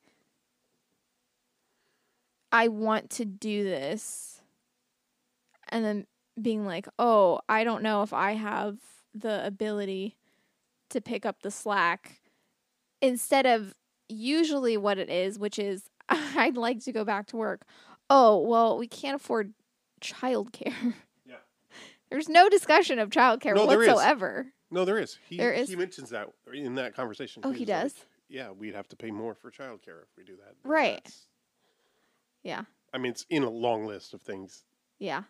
I 2.53 2.69
want 2.69 3.09
to 3.11 3.25
do 3.25 3.63
this. 3.63 4.41
And 5.69 5.83
then 5.83 6.05
being 6.41 6.65
like, 6.65 6.87
oh, 6.99 7.39
I 7.49 7.63
don't 7.63 7.83
know 7.83 8.03
if 8.03 8.13
I 8.13 8.33
have 8.33 8.77
the 9.13 9.45
ability 9.45 10.15
to 10.91 11.01
pick 11.01 11.25
up 11.25 11.41
the 11.41 11.51
slack 11.51 12.21
instead 13.01 13.45
of 13.45 13.73
usually 14.07 14.77
what 14.77 14.97
it 14.99 15.09
is, 15.09 15.39
which 15.39 15.57
is 15.57 15.89
I'd 16.09 16.55
like 16.57 16.83
to 16.85 16.91
go 16.91 17.03
back 17.03 17.25
to 17.27 17.37
work. 17.37 17.63
Oh, 18.09 18.37
well, 18.39 18.77
we 18.77 18.87
can't 18.87 19.15
afford 19.15 19.53
childcare. 20.01 20.93
Yeah. 21.25 21.35
There's 22.11 22.29
no 22.29 22.49
discussion 22.49 22.99
of 22.99 23.09
childcare 23.09 23.55
No, 23.55 23.65
there 23.65 23.81
is. 23.81 23.87
whatsoever. 23.87 24.47
No, 24.69 24.85
there 24.85 24.99
is. 24.99 25.17
He, 25.27 25.37
There 25.37 25.53
is? 25.53 25.69
He 25.69 25.75
mentions 25.75 26.09
that 26.11 26.29
in 26.53 26.75
that 26.75 26.95
conversation. 26.95 27.41
Oh, 27.45 27.51
he 27.51 27.59
He's 27.59 27.67
does? 27.67 27.93
like, 27.95 28.07
yeah, 28.29 28.51
we'd 28.51 28.75
have 28.75 28.87
to 28.89 28.95
pay 28.95 29.09
more 29.09 29.33
for 29.33 29.49
childcare 29.49 30.01
if 30.03 30.09
we 30.17 30.23
do 30.23 30.35
that. 30.37 30.53
Right. 30.63 30.95
that's- 31.03 31.27
Yeah. 32.43 32.63
I 32.93 32.97
mean, 32.97 33.11
it's 33.11 33.25
in 33.29 33.43
a 33.43 33.49
long 33.49 33.85
list 33.85 34.13
of 34.13 34.21
things. 34.21 34.63
Yeah. 34.99 35.23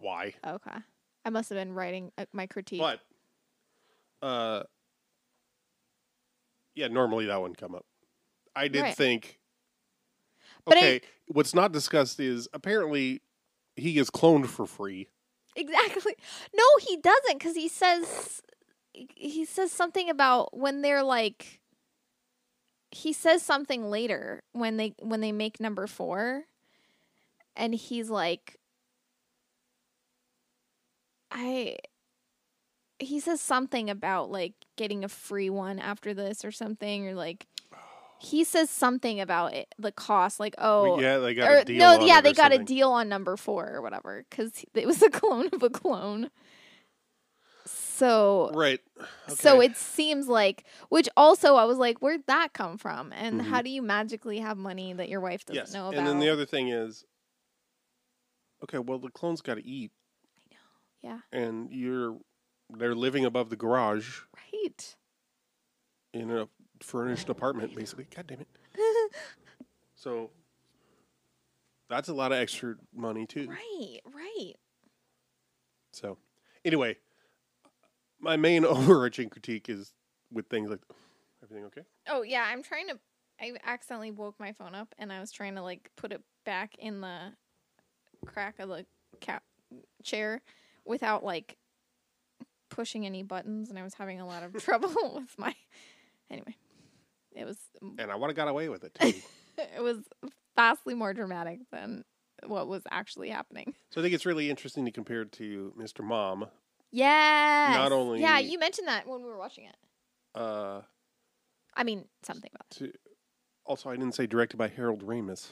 Why? 0.00 0.34
Okay. 0.46 0.76
I 1.24 1.30
must 1.30 1.48
have 1.50 1.56
been 1.56 1.72
writing 1.72 2.10
uh, 2.18 2.26
my 2.32 2.46
critique. 2.46 2.80
But, 2.80 3.00
uh, 4.26 4.64
yeah, 6.74 6.88
normally 6.88 7.26
that 7.26 7.40
wouldn't 7.40 7.58
come 7.58 7.74
up. 7.74 7.84
I 8.56 8.68
did 8.68 8.82
Right. 8.82 8.96
think. 8.96 9.38
But 10.64 10.76
Okay, 10.78 11.00
what's 11.26 11.54
not 11.54 11.72
discussed 11.72 12.20
is 12.20 12.48
apparently 12.52 13.20
he 13.76 13.92
gets 13.94 14.10
cloned 14.10 14.46
for 14.46 14.66
free. 14.66 15.08
Exactly. 15.56 16.14
No, 16.56 16.64
he 16.80 16.96
doesn't 16.96 17.38
because 17.38 17.54
he 17.54 17.68
says 17.68 18.40
he 18.92 19.44
says 19.44 19.72
something 19.72 20.08
about 20.08 20.56
when 20.56 20.82
they're 20.82 21.02
like 21.02 21.60
he 22.92 23.12
says 23.12 23.42
something 23.42 23.90
later 23.90 24.42
when 24.52 24.76
they 24.76 24.94
when 25.00 25.20
they 25.20 25.32
make 25.32 25.58
number 25.60 25.86
4 25.88 26.44
and 27.56 27.74
he's 27.74 28.10
like 28.10 28.58
I 31.30 31.76
he 32.98 33.20
says 33.20 33.40
something 33.40 33.90
about 33.90 34.30
like 34.30 34.54
getting 34.76 35.04
a 35.04 35.08
free 35.08 35.50
one 35.50 35.78
after 35.78 36.14
this 36.14 36.44
or 36.44 36.52
something 36.52 37.08
or 37.08 37.14
like 37.14 37.46
he 38.20 38.44
says 38.44 38.70
something 38.70 39.20
about 39.20 39.52
it 39.52 39.68
the 39.78 39.92
cost 39.92 40.38
like 40.40 40.54
oh 40.58 40.98
yeah, 41.00 41.18
they 41.18 41.34
got 41.34 41.50
or, 41.50 41.56
a 41.58 41.64
deal. 41.64 41.78
no, 41.78 42.00
on 42.00 42.06
yeah, 42.06 42.20
they 42.20 42.32
got 42.32 42.52
a 42.54 42.58
deal 42.58 42.90
on 42.90 43.08
number 43.08 43.36
four 43.36 43.68
or 43.68 43.82
whatever 43.82 44.24
because 44.30 44.64
it 44.74 44.86
was 44.86 45.02
a 45.02 45.10
clone 45.10 45.48
of 45.52 45.62
a 45.62 45.70
clone. 45.70 46.30
So, 47.66 48.50
Right. 48.54 48.80
so 49.28 49.60
it 49.60 49.76
seems 49.76 50.28
like, 50.28 50.64
which 50.90 51.08
also 51.16 51.56
I 51.56 51.64
was 51.64 51.78
like, 51.78 52.00
where'd 52.00 52.26
that 52.26 52.52
come 52.52 52.76
from? 52.76 53.12
And 53.12 53.40
Mhm. 53.40 53.44
how 53.44 53.62
do 53.62 53.70
you 53.70 53.82
magically 53.82 54.38
have 54.38 54.58
money 54.58 54.92
that 54.92 55.08
your 55.08 55.20
wife 55.20 55.44
doesn't 55.46 55.56
yes. 55.56 55.72
know 55.72 55.88
about? 55.88 55.98
And 55.98 56.06
then 56.06 56.18
the 56.18 56.28
other 56.28 56.44
thing 56.44 56.68
is, 56.68 57.04
okay, 58.64 58.78
well 58.78 58.98
the 58.98 59.10
clones 59.10 59.40
got 59.40 59.54
to 59.54 59.66
eat, 59.66 59.92
I 60.50 60.54
know. 60.54 61.20
yeah, 61.32 61.38
and 61.38 61.70
you're 61.70 62.18
they're 62.70 62.94
living 62.94 63.24
above 63.24 63.50
the 63.50 63.56
garage 63.56 64.20
right. 64.52 64.96
in 66.12 66.30
a 66.30 66.48
furnished 66.80 67.28
apartment, 67.28 67.74
basically. 67.74 68.06
God 68.14 68.26
damn 68.26 68.40
it. 68.40 68.48
So 70.04 70.30
that's 71.88 72.10
a 72.10 72.14
lot 72.14 72.30
of 72.30 72.36
extra 72.36 72.74
money 72.94 73.26
too. 73.26 73.48
Right, 73.48 74.00
right. 74.14 74.52
So 75.92 76.18
anyway, 76.62 76.98
my 78.20 78.36
main 78.36 78.64
overarching 78.66 79.30
critique 79.30 79.70
is 79.70 79.94
with 80.30 80.48
things 80.48 80.68
like 80.68 80.80
everything 81.42 81.64
okay? 81.66 81.82
Oh 82.06 82.20
yeah, 82.22 82.44
I'm 82.46 82.62
trying 82.62 82.88
to. 82.88 82.98
I 83.40 83.54
accidentally 83.64 84.10
woke 84.10 84.38
my 84.38 84.52
phone 84.52 84.74
up, 84.74 84.94
and 84.98 85.10
I 85.10 85.20
was 85.20 85.32
trying 85.32 85.54
to 85.54 85.62
like 85.62 85.90
put 85.96 86.12
it 86.12 86.20
back 86.44 86.74
in 86.78 87.00
the 87.00 87.32
crack 88.24 88.58
of 88.58 88.68
the 88.68 88.86
cap 89.20 89.42
chair 90.02 90.42
without 90.84 91.24
like 91.24 91.56
pushing 92.70 93.06
any 93.06 93.22
buttons, 93.22 93.70
and 93.70 93.78
I 93.78 93.82
was 93.82 93.94
having 93.94 94.20
a 94.20 94.26
lot 94.26 94.42
of 94.42 94.52
trouble 94.62 94.90
with 95.20 95.38
my. 95.38 95.54
Anyway, 96.30 96.56
it 97.32 97.44
was 97.44 97.58
And 97.98 98.10
I 98.10 98.16
would 98.16 98.28
have 98.28 98.36
got 98.36 98.48
away 98.48 98.68
with 98.68 98.84
it 98.84 98.94
too. 98.94 99.12
it 99.58 99.82
was 99.82 99.98
vastly 100.56 100.94
more 100.94 101.12
dramatic 101.12 101.60
than 101.70 102.04
what 102.46 102.68
was 102.68 102.82
actually 102.90 103.30
happening. 103.30 103.74
so 103.90 104.00
I 104.00 104.04
think 104.04 104.14
it's 104.14 104.26
really 104.26 104.50
interesting 104.50 104.84
to 104.84 104.90
compare 104.90 105.22
it 105.22 105.32
to 105.32 105.72
Mr. 105.78 106.04
Mom. 106.04 106.46
Yeah. 106.90 107.74
Not 107.76 107.92
only- 107.92 108.20
Yeah, 108.20 108.38
you 108.38 108.58
mentioned 108.58 108.88
that 108.88 109.06
when 109.06 109.20
we 109.22 109.28
were 109.28 109.38
watching 109.38 109.64
it. 109.66 109.76
Uh, 110.34 110.82
I 111.76 111.84
mean, 111.84 112.04
something 112.22 112.50
about 112.54 112.70
to, 112.78 112.92
also, 113.64 113.88
I 113.90 113.96
didn't 113.96 114.14
say 114.14 114.26
directed 114.26 114.56
by 114.58 114.68
Harold 114.68 115.04
Ramis. 115.06 115.48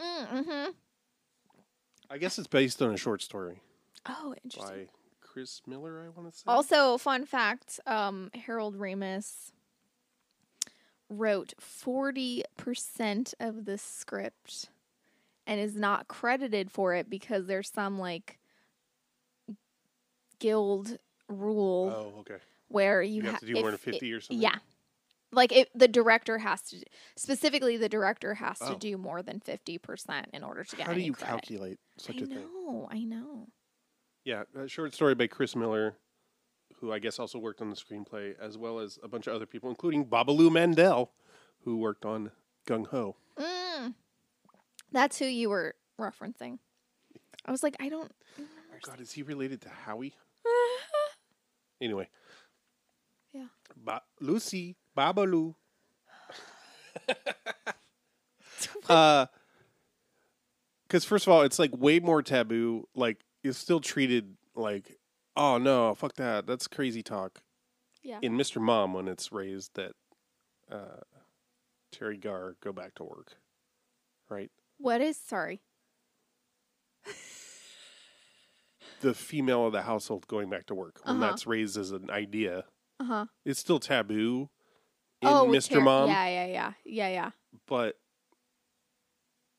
Mm, 0.00 0.28
mm-hmm. 0.28 0.70
I 2.10 2.18
guess 2.18 2.38
it's 2.38 2.46
based 2.48 2.80
on 2.82 2.92
a 2.92 2.96
short 2.96 3.22
story 3.22 3.60
Oh, 4.06 4.34
interesting. 4.44 4.76
by 4.86 4.88
Chris 5.20 5.60
Miller. 5.66 6.02
I 6.04 6.08
want 6.18 6.32
to 6.32 6.38
say. 6.38 6.44
Also, 6.46 6.96
fun 6.98 7.24
fact: 7.26 7.80
um, 7.86 8.30
Harold 8.34 8.76
Ramis 8.78 9.50
wrote 11.08 11.54
40% 11.60 13.34
of 13.40 13.64
the 13.64 13.78
script 13.78 14.68
and 15.46 15.60
is 15.60 15.76
not 15.76 16.08
credited 16.08 16.70
for 16.70 16.94
it 16.94 17.08
because 17.08 17.46
there's 17.46 17.70
some 17.70 17.98
like 17.98 18.38
guild 20.38 20.98
rule 21.28 21.92
Oh, 21.94 22.20
okay. 22.20 22.36
where 22.68 23.02
you, 23.02 23.16
You 23.16 23.22
have 23.22 23.32
ha- 23.34 23.38
to 23.40 23.46
do 23.46 23.54
more 23.54 23.64
than 23.66 23.74
if 23.74 23.80
50 23.80 24.10
it- 24.10 24.14
or 24.14 24.20
something? 24.20 24.42
Yeah. 24.42 24.56
Like 25.32 25.52
it, 25.52 25.68
the 25.74 25.88
director 25.88 26.38
has 26.38 26.62
to 26.70 26.82
specifically 27.16 27.76
the 27.76 27.88
director 27.88 28.34
has 28.34 28.58
to 28.60 28.74
Oh. 28.74 28.78
do 28.78 28.96
more 28.96 29.22
than 29.22 29.40
50% 29.40 30.26
in 30.32 30.42
order 30.44 30.62
to 30.64 30.76
get 30.76 30.86
How 30.86 30.94
do 30.94 31.00
you 31.00 31.12
credit. 31.12 31.30
calculate 31.30 31.78
such 31.98 32.16
I 32.16 32.24
a 32.24 32.26
thing? 32.26 32.38
know, 32.38 32.88
I 32.90 33.00
know. 33.04 33.48
Yeah, 34.24 34.44
a 34.56 34.68
short 34.68 34.94
story 34.94 35.14
by 35.14 35.26
Chris 35.26 35.54
Miller, 35.56 35.96
who 36.76 36.92
I 36.92 36.98
guess 37.00 37.18
also 37.18 37.38
worked 37.38 37.60
on 37.60 37.70
the 37.70 37.76
screenplay, 37.76 38.34
as 38.40 38.56
well 38.56 38.78
as 38.78 38.98
a 39.02 39.08
bunch 39.08 39.26
of 39.26 39.34
other 39.34 39.46
people, 39.46 39.68
including 39.68 40.06
Babaloo 40.06 40.50
Mandel, 40.50 41.12
who 41.62 41.76
worked 41.76 42.04
on 42.04 42.30
Gung 42.66 42.86
Ho. 42.88 43.16
Mm. 43.36 43.94
That's 44.92 45.18
who 45.18 45.26
you 45.26 45.48
were 45.50 45.74
referencing. 46.00 46.58
I 47.44 47.50
was 47.50 47.62
like, 47.62 47.76
I 47.80 47.88
don't. 47.88 48.12
Oh 48.40 48.78
God, 48.82 49.00
is 49.00 49.12
he 49.12 49.22
related 49.22 49.60
to 49.62 49.68
Howie? 49.68 50.14
Anyway, 51.80 52.08
Yeah. 53.32 53.48
ba- 53.76 54.02
Lucy 54.20 54.76
Babaloo. 54.96 55.54
uh, 58.88 59.26
because 60.86 61.04
first 61.04 61.26
of 61.26 61.32
all, 61.32 61.42
it's 61.42 61.58
like 61.58 61.76
way 61.76 61.98
more 62.00 62.22
taboo. 62.22 62.88
Like 62.94 63.18
it's 63.44 63.58
still 63.58 63.80
treated 63.80 64.36
like, 64.54 64.96
oh 65.36 65.58
no, 65.58 65.94
fuck 65.94 66.14
that, 66.14 66.46
that's 66.46 66.66
crazy 66.68 67.02
talk. 67.02 67.40
Yeah. 68.02 68.20
in 68.22 68.36
Mr. 68.36 68.60
Mom 68.62 68.94
when 68.94 69.08
it's 69.08 69.32
raised 69.32 69.74
that 69.74 69.90
uh, 70.70 71.00
Teri 71.92 72.20
Garr 72.20 72.54
go 72.62 72.72
back 72.72 72.94
to 72.96 73.02
work, 73.04 73.32
right? 74.30 74.50
What 74.78 75.00
is 75.00 75.16
sorry? 75.16 75.60
The 79.00 79.12
female 79.12 79.66
of 79.66 79.72
the 79.72 79.82
household 79.82 80.26
going 80.26 80.48
back 80.48 80.66
to 80.66 80.74
work 80.74 81.00
when 81.04 81.16
Uh-huh. 81.16 81.26
that's 81.26 81.46
raised 81.46 81.76
as 81.76 81.90
an 81.90 82.10
idea, 82.10 82.64
Uh 82.98 83.04
huh. 83.04 83.26
it's 83.44 83.60
still 83.60 83.78
taboo 83.78 84.48
Oh, 85.28 85.46
Mr. 85.48 85.70
Ter- 85.74 85.80
Mom, 85.80 86.08
Yeah, 86.08 86.26
yeah, 86.28 86.46
yeah, 86.46 86.72
yeah, 86.84 87.08
yeah. 87.08 87.30
but 87.66 87.96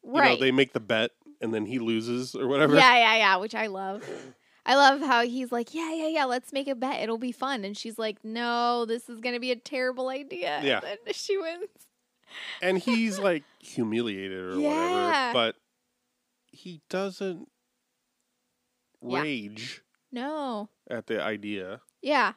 you 0.03 0.11
Right. 0.11 0.31
know 0.31 0.35
they 0.37 0.51
make 0.51 0.73
the 0.73 0.79
bet 0.79 1.11
and 1.41 1.53
then 1.53 1.65
he 1.65 1.79
loses 1.79 2.33
or 2.35 2.47
whatever. 2.47 2.75
Yeah, 2.75 2.95
yeah, 2.97 3.15
yeah. 3.17 3.35
Which 3.37 3.53
I 3.55 3.67
love. 3.67 4.03
I 4.65 4.75
love 4.75 4.99
how 5.01 5.23
he's 5.25 5.51
like, 5.51 5.73
yeah, 5.73 5.93
yeah, 5.93 6.07
yeah. 6.07 6.25
Let's 6.25 6.51
make 6.51 6.67
a 6.67 6.75
bet. 6.75 7.01
It'll 7.01 7.17
be 7.17 7.31
fun. 7.31 7.63
And 7.63 7.75
she's 7.77 7.97
like, 7.97 8.23
no, 8.23 8.85
this 8.85 9.07
is 9.09 9.19
gonna 9.21 9.39
be 9.39 9.51
a 9.51 9.55
terrible 9.55 10.09
idea. 10.09 10.59
Yeah. 10.63 10.79
And 10.85 10.97
then 11.05 11.13
she 11.13 11.37
wins. 11.37 11.69
and 12.61 12.77
he's 12.87 13.19
like 13.19 13.43
humiliated 13.59 14.37
or 14.55 14.59
Yeah. 14.59 15.27
whatever, 15.29 15.33
but 15.33 15.55
he 16.51 16.81
doesn't 16.89 17.49
Yeah. 19.01 19.21
rage 19.21 19.81
No. 20.11 20.69
at 20.89 21.07
the 21.07 21.21
idea. 21.23 21.81
Yeah. 22.01 22.33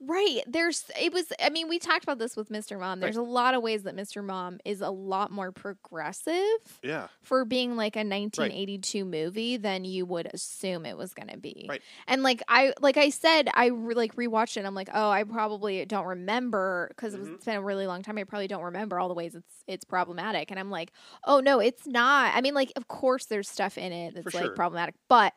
Right. 0.00 0.42
There's 0.46 0.84
it 1.00 1.12
was 1.12 1.32
I 1.42 1.50
mean, 1.50 1.68
we 1.68 1.80
talked 1.80 2.04
about 2.04 2.18
this 2.20 2.36
with 2.36 2.50
Mr. 2.50 2.78
Mom. 2.78 3.00
There's 3.00 3.16
a 3.16 3.22
lot 3.22 3.54
of 3.54 3.62
ways 3.64 3.82
that 3.82 3.96
Mr. 3.96 4.22
Mom 4.22 4.60
is 4.64 4.80
a 4.80 4.90
lot 4.90 5.32
more 5.32 5.50
progressive 5.50 6.78
Yeah, 6.84 7.08
for 7.20 7.44
being 7.44 7.74
like 7.76 7.96
a 7.96 8.04
1982 8.04 9.04
movie 9.04 9.56
than 9.56 9.84
you 9.84 10.06
would 10.06 10.30
assume 10.32 10.86
it 10.86 10.96
was 10.96 11.14
going 11.14 11.28
to 11.30 11.36
be. 11.36 11.66
Right. 11.68 11.82
And 12.06 12.22
like 12.22 12.42
I 12.46 12.74
like 12.80 12.96
I 12.96 13.10
said 13.10 13.48
I 13.52 13.66
re- 13.66 13.94
like 13.96 14.14
rewatched 14.14 14.56
it. 14.56 14.64
I'm 14.64 14.74
like, 14.76 14.88
"Oh, 14.94 15.10
I 15.10 15.24
probably 15.24 15.84
don't 15.84 16.06
remember 16.06 16.86
because 16.90 17.14
it 17.14 17.18
was 17.18 17.28
Mhm. 17.28 17.34
it's 17.34 17.44
been 17.44 17.56
a 17.56 17.62
really 17.62 17.88
long 17.88 18.02
time. 18.02 18.18
I 18.18 18.24
probably 18.24 18.46
don't 18.48 18.62
remember 18.62 19.00
all 19.00 19.08
the 19.08 19.14
ways 19.14 19.34
it's 19.34 19.64
it's 19.66 19.84
problematic." 19.84 20.52
And 20.52 20.60
I'm 20.60 20.70
like, 20.70 20.92
"Oh, 21.24 21.40
no, 21.40 21.58
it's 21.58 21.88
not." 21.88 22.36
I 22.36 22.40
mean, 22.40 22.54
like 22.54 22.70
of 22.76 22.86
course 22.86 23.26
there's 23.26 23.48
stuff 23.48 23.76
in 23.76 23.92
it 23.92 24.14
that's 24.14 24.30
For 24.30 24.36
like 24.38 24.46
sure. 24.46 24.54
problematic, 24.54 24.94
but 25.08 25.34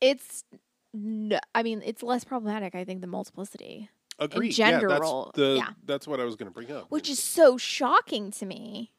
it's 0.00 0.44
no, 0.94 1.38
I 1.54 1.62
mean, 1.62 1.82
it's 1.84 2.02
less 2.02 2.24
problematic 2.24 2.74
I 2.74 2.84
think 2.84 3.00
than 3.00 3.10
multiplicity, 3.10 3.90
agreed. 4.18 4.52
gender 4.52 4.88
yeah, 4.88 4.94
that's 4.94 5.00
role, 5.02 5.32
The, 5.34 5.54
yeah. 5.58 5.68
that's 5.84 6.06
what 6.06 6.20
I 6.20 6.24
was 6.24 6.36
going 6.36 6.48
to 6.48 6.54
bring 6.54 6.70
up. 6.70 6.86
which 6.90 7.10
is 7.10 7.20
so 7.22 7.58
shocking 7.58 8.30
to 8.30 8.46
me. 8.46 8.92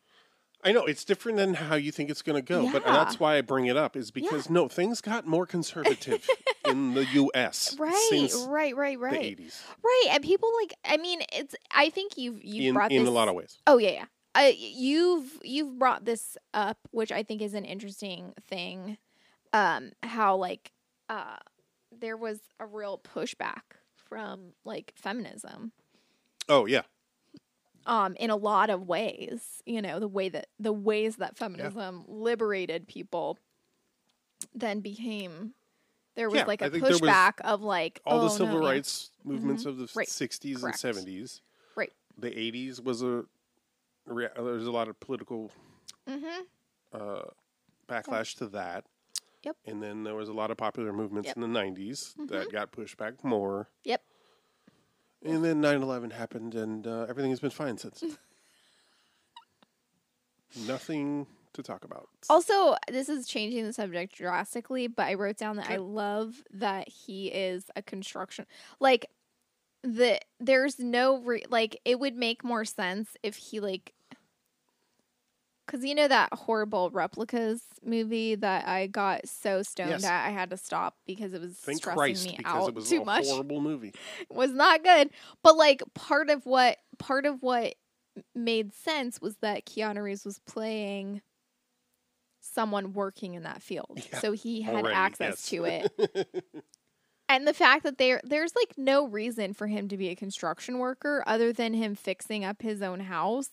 I 0.63 0.71
know 0.71 0.83
it's 0.85 1.05
different 1.05 1.37
than 1.37 1.53
how 1.53 1.75
you 1.75 1.91
think 1.91 2.09
it's 2.09 2.23
going 2.23 2.35
to 2.35 2.41
go, 2.41 2.71
but 2.71 2.83
that's 2.83 3.19
why 3.19 3.37
I 3.37 3.41
bring 3.41 3.67
it 3.67 3.77
up 3.77 3.95
is 3.95 4.09
because 4.09 4.49
no, 4.49 4.67
things 4.67 4.99
got 4.99 5.27
more 5.27 5.45
conservative 5.45 6.27
in 6.65 6.95
the 6.95 7.05
U.S. 7.05 7.75
Right, 7.79 8.07
since 8.09 8.35
right, 8.49 8.75
right, 8.75 8.97
the 8.97 9.03
right. 9.05 9.37
'80s 9.37 9.61
Right, 9.83 10.07
and 10.09 10.23
people 10.23 10.49
like 10.61 10.73
I 10.83 10.97
mean, 10.97 11.21
it's 11.31 11.53
I 11.69 11.91
think 11.91 12.17
you've 12.17 12.43
you've 12.43 12.65
in 12.69 12.73
brought 12.73 12.91
in 12.91 13.03
this 13.03 13.09
a 13.09 13.13
lot 13.13 13.27
of 13.27 13.35
ways. 13.35 13.59
Oh 13.67 13.77
yeah, 13.77 13.91
yeah. 13.91 14.05
Uh, 14.33 14.51
you've 14.57 15.39
you've 15.43 15.77
brought 15.77 16.03
this 16.05 16.35
up, 16.55 16.79
which 16.89 17.11
I 17.11 17.21
think 17.21 17.43
is 17.43 17.53
an 17.53 17.63
interesting 17.63 18.33
thing. 18.49 18.97
Um, 19.53 19.91
how 20.01 20.35
like 20.35 20.71
uh, 21.09 21.37
there 22.01 22.17
was 22.17 22.41
a 22.59 22.65
real 22.65 22.99
pushback 22.99 23.61
from 23.95 24.53
like 24.63 24.93
feminism. 24.95 25.71
Oh 26.49 26.65
yeah, 26.65 26.83
Um, 27.87 28.15
in 28.15 28.31
a 28.31 28.35
lot 28.35 28.69
of 28.71 28.87
ways, 28.87 29.61
you 29.65 29.81
know, 29.81 29.99
the 29.99 30.07
way 30.07 30.29
that 30.29 30.47
the 30.59 30.73
ways 30.73 31.17
that 31.17 31.37
feminism 31.37 32.03
liberated 32.07 32.87
people 32.87 33.37
then 34.53 34.79
became 34.81 35.53
there 36.15 36.29
was 36.29 36.39
Yeah, 36.39 36.45
like 36.45 36.61
a 36.61 36.69
think 36.69 36.83
there 36.85 36.97
was 36.97 37.01
pushback 37.01 37.41
of 37.41 37.61
like 37.61 38.01
all 38.05 38.19
oh, 38.19 38.23
the 38.23 38.29
civil 38.29 38.59
no, 38.59 38.61
yeah. 38.61 38.67
rights 38.69 39.11
movements 39.23 39.65
of 39.65 39.77
the 39.77 39.87
Right. 39.93 40.07
'60s 40.07 40.61
Correct. 40.61 40.83
and 40.83 40.95
'70s. 40.95 41.41
Right. 41.75 41.93
The 42.17 42.31
'80s 42.37 42.81
was 42.81 43.01
a 43.03 43.25
there's 44.07 44.67
a 44.67 44.71
lot 44.71 44.87
of 44.87 44.99
political 44.99 45.51
Mhm. 46.07 46.45
uh, 46.93 47.23
backlash 47.87 48.35
to 48.37 48.47
that. 48.47 48.85
Yep. 49.45 49.55
And 49.65 49.81
then 49.81 50.03
there 50.03 50.15
was 50.15 50.27
a 50.27 50.33
lot 50.33 50.51
of 50.51 50.57
popular 50.57 50.91
movements 50.91 51.27
Yep. 51.27 51.37
in 51.37 51.41
the 51.41 51.47
90s 51.59 52.13
that 52.29 52.51
got 52.51 52.71
pushed 52.71 52.97
back 52.97 53.23
more. 53.23 53.69
Yep. 53.83 54.01
And 55.23 55.43
then 55.45 55.61
9 55.61 55.81
11 55.81 56.09
happened, 56.11 56.55
and 56.55 56.85
uh, 56.85 57.05
everything 57.09 57.31
has 57.31 57.39
been 57.39 57.49
fine 57.51 57.77
since. 57.77 58.03
Nothing 60.67 61.27
to 61.53 61.63
talk 61.63 61.83
about. 61.83 62.07
Also, 62.29 62.75
this 62.89 63.09
is 63.09 63.27
changing 63.27 63.65
the 63.65 63.73
subject 63.73 64.15
drastically, 64.15 64.87
but 64.87 65.07
I 65.07 65.15
wrote 65.15 65.37
down 65.37 65.57
that 65.57 65.69
I 65.69 65.77
love 65.77 66.43
that 66.53 66.87
he 66.89 67.27
is 67.27 67.65
a 67.75 67.81
construction 67.81 68.45
like 68.79 69.07
the 69.83 70.19
there's 70.39 70.79
no 70.79 71.19
re- 71.19 71.43
like 71.49 71.79
it 71.85 71.99
would 71.99 72.15
make 72.15 72.43
more 72.43 72.65
sense 72.65 73.09
if 73.23 73.35
he 73.35 73.59
like 73.59 73.93
cuz 75.67 75.83
you 75.83 75.95
know 75.95 76.07
that 76.07 76.33
horrible 76.33 76.89
replicas 76.91 77.61
movie 77.83 78.35
that 78.35 78.67
I 78.67 78.87
got 78.87 79.27
so 79.27 79.61
stoned 79.63 79.89
Yes. 79.91 80.03
at 80.03 80.27
I 80.27 80.29
had 80.29 80.49
to 80.51 80.57
stop 80.57 80.95
because 81.05 81.33
it 81.33 81.41
was 81.41 81.55
Thank 81.57 81.79
stressing 81.79 81.95
Christ, 81.97 82.25
me 82.27 82.39
out 82.45 82.69
it 82.69 82.75
was 82.75 82.89
too 82.89 83.01
a 83.01 83.05
much 83.05 83.25
horrible 83.27 83.61
movie. 83.61 83.93
was 84.29 84.51
not 84.51 84.83
good. 84.83 85.09
But 85.43 85.57
like 85.57 85.81
part 85.93 86.29
of 86.29 86.45
what 86.45 86.77
part 86.97 87.25
of 87.25 87.41
what 87.41 87.75
made 88.33 88.73
sense 88.73 89.19
was 89.21 89.37
that 89.37 89.65
Keanu 89.65 90.01
Reeves 90.01 90.25
was 90.25 90.39
playing 90.39 91.21
someone 92.41 92.93
working 92.93 93.33
in 93.33 93.43
that 93.43 93.61
field. 93.61 93.99
Yeah, 94.11 94.19
so 94.19 94.31
he 94.31 94.61
had 94.61 94.75
already, 94.75 94.95
access 94.95 95.27
yes. 95.27 95.49
to 95.49 95.65
it. 95.65 96.45
and 97.29 97.47
the 97.47 97.53
fact 97.53 97.83
that 97.83 97.97
there 97.97 98.21
there's 98.23 98.55
like 98.55 98.73
no 98.77 99.07
reason 99.07 99.53
for 99.53 99.67
him 99.67 99.87
to 99.89 99.97
be 99.97 100.09
a 100.09 100.15
construction 100.15 100.79
worker 100.79 101.23
other 101.25 101.51
than 101.51 101.73
him 101.73 101.95
fixing 101.95 102.45
up 102.45 102.61
his 102.61 102.81
own 102.81 103.01
house 103.01 103.49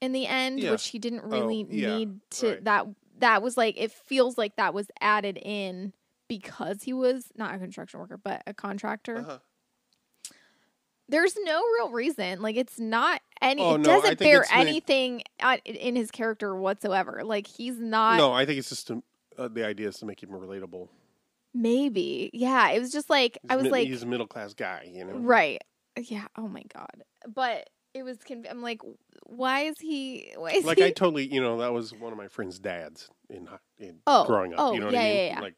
in 0.00 0.12
the 0.12 0.26
end, 0.26 0.60
Yeah. 0.60 0.70
which 0.72 0.88
he 0.88 0.98
didn't 0.98 1.24
really 1.24 1.64
Oh, 1.68 1.72
yeah, 1.72 1.96
need 1.98 2.20
to 2.30 2.48
right. 2.50 2.64
that 2.64 2.86
that 3.18 3.42
was 3.42 3.56
like 3.56 3.74
it 3.78 3.92
feels 3.92 4.38
like 4.38 4.56
that 4.56 4.72
was 4.74 4.90
added 5.00 5.38
in 5.42 5.92
because 6.28 6.82
he 6.84 6.92
was 6.92 7.26
not 7.36 7.54
a 7.54 7.58
construction 7.58 8.00
worker 8.00 8.16
but 8.16 8.42
a 8.46 8.54
contractor 8.54 9.18
Uh-huh. 9.18 9.38
there's 11.08 11.36
no 11.42 11.60
real 11.78 11.90
reason. 11.90 12.40
Like 12.40 12.56
it's 12.56 12.78
not 12.78 13.20
any. 13.42 13.62
Oh, 13.62 13.74
it 13.74 13.78
no, 13.78 13.84
doesn't 13.84 14.18
bear 14.18 14.44
anything 14.52 15.22
in 15.64 15.96
his 15.96 16.10
character 16.10 16.54
whatsoever. 16.54 17.22
Like 17.24 17.46
he's 17.46 17.78
not. 17.78 18.16
no, 18.16 18.32
I 18.32 18.46
think 18.46 18.58
it's 18.60 18.68
just 18.68 18.86
to, 18.88 19.02
uh, 19.36 19.48
the 19.48 19.66
idea 19.66 19.88
is 19.88 19.96
to 19.98 20.06
make 20.06 20.22
him 20.22 20.30
more 20.30 20.40
relatable. 20.40 20.88
Maybe. 21.52 22.30
Yeah. 22.32 22.70
It 22.70 22.78
was 22.78 22.92
just 22.92 23.10
like 23.10 23.38
He's 23.42 23.50
I 23.50 23.56
was 23.56 23.64
mid- 23.64 23.72
like, 23.72 23.88
he's 23.88 24.02
a 24.04 24.06
middle 24.06 24.26
class 24.28 24.54
guy, 24.54 24.88
you 24.92 25.04
know? 25.04 25.14
right. 25.14 25.60
Yeah. 25.98 26.26
Oh 26.38 26.46
my 26.46 26.62
god. 26.72 27.02
But 27.26 27.68
it 27.94 28.02
was. 28.02 28.18
Conv- 28.18 28.46
I'm 28.50 28.62
like, 28.62 28.80
why 29.26 29.62
is 29.62 29.78
he? 29.80 30.32
Why 30.36 30.50
is 30.52 30.64
Like 30.64 30.78
he? 30.78 30.84
I 30.84 30.90
totally, 30.90 31.26
you 31.32 31.40
know, 31.40 31.58
that 31.58 31.72
was 31.72 31.92
one 31.92 32.12
of 32.12 32.18
my 32.18 32.28
friend's 32.28 32.58
dads 32.58 33.08
in 33.28 33.48
in 33.78 33.98
Oh, 34.06 34.24
growing 34.26 34.52
up. 34.54 34.60
oh, 34.60 34.72
you 34.72 34.80
know 34.80 34.86
what 34.86 34.94
yeah, 34.94 35.00
I 35.00 35.04
mean? 35.04 35.16
yeah, 35.16 35.32
yeah. 35.34 35.40
Like 35.40 35.54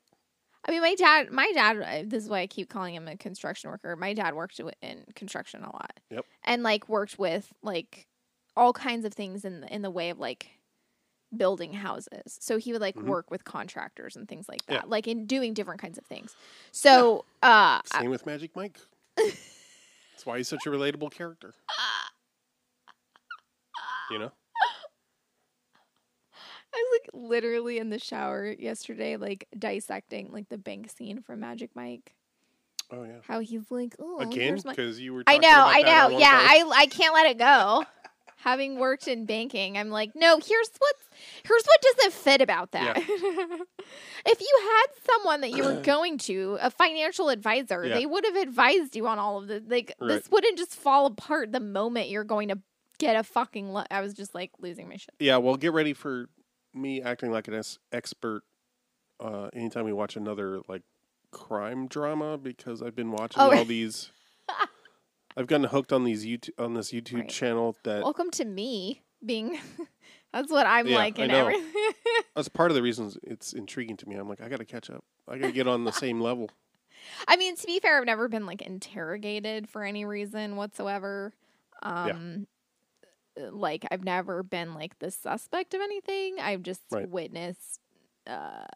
I 0.64 0.71
mean, 0.71 0.81
my 0.81 0.95
dad. 0.95 1.31
My 1.31 1.51
dad. 1.55 1.77
uh, 1.83 2.03
This 2.09 2.23
is 2.25 2.31
why 2.31 2.40
I 2.40 2.47
keep 2.47 2.68
calling 2.68 2.95
him 2.95 3.09
a 3.09 3.16
construction 3.16 3.71
worker. 3.71 3.97
My 3.97 4.14
dad 4.14 4.35
worked 4.35 4.61
in 4.81 5.05
construction 5.14 5.62
a 5.64 5.73
lot. 5.73 5.99
Yep. 6.11 6.25
And 6.45 6.62
like 6.62 6.88
worked 6.88 7.18
with 7.18 7.53
like 7.62 8.07
all 8.57 8.73
kinds 8.73 9.05
of 9.05 9.12
things 9.14 9.45
in 9.45 9.62
the, 9.62 9.75
in 9.75 9.83
the 9.83 9.90
way 9.90 10.11
of 10.11 10.18
like 10.18 10.47
building 11.37 11.73
houses. 11.73 12.37
So 12.40 12.59
he 12.59 12.73
would 12.73 12.83
like 12.83 12.95
Mhm. 12.95 13.05
work 13.07 13.31
with 13.31 13.42
contractors 13.45 14.14
and 14.16 14.29
things 14.29 14.49
like 14.49 14.64
that, 14.66 14.73
Yeah. 14.75 14.83
like 14.87 15.09
in 15.09 15.25
doing 15.27 15.55
different 15.55 15.81
kinds 15.81 15.97
of 15.97 16.05
things. 16.05 16.37
So, 16.73 17.21
uh, 17.42 17.81
I- 17.92 18.01
Same 18.01 18.11
with 18.11 18.27
Magic 18.27 18.55
Mike. 18.55 18.79
That's 19.16 20.27
why 20.27 20.37
he's 20.37 20.49
such 20.49 20.66
a 20.66 20.71
relatable 20.71 21.11
character. 21.11 21.55
You 24.12 24.18
know? 24.18 24.33
I 26.75 26.79
was 26.79 27.01
like 27.03 27.11
literally 27.31 27.79
in 27.79 27.90
the 27.90 27.98
shower 27.98 28.46
yesterday, 28.59 29.16
like 29.16 29.46
dissecting 29.59 30.31
like 30.33 30.48
the 30.48 30.59
bank 30.59 30.90
scene 30.90 31.20
from 31.22 31.40
Magic 31.40 31.70
Mike. 31.75 32.14
Oh 32.90 33.05
yeah. 33.05 33.18
How 33.27 33.40
he's 33.40 33.70
like, 33.70 33.94
oh, 33.98 34.18
Again, 34.20 34.59
because 34.64 34.98
you 35.01 35.12
were. 35.14 35.25
I 35.27 35.38
know, 35.38 35.48
I 35.51 35.83
know. 35.83 36.18
Yeah. 36.18 36.31
I 36.33 36.70
I 36.75 36.87
can't 36.87 37.14
let 37.14 37.31
it 37.31 37.38
go. 37.38 37.85
Having 38.37 38.79
worked 38.81 39.07
in 39.07 39.25
banking, 39.25 39.79
I'm 39.79 39.90
like, 39.90 40.11
no. 40.16 40.38
Here's 40.44 40.70
what 40.79 40.94
here's 41.44 41.62
what 41.64 41.81
doesn't 41.83 42.12
fit 42.12 42.40
about 42.40 42.72
that. 42.72 42.96
if 42.98 44.40
you 44.40 44.61
had 44.62 44.87
someone 45.05 45.42
that 45.42 45.51
you 45.53 45.62
were 45.62 45.81
going 45.83 46.18
to, 46.18 46.59
a 46.61 46.70
financial 46.70 47.29
advisor, 47.29 47.85
Yeah. 47.85 47.94
they 47.94 48.05
would 48.07 48.25
have 48.25 48.35
advised 48.37 48.96
you 48.96 49.07
on 49.07 49.18
all 49.20 49.38
of 49.38 49.46
this. 49.46 49.62
Like 49.66 49.94
Right. 50.01 50.09
this 50.09 50.29
wouldn't 50.31 50.59
just 50.59 50.75
fall 50.75 51.07
apart 51.07 51.53
the 51.53 51.61
moment 51.61 52.09
you're 52.09 52.25
going 52.25 52.48
to 52.48 52.59
get 53.03 53.17
a 53.17 53.23
fucking. 53.23 53.73
Lo- 53.73 53.85
I 53.91 54.01
was 54.01 54.15
just 54.15 54.35
like 54.35 54.51
losing 54.61 54.88
my 54.88 54.97
shit. 54.97 55.15
Yeah, 55.19 55.37
well, 55.38 55.57
get 55.57 55.73
ready 55.73 55.93
for 55.93 56.29
me 56.75 57.03
acting 57.03 57.31
like 57.31 57.49
an 57.49 57.55
es- 57.55 57.79
expert 57.93 58.43
uh, 59.21 59.49
anytime 59.53 59.85
we 59.85 59.93
watch 59.93 60.17
another 60.17 60.61
like 60.69 60.83
crime 61.31 61.87
drama 61.88 62.38
because 62.38 62.81
I've 62.83 62.95
been 62.97 63.11
watching 63.11 63.43
Oh. 63.43 63.53
all 63.57 63.65
these. 63.77 64.11
I've 65.37 65.47
gotten 65.47 65.65
hooked 65.67 65.93
on 65.93 66.05
these 66.05 66.27
YouTube 66.27 66.51
on 66.59 66.75
this 66.75 66.93
YouTube 66.93 67.21
Right. 67.21 67.29
channel 67.29 67.77
that 67.85 68.03
Welcome 68.03 68.31
to 68.33 68.45
me 68.45 69.03
being. 69.25 69.59
that's 70.33 70.51
what 70.53 70.67
I'm 70.67 70.87
Yeah, 70.87 70.97
like 70.97 71.19
in 71.19 71.31
everything. 71.31 71.65
that's 72.37 72.49
part 72.49 72.71
of 72.71 72.75
the 72.75 72.83
reasons 72.83 73.17
it's 73.23 73.53
intriguing 73.55 73.97
to 73.99 74.09
me. 74.09 74.17
I'm 74.17 74.29
like, 74.29 74.43
I 74.43 74.49
got 74.49 74.59
to 74.59 74.65
catch 74.67 74.91
up. 74.91 75.05
I 75.29 75.38
got 75.38 75.47
to 75.47 75.53
get 75.53 75.67
on 75.67 75.85
the 75.85 75.93
same 75.93 76.21
level. 76.21 76.51
I 77.27 77.37
mean, 77.37 77.57
to 77.57 77.67
be 77.67 77.81
fair, 77.81 77.99
I've 77.99 78.05
never 78.07 78.29
been 78.29 78.45
like 78.47 78.61
interrogated 78.62 79.69
for 79.71 79.83
any 79.85 80.05
reason 80.05 80.57
whatsoever. 80.57 81.33
Um 81.83 82.47
like 83.51 83.85
I've 83.90 84.05
never 84.05 84.42
been 84.42 84.75
like 84.75 84.99
the 84.99 85.11
suspect 85.11 85.75
of 85.75 85.81
anything. 85.81 86.37
I've 86.40 86.62
just 86.62 86.83
Right. 86.90 87.09
witnessed 87.09 87.81
uh 88.27 88.66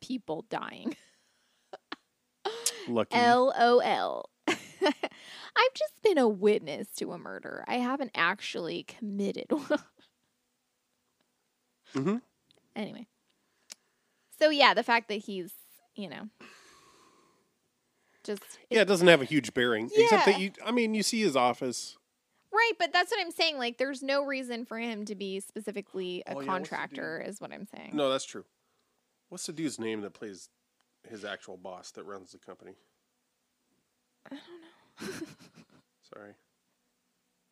people 0.00 0.44
dying. 0.48 0.94
Lucky. 2.88 3.16
LOL. 3.18 4.30
I've 4.48 5.74
just 5.74 5.94
been 6.02 6.18
a 6.18 6.28
witness 6.28 6.88
to 6.96 7.12
a 7.12 7.18
murder. 7.18 7.64
I 7.66 7.76
haven't 7.78 8.12
actually 8.14 8.84
committed 8.84 9.46
one. 9.50 9.80
Mhm. 11.94 12.20
Anyway. 12.76 13.06
So 14.38 14.50
yeah, 14.50 14.74
the 14.74 14.82
fact 14.82 15.08
that 15.08 15.14
he's, 15.16 15.52
you 15.96 16.08
know, 16.08 16.28
just 18.22 18.42
yeah, 18.70 18.82
it 18.82 18.84
doesn't 18.84 19.08
have 19.08 19.22
a 19.22 19.24
huge 19.24 19.54
bearing, 19.54 19.90
except 19.94 20.26
that 20.26 20.38
you. 20.38 20.52
I 20.64 20.70
mean, 20.72 20.94
you 20.94 21.02
see 21.02 21.20
his 21.22 21.36
office. 21.36 21.96
Right, 22.56 22.72
but 22.78 22.92
that's 22.92 23.10
what 23.10 23.20
I'm 23.20 23.30
saying. 23.30 23.58
Like, 23.58 23.76
there's 23.76 24.02
no 24.02 24.24
reason 24.24 24.64
for 24.64 24.78
him 24.78 25.04
to 25.06 25.14
be 25.14 25.40
specifically 25.40 26.22
a 26.26 26.30
Oh, 26.30 26.32
yeah, 26.32 26.34
what's 26.36 26.46
the 26.46 26.52
contractor, 26.52 27.22
is 27.24 27.40
what 27.40 27.52
I'm 27.52 27.66
saying. 27.66 27.90
No, 27.92 28.10
that's 28.10 28.24
true. 28.24 28.44
What's 29.28 29.44
the 29.46 29.52
dude's 29.52 29.78
name 29.78 30.00
that 30.02 30.14
plays 30.14 30.48
his 31.08 31.24
actual 31.24 31.58
boss 31.58 31.90
that 31.92 32.04
runs 32.04 32.32
the 32.32 32.38
company? 32.38 32.72
I 34.30 34.36
don't 34.36 35.10
know. 35.10 35.16
Sorry. 36.14 36.32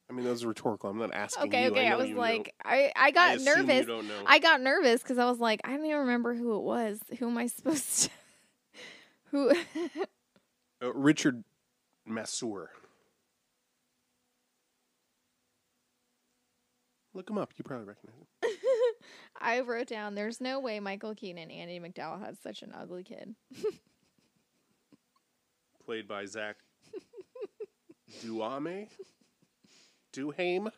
I 0.08 0.12
mean, 0.12 0.24
that 0.24 0.30
was 0.30 0.46
rhetorical. 0.46 0.90
I'm 0.90 0.98
not 0.98 1.14
asking 1.14 1.48
okay, 1.48 1.64
you. 1.64 1.70
okay. 1.70 1.86
I, 1.86 1.90
know 1.90 1.98
was 1.98 2.08
you 2.08 2.14
know. 2.14 2.20
like, 2.20 2.54
I, 2.64 2.92
I 2.94 3.06
I 3.06 3.10
got 3.10 3.36
assume 3.36 3.66
nervous. 3.66 3.80
You 3.80 3.86
don't 3.86 4.08
know. 4.08 4.22
I 4.26 4.38
got 4.38 4.60
nervous 4.60 5.02
because 5.02 5.18
I 5.18 5.28
was 5.28 5.38
like, 5.38 5.60
I 5.64 5.70
don't 5.70 5.84
even 5.84 5.98
remember 5.98 6.34
who 6.34 6.56
it 6.56 6.62
was. 6.62 7.00
Who 7.18 7.28
am 7.28 7.36
I 7.36 7.46
supposed 7.48 8.04
to? 8.04 8.10
who? 9.30 9.50
Uh, 10.82 10.92
Richard 10.92 11.44
Masur. 12.08 12.68
Look 17.14 17.30
him 17.30 17.38
up. 17.38 17.52
You 17.56 17.64
probably 17.64 17.86
recognize 17.86 18.16
him. 18.16 18.26
I 19.40 19.60
wrote 19.60 19.86
down. 19.86 20.14
There's 20.14 20.40
no 20.40 20.58
way 20.58 20.80
Michael 20.80 21.14
Keaton 21.14 21.38
and 21.38 21.50
Andie 21.50 21.80
MacDowell 21.80 22.20
had 22.24 22.36
such 22.42 22.62
an 22.62 22.72
ugly 22.76 23.04
kid. 23.04 23.34
Played 25.86 26.08
by 26.08 26.24
Zach 26.26 26.56
Duame. 28.24 28.88
Duhame. 30.12 30.70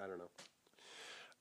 I 0.00 0.06
don't 0.06 0.18
know. 0.18 0.30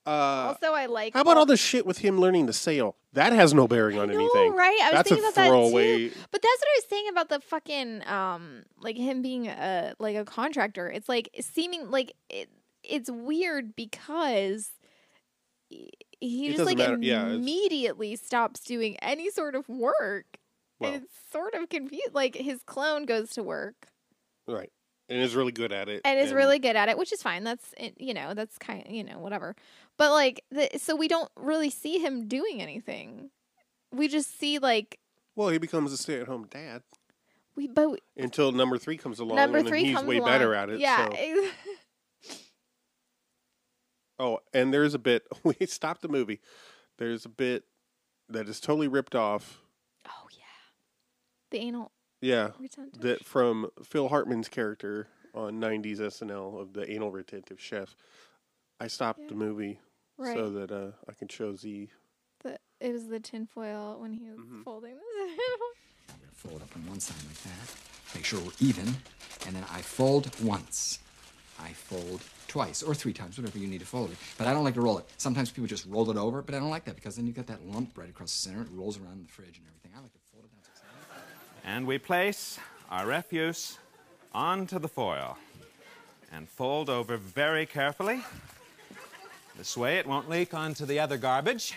Uh, 0.06 0.10
also, 0.10 0.74
I 0.74 0.88
like. 0.88 1.14
how 1.14 1.22
about 1.22 1.38
all 1.38 1.46
the 1.46 1.56
shit 1.56 1.86
with 1.86 2.00
him 2.00 2.20
learning 2.20 2.48
to 2.48 2.54
sail? 2.54 2.98
That 3.14 3.32
has 3.32 3.54
no 3.54 3.68
bearing 3.68 3.98
on 3.98 4.10
know, 4.10 4.16
anything. 4.16 4.54
right? 4.54 4.78
I 4.82 4.86
was 4.86 4.92
That's 4.92 5.10
thinking 5.10 5.24
a 5.24 5.28
about 5.28 5.36
that 5.36 5.48
throwaway. 5.48 6.10
too. 6.10 6.16
But 6.32 6.42
that's 6.42 6.60
what 6.60 6.68
I 6.68 6.76
was 6.78 6.86
saying 6.90 7.06
about 7.10 7.30
the 7.30 7.40
fucking 7.40 8.08
um, 8.08 8.64
like 8.82 8.98
him 8.98 9.22
being 9.22 9.48
a 9.48 9.94
like 10.00 10.18
a 10.18 10.26
contractor. 10.26 10.90
It's 10.90 11.08
like 11.08 11.30
seeming 11.40 11.90
like 11.90 12.14
it, 12.30 12.50
it's 12.84 13.10
weird 13.10 13.76
because 13.76 14.72
he- 15.70 15.92
It 16.22 16.54
just 16.56 16.66
like 16.66 16.78
matter. 16.78 16.98
Yeah, 17.02 17.28
immediately 17.28 18.16
stops 18.16 18.62
doing 18.62 18.98
any 18.98 19.30
sort 19.30 19.56
of 19.56 19.68
work. 19.68 20.26
Well, 20.80 20.94
and 20.94 21.04
it's 21.04 21.14
sort 21.32 21.54
of 21.54 21.70
confused. 21.70 22.14
Like 22.14 22.36
his 22.36 22.62
clone 22.64 23.06
goes 23.06 23.32
to 23.32 23.44
work 23.44 23.88
right. 24.48 24.72
And 25.10 25.22
is 25.22 25.36
really 25.36 25.52
good 25.52 25.74
at 25.74 25.90
it. 25.90 26.02
and 26.06 26.18
is 26.18 26.32
really 26.32 26.60
good 26.60 26.76
at 26.78 26.88
it, 26.90 26.98
which 26.98 27.12
is 27.12 27.22
fine. 27.22 27.44
That's 27.44 27.74
eh, 27.78 27.92
you 27.98 28.14
know 28.14 28.34
that's 28.34 28.58
kind 28.58 28.86
of 28.86 28.92
you 28.92 29.04
know 29.04 29.20
whatever. 29.20 29.56
But 29.98 30.12
like 30.12 30.44
the, 30.50 30.70
so 30.78 30.96
we 30.96 31.08
don't 31.08 31.30
really 31.36 31.70
see 31.70 32.00
him 32.00 32.28
doing 32.28 32.62
anything. 32.62 33.30
We 33.92 34.08
just 34.08 34.40
see 34.40 34.60
like 34.60 35.00
Well, 35.36 35.50
he 35.50 35.58
becomes 35.58 35.92
a 35.92 35.98
stay-at-home 35.98 36.48
dad 36.50 36.84
we 37.56 37.68
but 37.68 38.00
until 38.18 38.52
number 38.52 38.78
three 38.78 38.98
comes 38.98 39.20
along, 39.20 39.36
number 39.36 39.60
and 39.60 39.68
three 39.68 39.84
he's 39.86 39.96
comes 39.96 40.08
way 40.08 40.18
along. 40.18 40.30
better 40.30 40.56
at 40.56 40.70
it. 40.70 40.80
Yeah. 40.80 41.10
so- 41.10 41.50
Oh, 44.20 44.40
and 44.54 44.74
there's 44.74 44.94
a 44.94 45.00
bit. 45.00 45.24
We 45.44 45.56
stopped 45.66 46.02
the 46.02 46.08
movie. 46.08 46.40
There's 46.98 47.26
a 47.26 47.30
bit 47.30 47.64
that 48.30 48.48
is 48.48 48.60
totally 48.60 48.88
ripped 48.88 49.16
off. 49.16 49.60
oh 50.08 50.28
yeah. 50.32 50.38
The 51.52 51.58
anal 51.60 51.92
Yeah, 52.22 52.52
retentive. 52.60 53.02
that 53.02 53.26
from 53.26 53.70
Phil 53.84 54.08
Hartman's 54.10 54.50
character 54.50 55.08
on 55.34 55.60
'90s 55.60 55.98
SNL 56.00 56.60
of 56.62 56.74
the 56.74 56.90
anal 56.92 57.12
retentive 57.12 57.60
chef. 57.60 57.96
I 58.80 58.88
stopped 58.88 59.20
Yeah. 59.22 59.28
the 59.30 59.36
movie 59.36 59.80
right. 60.18 60.36
so 60.38 60.50
that 60.52 60.72
uh, 60.72 60.92
I 61.10 61.14
can 61.14 61.28
show 61.28 61.56
Z. 61.56 61.90
the, 62.44 62.60
it 62.80 62.92
was 62.92 63.08
the 63.08 63.20
tinfoil 63.20 64.00
when 64.00 64.14
he 64.14 64.30
was 64.30 64.40
Mhm. 64.40 64.64
folding 64.64 64.96
this. 64.96 65.40
I'm 66.10 66.20
gonna 66.20 66.32
fold 66.34 66.62
up 66.62 66.76
on 66.76 66.86
one 66.88 67.00
side 67.00 67.18
like 67.26 67.42
that. 67.44 67.76
Make 68.16 68.26
sure 68.26 68.40
we're 68.42 68.52
even. 68.60 68.88
And 69.48 69.56
then 69.56 69.66
I 69.72 69.82
fold 69.82 70.30
once. 70.42 71.00
I 71.64 71.72
fold 71.74 72.22
twice 72.48 72.84
or 72.84 72.94
three 72.94 73.14
times, 73.14 73.38
whatever 73.38 73.58
you 73.58 73.68
need 73.68 73.80
to 73.80 73.86
fold 73.86 74.12
it. 74.12 74.18
But 74.38 74.48
I 74.48 74.54
don't 74.54 74.64
like 74.64 74.74
to 74.74 74.82
roll 74.82 74.98
it. 74.98 75.06
Sometimes 75.18 75.50
people 75.50 75.68
just 75.68 75.86
roll 75.88 76.10
it 76.12 76.18
over, 76.18 76.42
but 76.42 76.54
I 76.54 76.60
don't 76.60 76.70
like 76.70 76.86
that 76.86 76.96
because 76.96 77.16
then 77.16 77.26
you've 77.26 77.36
got 77.36 77.48
that 77.48 77.66
lump 77.66 77.98
right 77.98 78.10
across 78.10 78.32
the 78.32 78.50
center. 78.50 78.62
It 78.64 78.68
rolls 78.72 79.00
around 79.00 79.14
in 79.14 79.24
the 79.24 79.30
fridge 79.30 79.58
and 79.58 79.68
everything. 79.68 79.92
I 79.96 80.02
like 80.02 80.12
to 80.14 80.20
fold 80.32 80.46
it 80.46 80.52
down. 80.52 81.22
And 81.64 81.88
we 81.88 81.98
place 81.98 82.60
our 82.90 83.08
refuse 83.08 83.78
onto 84.34 84.78
the 84.78 84.88
foil 84.88 85.38
and 86.32 86.50
fold 86.50 86.90
over 86.90 87.16
very 87.16 87.66
carefully. 87.66 88.24
This 89.58 89.78
way 89.78 89.98
it 90.00 90.08
won't 90.08 90.30
leak 90.30 90.54
onto 90.54 90.86
the 90.86 91.00
other 91.00 91.18
garbage. 91.18 91.76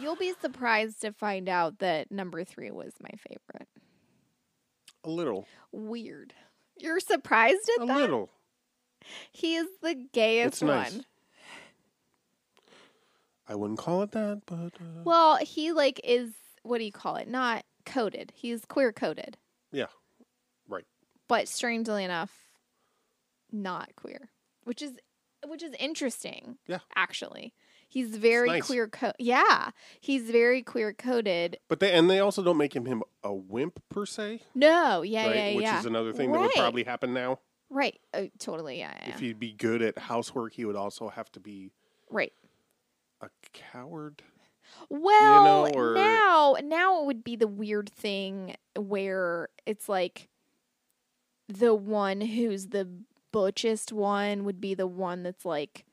You'll 0.00 0.16
be 0.16 0.32
surprised 0.40 1.00
to 1.02 1.12
find 1.12 1.48
out 1.48 1.78
that 1.80 2.10
number 2.10 2.44
three 2.44 2.70
was 2.70 2.92
my 3.00 3.10
favorite. 3.28 3.68
A 5.04 5.10
little, 5.10 5.46
Weird. 5.72 6.34
You're 6.78 7.00
surprised 7.00 7.68
at 7.76 7.84
a 7.84 7.86
that? 7.86 7.96
A 7.96 8.00
little. 8.00 8.30
He 9.30 9.56
is 9.56 9.66
the 9.82 9.94
gayest 10.12 10.46
It's 10.54 10.62
nice. 10.62 10.92
one. 10.94 11.04
I 13.48 13.54
wouldn't 13.54 13.78
call 13.78 14.02
it 14.02 14.12
that, 14.12 14.42
but 14.46 14.72
uh, 14.80 15.02
Well, 15.04 15.36
he 15.36 15.72
like 15.72 16.00
is 16.04 16.30
what 16.62 16.78
do 16.78 16.84
you 16.84 16.92
call 16.92 17.16
it? 17.16 17.28
Not 17.28 17.64
coded. 17.84 18.32
He's 18.34 18.64
queer 18.64 18.92
coded, 18.92 19.36
yeah, 19.72 19.86
right. 20.68 20.84
but 21.28 21.48
strangely 21.48 22.04
enough, 22.04 22.30
not 23.50 23.94
queer, 23.96 24.30
which 24.64 24.80
is 24.80 24.92
which 25.46 25.62
is 25.62 25.74
interesting. 25.80 26.56
Yeah. 26.68 26.78
actually, 26.94 27.52
he's 27.88 28.16
very 28.16 28.48
nice. 28.48 28.66
queer. 28.66 28.86
Co- 28.86 29.12
yeah, 29.18 29.70
he's 30.00 30.30
very 30.30 30.62
queer 30.62 30.92
coded. 30.94 31.58
But 31.68 31.80
they 31.80 31.92
and 31.92 32.08
they 32.08 32.20
also 32.20 32.42
don't 32.44 32.56
make 32.58 32.74
him 32.76 32.86
him 32.86 33.02
a 33.24 33.34
wimp 33.34 33.82
per 33.90 34.06
se, 34.06 34.40
No, 34.54 35.02
yeah, 35.02 35.26
right? 35.26 35.36
yeah, 35.36 35.54
Which 35.56 35.62
yeah. 35.64 35.78
is 35.80 35.86
another 35.86 36.12
thing 36.12 36.30
that 36.32 36.38
would 36.38 36.46
Right. 36.46 36.54
probably 36.56 36.84
happen 36.84 37.12
now. 37.12 37.40
Right. 37.72 37.98
Uh, 38.14 38.24
totally, 38.38 38.78
yeah, 38.78 38.94
yeah. 39.02 39.14
If 39.14 39.20
he'd 39.20 39.40
be 39.40 39.52
good 39.52 39.82
at 39.82 39.98
housework, 39.98 40.52
he 40.52 40.64
would 40.64 40.76
also 40.76 41.08
have 41.08 41.30
to 41.32 41.40
be 41.40 41.72
right. 42.10 42.32
a 43.20 43.28
coward. 43.52 44.22
Well, 44.88 45.76
or- 45.76 45.94
now 45.94 46.56
now 46.62 47.00
it 47.00 47.06
would 47.06 47.24
be 47.24 47.36
the 47.36 47.48
weird 47.48 47.90
thing 47.90 48.56
where 48.76 49.48
it's 49.66 49.88
like 49.88 50.28
the 51.48 51.74
one 51.74 52.20
who's 52.20 52.68
the 52.68 52.88
butchest 53.32 53.92
one 53.92 54.44
would 54.44 54.60
be 54.60 54.74
the 54.74 54.86
one 54.86 55.22
that's 55.22 55.44
like 55.44 55.84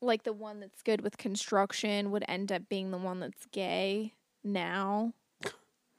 like 0.00 0.22
the 0.22 0.32
one 0.32 0.60
that's 0.60 0.82
good 0.82 1.00
with 1.00 1.18
construction 1.18 2.10
would 2.10 2.24
end 2.28 2.52
up 2.52 2.68
being 2.68 2.90
the 2.90 2.98
one 2.98 3.20
that's 3.20 3.46
gay 3.46 4.14
now. 4.44 5.12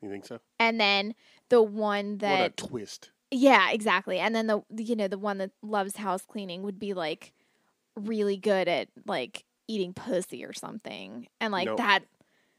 You 0.01 0.09
think 0.09 0.25
so? 0.25 0.39
And 0.59 0.79
then 0.79 1.13
the 1.49 1.61
one 1.61 2.13
what 2.13 2.19
that 2.19 2.41
a 2.41 2.49
twist! 2.51 3.11
Yeah, 3.31 3.69
exactly. 3.71 4.19
And 4.19 4.35
then 4.35 4.47
the 4.47 4.61
you 4.75 4.95
know 4.95 5.07
the 5.07 5.17
one 5.17 5.37
that 5.39 5.51
loves 5.61 5.97
house 5.97 6.25
cleaning 6.25 6.63
would 6.63 6.79
be 6.79 6.93
like 6.93 7.33
really 7.95 8.37
good 8.37 8.67
at 8.67 8.89
like 9.05 9.45
eating 9.67 9.93
pussy 9.93 10.43
or 10.45 10.53
something, 10.53 11.27
and 11.39 11.51
like 11.51 11.67
No. 11.67 11.75
that. 11.77 11.99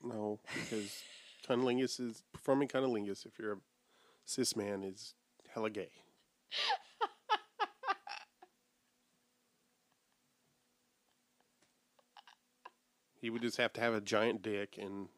No, 0.03 0.39
because 0.55 1.03
cunnilingus 1.47 2.01
is 2.01 2.23
performing 2.33 2.69
cunnilingus. 2.69 3.27
If 3.27 3.39
you're 3.39 3.53
a 3.55 3.59
cis 4.25 4.57
man, 4.57 4.83
is 4.83 5.15
hella 5.53 5.71
gay. 5.71 5.91
he 13.21 13.29
would 13.31 13.43
just 13.43 13.57
have 13.59 13.73
to 13.75 13.81
have 13.81 13.95
a 13.95 14.01
giant 14.01 14.43
dick, 14.43 14.79
and 14.81 15.09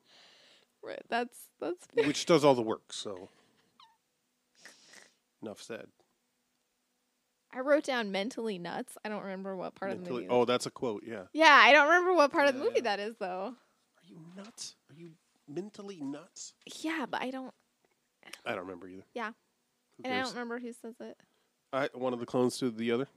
Right, 0.85 1.03
that's 1.09 1.37
that's. 1.61 1.87
which 1.95 2.27
does 2.27 2.45
all 2.45 2.55
the 2.55 2.63
work. 2.63 2.93
So, 2.93 3.29
enough 5.43 5.63
said. 5.63 5.87
I 7.55 7.61
wrote 7.61 7.85
down 7.85 8.11
mentally 8.11 8.59
nuts. 8.59 8.97
I 9.05 9.09
don't 9.11 9.23
remember 9.23 9.55
what 9.57 9.75
part 9.75 9.91
of 9.93 10.03
the 10.05 10.11
movie. 10.11 10.27
oh, 10.31 10.45
that's 10.47 10.65
a 10.67 10.71
quote. 10.71 11.03
Yeah. 11.07 11.25
Yeah, 11.35 11.53
I 11.63 11.73
don't 11.73 11.87
remember 11.87 12.15
what 12.15 12.33
part 12.33 12.49
of 12.49 12.55
the 12.55 12.61
movie 12.61 12.77
yeah. 12.77 12.97
that 12.97 13.01
is 13.01 13.15
though. 13.19 13.55
Are 13.55 14.05
you 14.09 14.17
nuts? 14.37 14.75
Are 14.91 14.97
you 14.97 15.11
mentally 15.47 16.01
nuts? 16.01 16.55
Yeah, 16.81 17.05
but 17.11 17.21
I 17.21 17.31
don't. 17.31 17.53
I 18.47 18.51
don't 18.53 18.61
remember 18.61 18.89
either. 18.89 19.03
Yeah, 19.15 19.33
Who 19.99 20.05
and 20.05 20.15
I 20.15 20.23
don't 20.23 20.31
remember 20.33 20.59
who 20.61 20.73
says 20.73 20.95
it. 21.01 21.17
I, 21.73 21.89
one 21.95 22.13
of 22.13 22.21
the 22.21 22.27
clones 22.27 22.59
to 22.59 22.71
the 22.71 22.93
other, 22.93 23.09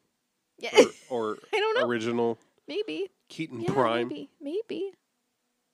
Yeah, 0.59 0.72
or, 1.09 1.30
or 1.32 1.38
I 1.53 1.59
don't 1.59 1.80
know. 1.80 1.86
original 1.88 2.38
maybe. 2.68 3.09
Keaton 3.30 3.61
Yeah, 3.61 3.72
Prime. 3.74 4.07
maybe. 4.09 4.30
Maybe. 4.41 4.91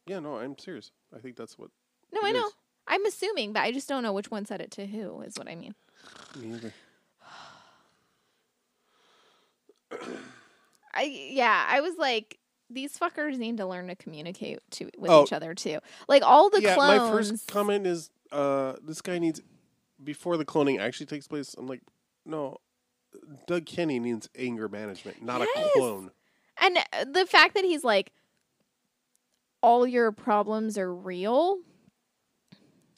Yeah, 0.05 0.19
no, 0.19 0.37
I'm 0.37 0.57
serious. 0.57 0.91
I 1.15 1.19
think 1.19 1.35
that's 1.35 1.57
what. 1.57 1.69
No, 2.13 2.21
It 2.21 2.25
I 2.27 2.31
know. 2.31 2.47
is. 2.47 2.53
I'm 2.87 3.05
assuming, 3.05 3.53
but 3.53 3.61
I 3.61 3.71
just 3.71 3.87
don't 3.87 4.03
know 4.03 4.11
which 4.13 4.29
one 4.31 4.45
said 4.45 4.59
it 4.61 4.71
to 4.71 4.85
who. 4.85 5.21
Is 5.21 5.37
what 5.37 5.47
I 5.47 5.55
mean. 5.55 5.75
Me 6.37 6.55
either. 6.55 6.73
I 10.93 11.03
yeah, 11.03 11.65
I 11.69 11.81
was 11.81 11.95
like, 11.97 12.37
these 12.69 12.97
fuckers 12.97 13.37
need 13.37 13.57
to 13.57 13.65
learn 13.65 13.87
to 13.87 13.95
communicate 13.95 14.59
to 14.71 14.89
with 14.97 15.11
Oh. 15.11 15.23
each 15.23 15.33
other 15.33 15.53
too. 15.53 15.79
Like 16.07 16.23
all 16.23 16.49
the 16.49 16.61
yeah, 16.61 16.75
clones. 16.75 17.01
my 17.01 17.09
first 17.11 17.47
comment 17.47 17.87
is, 17.87 18.09
uh, 18.31 18.73
this 18.83 19.01
guy 19.01 19.19
needs 19.19 19.41
before 20.03 20.37
the 20.37 20.45
cloning 20.45 20.79
actually 20.79 21.05
takes 21.05 21.27
place. 21.27 21.55
I'm 21.57 21.67
like, 21.67 21.81
no, 22.25 22.57
Doug 23.47 23.65
Kinney 23.65 23.99
needs 23.99 24.29
anger 24.37 24.67
management, 24.67 25.21
not 25.21 25.41
Yes. 25.55 25.67
a 25.75 25.77
clone. 25.77 26.11
And 26.57 26.77
uh, 26.77 27.05
the 27.05 27.25
fact 27.25 27.55
that 27.55 27.63
he's 27.63 27.83
like, 27.83 28.11
all 29.61 29.85
your 29.87 30.11
problems 30.11 30.77
are 30.77 30.93
real. 30.93 31.59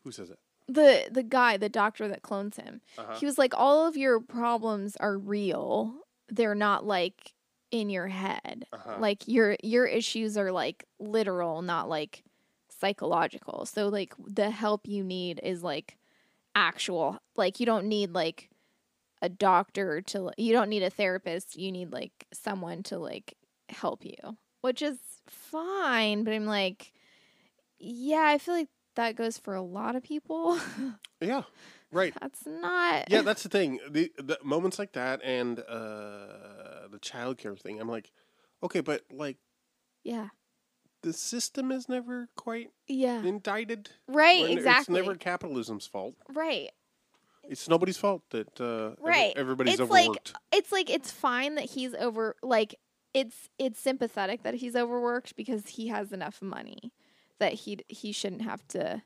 Who 0.03 0.11
says 0.11 0.29
it? 0.29 0.39
The 0.67 1.07
the 1.11 1.23
guy, 1.23 1.57
the 1.57 1.69
doctor 1.69 2.07
that 2.07 2.21
clones 2.21 2.57
him, 2.57 2.81
Uh-huh. 2.97 3.15
he 3.19 3.25
was 3.25 3.37
like, 3.37 3.53
all 3.55 3.85
of 3.87 3.97
your 3.97 4.19
problems 4.19 4.95
are 4.97 5.17
real. 5.17 5.93
They're 6.29 6.55
not 6.55 6.85
like 6.85 7.33
in 7.71 7.89
your 7.89 8.07
head. 8.07 8.65
Uh-huh. 8.71 8.97
Like 8.99 9.27
your 9.27 9.57
your 9.63 9.85
issues 9.85 10.37
are 10.37 10.51
like 10.51 10.85
literal, 10.99 11.61
not 11.61 11.89
like 11.89 12.23
psychological. 12.69 13.65
So 13.65 13.87
like 13.89 14.13
the 14.25 14.49
help 14.51 14.87
you 14.87 15.03
need 15.03 15.39
is 15.43 15.63
like 15.63 15.97
actual. 16.55 17.19
Like 17.35 17.59
you 17.59 17.65
don't 17.65 17.85
need 17.87 18.11
like 18.11 18.49
a 19.21 19.29
doctor 19.29 20.01
to 20.01 20.31
you 20.37 20.53
don't 20.53 20.69
need 20.69 20.83
a 20.83 20.89
therapist. 20.89 21.57
You 21.57 21.71
need 21.71 21.91
like 21.91 22.25
someone 22.33 22.83
to 22.83 22.97
like 22.99 23.35
help 23.69 24.05
you, 24.05 24.37
which 24.61 24.81
is 24.81 24.97
fine, 25.27 26.23
but 26.23 26.33
I'm 26.33 26.45
like 26.45 26.93
yeah, 27.85 28.23
I 28.27 28.37
feel 28.37 28.53
like 28.53 28.69
that 28.95 29.15
goes 29.15 29.37
for 29.37 29.55
a 29.55 29.61
lot 29.61 29.95
of 29.95 30.03
people. 30.03 30.59
Yeah, 31.21 31.43
right. 31.91 32.13
That's 32.19 32.45
not 32.45 33.09
Yeah, 33.09 33.21
that's 33.21 33.43
the 33.43 33.49
thing. 33.49 33.79
The, 33.89 34.11
the 34.17 34.37
moments 34.43 34.77
like 34.77 34.91
that 34.91 35.21
and 35.23 35.57
uh, 35.59 36.87
the 36.91 36.99
childcare 36.99 37.57
thing. 37.57 37.79
I'm 37.79 37.87
like, 37.87 38.11
okay, 38.61 38.81
but 38.81 39.03
like 39.09 39.37
yeah. 40.03 40.27
the 41.01 41.13
system 41.13 41.71
is 41.71 41.87
never 41.87 42.27
quite 42.35 42.71
Yeah. 42.89 43.23
indicted. 43.23 43.91
Right, 44.09 44.49
exactly. 44.49 44.99
It's 44.99 45.05
never 45.05 45.15
capitalism's 45.17 45.87
fault. 45.87 46.15
Right. 46.33 46.71
It's 47.47 47.69
nobody's 47.69 47.97
fault 47.97 48.23
that 48.31 48.59
uh, 48.59 48.91
every- 48.99 49.09
right 49.09 49.33
everybody's 49.37 49.79
it's 49.79 49.89
like 49.89 50.01
overworked. 50.09 50.33
it's 50.51 50.71
like 50.73 50.89
it's 50.89 51.11
fine 51.11 51.55
that 51.55 51.65
he's 51.71 51.93
over 51.93 52.35
like 52.43 52.75
it's 53.13 53.49
it's 53.57 53.79
sympathetic 53.79 54.43
that 54.43 54.55
he's 54.55 54.75
overworked 54.75 55.35
because 55.37 55.67
he 55.67 55.87
has 55.89 56.11
enough 56.11 56.41
money 56.41 56.91
that 57.43 57.53
he 57.53 57.77
he 57.89 58.11
shouldn't 58.13 58.41
have 58.41 58.65
to 58.69 59.01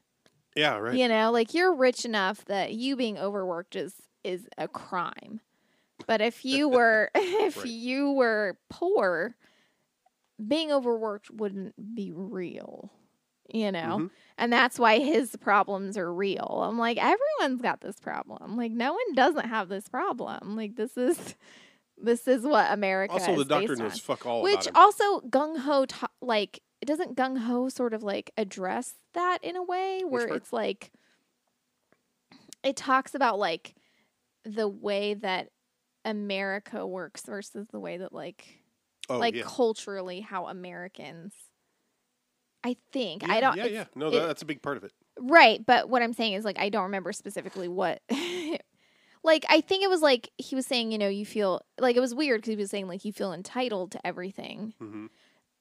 yeah, 0.55 0.77
right. 0.77 0.95
you 0.95 1.07
know 1.07 1.31
like 1.31 1.53
you're 1.53 1.73
rich 1.73 2.05
enough 2.05 2.45
that 2.45 2.73
you 2.73 2.95
being 2.95 3.17
overworked 3.17 3.75
is 3.75 3.93
is 4.23 4.47
a 4.57 4.67
crime 4.67 5.41
but 6.05 6.21
if 6.21 6.45
you 6.45 6.69
were 6.77 7.09
if 7.15 7.57
Right. 7.57 7.65
you 7.65 8.11
were 8.11 8.57
poor 8.69 9.35
being 10.45 10.71
overworked 10.71 11.31
wouldn't 11.31 11.73
be 11.95 12.11
real 12.13 12.91
you 13.51 13.71
know 13.71 13.97
Mhm. 14.01 14.09
and 14.37 14.53
that's 14.53 14.77
why 14.77 14.99
his 14.99 15.35
problems 15.37 15.97
are 15.97 16.13
real 16.13 16.61
i'm 16.63 16.77
like 16.77 16.97
everyone's 16.97 17.61
got 17.61 17.81
this 17.81 17.99
problem 17.99 18.55
like 18.57 18.71
no 18.71 18.93
one 18.93 19.13
doesn't 19.15 19.47
have 19.47 19.67
this 19.69 19.87
problem 19.89 20.55
like 20.55 20.75
this 20.75 20.95
is 20.97 21.35
this 21.97 22.27
is 22.27 22.43
what 22.43 22.71
america 22.71 23.13
Also, 23.13 23.37
the 23.37 23.45
doctor 23.45 23.75
knows 23.75 23.93
on. 23.93 23.97
fuck 23.99 24.25
all 24.25 24.43
which 24.43 24.67
also 24.75 25.21
gung-ho 25.21 25.85
ta- 25.85 26.11
like 26.81 26.87
doesn't 26.87 27.15
gung-ho 27.15 27.69
sort 27.69 27.93
of 27.93 28.03
like 28.03 28.31
address 28.37 28.95
that 29.13 29.39
in 29.43 29.55
a 29.55 29.63
way 29.63 30.03
where 30.07 30.27
it's 30.27 30.53
like 30.53 30.91
it 32.63 32.75
talks 32.75 33.15
about 33.15 33.39
like 33.39 33.75
the 34.43 34.67
way 34.67 35.13
that 35.13 35.49
america 36.05 36.85
works 36.85 37.23
versus 37.25 37.67
the 37.71 37.79
way 37.79 37.97
that 37.97 38.13
like 38.13 38.61
oh, 39.09 39.17
like 39.17 39.35
yeah. 39.35 39.43
culturally 39.45 40.21
how 40.21 40.47
americans 40.47 41.33
i 42.63 42.75
think 42.91 43.23
yeah, 43.23 43.33
i 43.33 43.39
don't 43.39 43.57
Yeah, 43.57 43.65
yeah. 43.65 43.85
No, 43.95 44.07
it- 44.07 44.11
that, 44.11 44.27
that's 44.27 44.41
a 44.41 44.45
big 44.45 44.61
part 44.61 44.77
of 44.77 44.83
it. 44.83 44.91
Right, 45.19 45.65
but 45.65 45.89
what 45.89 46.03
I'm 46.03 46.13
saying 46.13 46.33
is 46.33 46.45
like 46.45 46.59
I 46.59 46.69
don't 46.69 46.83
remember 46.83 47.11
specifically 47.11 47.67
what 47.67 48.01
like 49.23 49.45
I 49.49 49.61
think 49.61 49.83
it 49.83 49.89
was 49.89 50.01
like 50.01 50.29
he 50.37 50.55
was 50.55 50.67
saying, 50.67 50.91
you 50.91 50.99
know, 50.99 51.07
you 51.07 51.25
feel 51.25 51.61
like 51.79 51.95
it 51.95 51.99
was 51.99 52.13
weird 52.13 52.43
cuz 52.43 52.51
he 52.51 52.55
was 52.55 52.69
saying 52.69 52.87
like 52.87 53.03
you 53.03 53.11
feel 53.11 53.33
entitled 53.33 53.91
to 53.93 54.05
everything. 54.05 54.75
hmm 54.77 55.07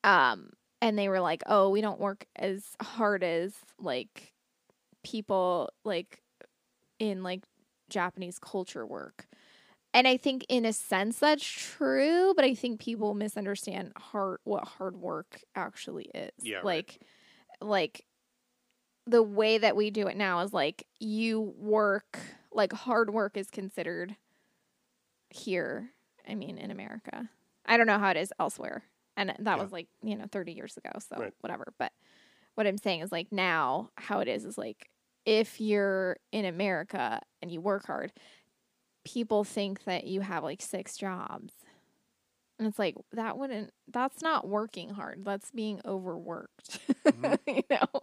Um 0.04 0.50
and 0.80 0.98
they 0.98 1.08
were 1.08 1.20
like, 1.20 1.42
"Oh, 1.46 1.70
we 1.70 1.80
don't 1.80 2.00
work 2.00 2.26
as 2.36 2.64
hard 2.80 3.22
as 3.22 3.54
like 3.78 4.32
people 5.02 5.70
like 5.84 6.22
in 6.98 7.22
like 7.22 7.44
Japanese 7.88 8.38
culture 8.38 8.86
work." 8.86 9.26
And 9.94 10.06
I 10.06 10.18
think 10.18 10.44
in 10.48 10.66
a 10.66 10.72
sense 10.72 11.18
that's 11.20 11.44
true, 11.44 12.34
but 12.34 12.44
I 12.44 12.54
think 12.54 12.80
people 12.80 13.14
misunderstand 13.14 13.92
hard 13.96 14.40
what 14.44 14.66
hard 14.66 14.96
work 14.96 15.40
actually 15.54 16.10
is. 16.14 16.32
Yeah, 16.42 16.56
right. 16.56 16.64
Like 16.64 17.00
like 17.60 18.04
the 19.06 19.22
way 19.22 19.58
that 19.58 19.76
we 19.76 19.90
do 19.90 20.06
it 20.08 20.16
now 20.16 20.40
is 20.40 20.52
like 20.52 20.86
you 20.98 21.54
work 21.58 22.18
like 22.52 22.72
hard 22.72 23.10
work 23.10 23.36
is 23.36 23.50
considered 23.50 24.16
here 25.30 25.90
i 26.28 26.34
mean 26.34 26.58
in 26.58 26.70
america 26.70 27.28
i 27.66 27.76
don't 27.76 27.86
know 27.86 27.98
how 27.98 28.10
it 28.10 28.16
is 28.16 28.32
elsewhere 28.38 28.82
and 29.16 29.30
that 29.30 29.56
Yeah. 29.56 29.62
was 29.62 29.72
like 29.72 29.88
you 30.02 30.16
know 30.16 30.26
30 30.30 30.52
years 30.52 30.76
ago 30.76 30.90
so 30.98 31.16
Right. 31.18 31.34
whatever. 31.40 31.72
But 31.78 31.92
what 32.54 32.66
i'm 32.66 32.78
saying 32.78 33.00
is 33.00 33.12
like 33.12 33.30
now 33.32 33.90
how 33.96 34.20
it 34.20 34.28
is 34.28 34.44
is 34.44 34.56
like 34.56 34.88
if 35.26 35.60
you're 35.60 36.16
in 36.32 36.44
america 36.44 37.20
and 37.42 37.50
you 37.50 37.60
work 37.60 37.86
hard 37.86 38.12
people 39.04 39.44
think 39.44 39.84
that 39.84 40.04
you 40.04 40.20
have 40.20 40.42
like 40.42 40.60
six 40.60 40.96
jobs. 40.96 41.52
And 42.58 42.66
it's 42.66 42.78
like 42.78 42.96
that 43.12 43.36
wouldn't 43.38 43.70
that's 43.92 44.22
not 44.22 44.48
working 44.48 44.90
hard. 44.90 45.24
That's 45.24 45.50
being 45.52 45.80
overworked. 45.84 46.80
Mm-hmm. 47.04 47.34
You 47.56 47.62
know? 47.70 48.00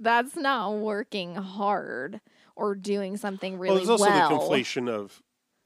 That's 0.00 0.34
not 0.34 0.78
working 0.78 1.34
hard 1.36 2.20
or 2.56 2.74
doing 2.74 3.16
something 3.16 3.58
really 3.58 3.86
well, 3.86 3.98
there's 3.98 4.00
also 4.00 4.04
well. 4.10 4.28
the 4.30 4.34
conflation 4.34 4.88
of 4.88 5.22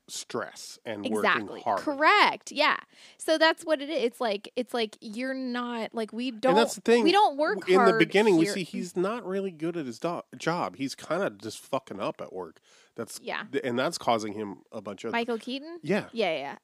stress 0.09 0.79
and 0.85 1.05
exactly 1.05 1.43
working 1.45 1.63
hard. 1.65 1.81
correct 1.81 2.53
yeah 2.53 2.77
so 3.19 3.37
that's 3.39 3.65
what 3.65 3.83
it 3.83 3.89
is 3.91 4.05
it's 4.05 4.21
like 4.21 4.51
it's 4.55 4.73
like 4.73 4.97
you're 5.01 5.35
not 5.35 5.93
like 5.95 6.13
we 6.13 6.31
don't 6.31 6.51
and 6.51 6.59
that's 6.59 6.77
the 6.77 6.81
thing. 6.81 7.03
we 7.03 7.11
don't 7.11 7.37
work 7.37 7.69
in 7.69 7.85
the 7.85 7.95
beginning. 7.99 8.37
We 8.37 8.47
see 8.47 8.63
he's 8.63 8.97
not 8.97 9.27
really 9.27 9.51
good 9.51 9.77
at 9.77 9.87
his 9.87 9.99
do- 9.99 10.23
job. 10.39 10.77
He's 10.77 10.95
kind 10.95 11.23
of 11.25 11.39
just 11.39 11.59
fucking 11.59 11.99
up 12.01 12.21
at 12.21 12.33
work. 12.33 12.61
That's 12.95 13.19
Yeah. 13.23 13.43
and 13.65 13.77
that's 13.79 13.99
causing 13.99 14.33
him 14.35 14.59
a 14.71 14.81
bunch 14.81 15.05
of 15.05 15.11
michael 15.13 15.39
keaton 15.39 15.81
yeah 15.83 16.05
yeah 16.13 16.37
yeah 16.37 16.57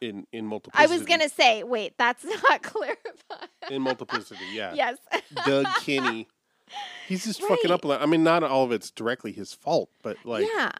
in 0.00 0.26
in 0.32 0.44
i 0.44 0.48
multiplicity. 0.48 0.92
was 0.98 1.06
gonna 1.06 1.28
say 1.28 1.62
wait 1.64 1.94
that's 1.98 2.24
not 2.48 2.62
clarified 2.62 3.48
in 3.70 3.82
multiplicity. 3.82 4.44
Yeah, 4.52 4.72
yes 4.76 4.98
Doug 5.44 5.66
Kinney. 5.80 6.28
He's 7.06 7.24
just 7.24 7.42
fucking 7.42 7.70
up 7.70 7.84
a 7.84 7.88
lot. 7.88 8.02
I 8.02 8.06
mean, 8.06 8.22
not 8.24 8.42
all 8.42 8.64
of 8.64 8.72
it's 8.72 8.90
directly 8.90 9.32
his 9.32 9.52
fault, 9.52 9.90
but 10.02 10.16
like 10.24 10.46
yeah 10.54 10.70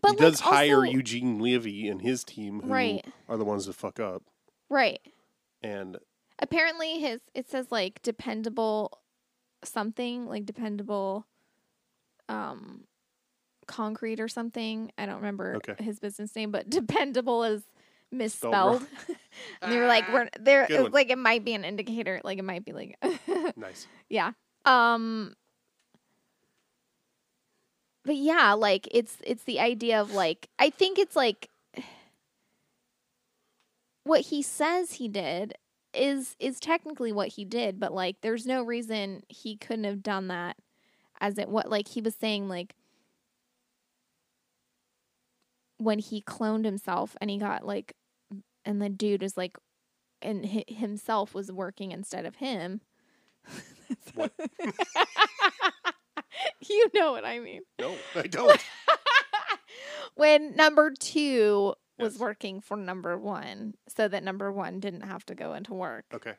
but 0.00 0.12
he 0.12 0.16
does 0.16 0.40
like, 0.40 0.54
hire 0.54 0.76
also- 0.78 0.90
Eugene 0.92 1.38
Levy 1.40 1.88
and 1.88 2.00
his 2.02 2.24
team, 2.24 2.60
who 2.60 2.68
Right. 2.68 3.04
are 3.28 3.36
the 3.36 3.44
ones 3.44 3.66
that 3.66 3.74
fuck 3.74 4.00
up. 4.00 4.22
right 4.68 5.00
And 5.62 5.98
apparently 6.38 6.98
his 7.00 7.20
it 7.34 7.48
says 7.50 7.70
like 7.70 8.00
dependable 8.02 8.98
something 9.64 10.26
like 10.26 10.44
dependable 10.46 11.26
um 12.28 12.84
concrete 13.66 14.18
or 14.20 14.28
something. 14.28 14.90
I 14.98 15.06
don't 15.06 15.16
remember 15.16 15.56
Okay. 15.56 15.82
his 15.82 16.00
business 16.00 16.34
name, 16.34 16.50
but 16.50 16.68
dependable 16.68 17.44
is 17.44 17.62
misspelled. 18.10 18.84
and 19.62 19.72
they 19.72 19.78
were 19.78 19.86
like, 19.86 20.10
"We're 20.12 20.28
there." 20.40 20.66
Like 20.90 21.10
it 21.10 21.18
might 21.18 21.44
be 21.44 21.54
an 21.54 21.64
indicator. 21.64 22.20
Like 22.24 22.38
it 22.38 22.44
might 22.44 22.64
be 22.64 22.72
like, 22.72 22.98
Nice. 23.56 23.86
yeah. 24.08 24.32
Um. 24.64 25.34
But 28.04 28.16
yeah, 28.16 28.52
like 28.54 28.88
it's 28.90 29.16
it's 29.24 29.44
the 29.44 29.60
idea 29.60 30.00
of 30.00 30.12
like 30.12 30.48
I 30.58 30.70
think 30.70 30.98
it's 30.98 31.14
like 31.16 31.48
what 34.04 34.22
he 34.22 34.42
says 34.42 34.94
he 34.94 35.08
did 35.08 35.54
is 35.94 36.36
is 36.40 36.58
technically 36.58 37.12
what 37.12 37.28
he 37.28 37.44
did, 37.44 37.78
but 37.78 37.92
like 37.92 38.16
there's 38.22 38.46
no 38.46 38.62
reason 38.62 39.22
he 39.28 39.56
couldn't 39.56 39.84
have 39.84 40.02
done 40.02 40.28
that 40.28 40.56
as 41.20 41.38
it 41.38 41.48
what 41.48 41.70
like 41.70 41.88
he 41.88 42.00
was 42.00 42.14
saying 42.14 42.48
like 42.48 42.74
when 45.78 45.98
he 45.98 46.22
cloned 46.22 46.64
himself 46.64 47.16
and 47.20 47.30
he 47.30 47.38
got 47.38 47.66
like 47.66 47.94
and 48.64 48.80
the 48.82 48.88
dude 48.88 49.22
is 49.22 49.36
like 49.36 49.56
and 50.22 50.46
hi 50.46 50.64
himself 50.68 51.34
was 51.34 51.52
working 51.52 51.92
instead 51.92 52.26
of 52.26 52.36
him. 52.36 52.80
You 56.68 56.88
know 56.94 57.12
what 57.12 57.24
I 57.24 57.38
mean. 57.40 57.62
No, 57.78 57.94
I 58.14 58.22
don't. 58.26 58.60
when 60.14 60.54
number 60.56 60.90
2 60.98 61.74
was 61.98 62.14
Yes. 62.14 62.20
working 62.20 62.60
for 62.60 62.76
number 62.76 63.16
1 63.18 63.74
so 63.88 64.08
that 64.08 64.22
number 64.24 64.50
1 64.52 64.80
didn't 64.80 65.02
have 65.02 65.24
to 65.26 65.34
go 65.34 65.54
into 65.54 65.74
work. 65.74 66.04
Okay. 66.12 66.34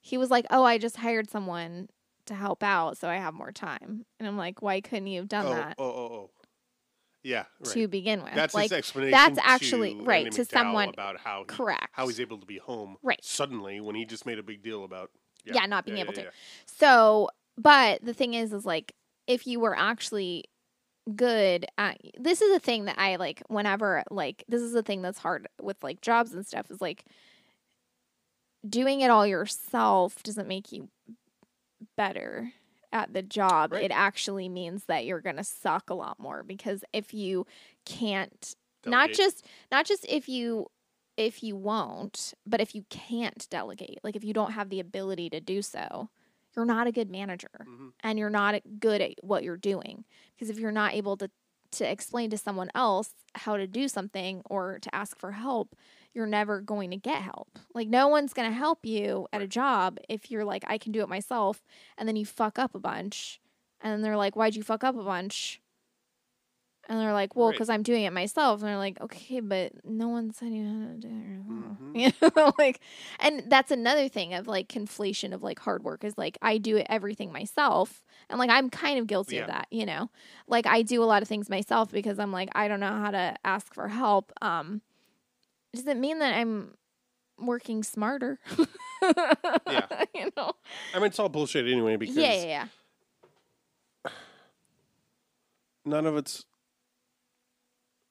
he 0.00 0.16
was 0.18 0.30
like, 0.30 0.46
"Oh, 0.50 0.62
I 0.64 0.78
just 0.78 0.96
hired 0.98 1.28
someone 1.30 1.88
to 2.26 2.34
help 2.34 2.62
out, 2.62 2.96
so 2.96 3.08
I 3.08 3.16
have 3.16 3.34
more 3.34 3.50
time." 3.52 4.06
And 4.18 4.28
I'm 4.28 4.36
like, 4.36 4.62
"Why 4.62 4.80
couldn't 4.80 5.08
you 5.08 5.18
have 5.20 5.28
done 5.28 5.46
oh, 5.46 5.54
that 5.54 5.74
oh, 5.78 5.84
oh, 5.84 6.14
oh. 6.14 6.30
Yeah, 7.24 7.44
right. 7.60 7.72
to 7.74 7.88
begin 7.88 8.22
with?" 8.22 8.32
that's 8.34 8.54
like, 8.54 8.64
his 8.70 8.72
explanation. 8.72 9.10
that's 9.12 9.38
actually- 9.42 9.94
to 9.94 10.02
right, 10.02 10.26
Andy 10.26 10.36
to 10.36 10.42
MacDowell 10.42 10.50
someone- 10.52 10.88
about 10.90 11.18
how 11.18 11.40
he, 11.40 11.46
correct. 11.46 11.88
how 11.92 12.06
he's 12.06 12.20
able 12.20 12.38
to 12.38 12.46
be 12.46 12.58
home 12.58 12.96
Right. 13.02 13.18
suddenly 13.24 13.80
when 13.80 13.96
he 13.96 14.04
just 14.04 14.26
made 14.26 14.38
a 14.38 14.44
big 14.44 14.62
deal 14.62 14.84
about 14.84 15.10
Yeah, 15.44 15.66
not 15.66 15.84
being 15.84 15.96
yeah, 15.98 16.04
able 16.04 16.14
yeah, 16.14 16.20
to. 16.20 16.26
yeah. 16.26 16.32
So, 16.66 17.28
but 17.56 18.04
the 18.04 18.14
thing 18.14 18.34
is, 18.34 18.52
is 18.52 18.66
like, 18.66 18.94
if 19.26 19.46
you 19.46 19.60
were 19.60 19.76
actually 19.76 20.44
good 21.14 21.66
at 21.78 22.00
this 22.18 22.42
is 22.42 22.54
a 22.54 22.58
thing 22.58 22.86
that 22.86 22.98
I 22.98 23.14
like 23.14 23.40
whenever 23.46 24.02
like 24.10 24.42
this 24.48 24.60
is 24.60 24.74
a 24.74 24.82
thing 24.82 25.02
that's 25.02 25.20
hard 25.20 25.46
with 25.62 25.80
like 25.84 26.00
jobs 26.00 26.34
and 26.34 26.44
stuff 26.44 26.68
is 26.68 26.80
like 26.80 27.04
doing 28.68 29.02
it 29.02 29.10
all 29.10 29.24
yourself 29.24 30.20
doesn't 30.24 30.48
make 30.48 30.72
you 30.72 30.88
better 31.96 32.52
at 32.92 33.12
the 33.12 33.22
job. 33.22 33.72
Right. 33.72 33.84
It 33.84 33.92
actually 33.92 34.48
means 34.48 34.84
that 34.84 35.04
you're 35.04 35.20
going 35.20 35.36
to 35.36 35.44
suck 35.44 35.90
a 35.90 35.94
lot 35.94 36.18
more 36.18 36.42
because 36.42 36.84
if 36.92 37.12
you 37.14 37.46
can't 37.84 38.54
not 38.84 39.12
just 39.12 39.44
not 39.70 39.86
just 39.86 40.06
if 40.08 40.28
you 40.28 40.66
if 41.16 41.42
you 41.42 41.56
won't, 41.56 42.34
but 42.46 42.60
if 42.60 42.74
you 42.74 42.84
can't 42.90 43.46
delegate, 43.50 43.98
like 44.02 44.16
if 44.16 44.24
you 44.24 44.34
don't 44.34 44.52
have 44.52 44.68
the 44.68 44.80
ability 44.80 45.30
to 45.30 45.40
do 45.40 45.62
so, 45.62 46.10
you're 46.56 46.64
not 46.64 46.86
a 46.86 46.92
good 46.92 47.10
manager 47.10 47.68
Mhm. 47.68 47.92
and 48.02 48.18
you're 48.18 48.30
not 48.30 48.60
good 48.80 49.00
at 49.02 49.12
what 49.22 49.44
you're 49.44 49.56
doing. 49.56 50.04
Because 50.34 50.50
if 50.50 50.58
you're 50.58 50.72
not 50.72 50.94
able 50.94 51.16
to 51.18 51.30
to 51.72 51.90
explain 51.90 52.30
to 52.30 52.38
someone 52.38 52.70
else 52.74 53.12
how 53.34 53.56
to 53.56 53.66
do 53.66 53.88
something 53.88 54.40
or 54.46 54.78
to 54.80 54.94
ask 54.94 55.18
for 55.18 55.32
help, 55.32 55.74
you're 56.14 56.26
never 56.26 56.60
going 56.60 56.90
to 56.92 56.96
get 56.96 57.20
help. 57.22 57.58
Like 57.74 57.88
no 57.88 58.08
one's 58.08 58.32
going 58.32 58.48
to 58.48 58.54
help 58.56 58.86
you 58.86 59.26
at 59.32 59.42
a 59.42 59.48
job 59.48 59.98
if 60.08 60.30
you're 60.30 60.44
like 60.44 60.64
I 60.68 60.78
can 60.78 60.92
do 60.92 61.02
it 61.02 61.08
myself 61.08 61.64
and 61.98 62.08
then 62.08 62.16
you 62.16 62.24
fuck 62.24 62.58
up 62.58 62.74
a 62.74 62.78
bunch 62.80 63.40
and 63.80 63.92
then 63.92 64.00
they're 64.02 64.16
like 64.16 64.36
why'd 64.36 64.54
you 64.56 64.62
fuck 64.62 64.84
up 64.84 64.96
a 64.96 65.02
bunch? 65.04 65.60
And 66.88 67.00
they're 67.00 67.12
like, 67.12 67.34
well, 67.34 67.46
Right. 67.48 67.54
because 67.54 67.68
I'm 67.68 67.82
doing 67.82 68.04
it 68.04 68.12
myself. 68.12 68.60
And 68.60 68.68
they're 68.68 68.76
like, 68.78 69.00
okay, 69.00 69.40
but 69.40 69.72
no 69.84 70.06
one 70.08 70.32
said 70.32 70.52
you 70.52 70.64
had 70.66 71.00
to 71.02 71.08
do 71.08 71.14
it. 71.14 71.48
Mhm. 71.48 71.72
You 71.96 72.12
know, 72.36 72.52
like, 72.58 72.80
and 73.20 73.42
that's 73.48 73.70
another 73.70 74.08
thing 74.08 74.34
of 74.34 74.46
like 74.46 74.68
conflation 74.68 75.32
of 75.32 75.42
like 75.42 75.58
hard 75.58 75.82
work 75.82 76.04
is 76.04 76.16
like 76.18 76.36
I 76.42 76.58
do 76.58 76.76
it 76.76 76.86
everything 76.90 77.32
myself, 77.32 78.04
and 78.28 78.38
like 78.38 78.50
I'm 78.50 78.68
kind 78.70 78.98
of 78.98 79.06
guilty 79.06 79.38
of 79.38 79.46
that. 79.46 79.66
You 79.70 79.86
know, 79.86 80.10
like 80.46 80.66
I 80.66 80.82
do 80.82 81.02
a 81.02 81.06
lot 81.06 81.22
of 81.22 81.28
things 81.28 81.48
myself 81.48 81.90
because 81.90 82.18
I'm 82.18 82.32
like 82.32 82.50
I 82.54 82.68
don't 82.68 82.80
know 82.80 82.92
how 82.92 83.10
to 83.12 83.34
ask 83.44 83.72
for 83.72 83.88
help. 83.88 84.30
Um, 84.42 84.82
does 85.74 85.86
it 85.86 85.96
mean 85.96 86.18
that 86.18 86.34
I'm 86.36 86.74
working 87.38 87.82
smarter? 87.82 88.38
Yeah. 89.00 89.86
you 90.14 90.30
know. 90.36 90.52
I 90.94 90.98
mean, 90.98 91.06
it's 91.06 91.18
all 91.18 91.28
bullshit 91.30 91.66
anyway 91.66 91.96
because 91.96 92.16
Yeah, 92.16 92.32
yeah, 92.34 92.68
yeah. 94.04 94.10
none 95.84 96.06
of 96.06 96.16
it's. 96.16 96.44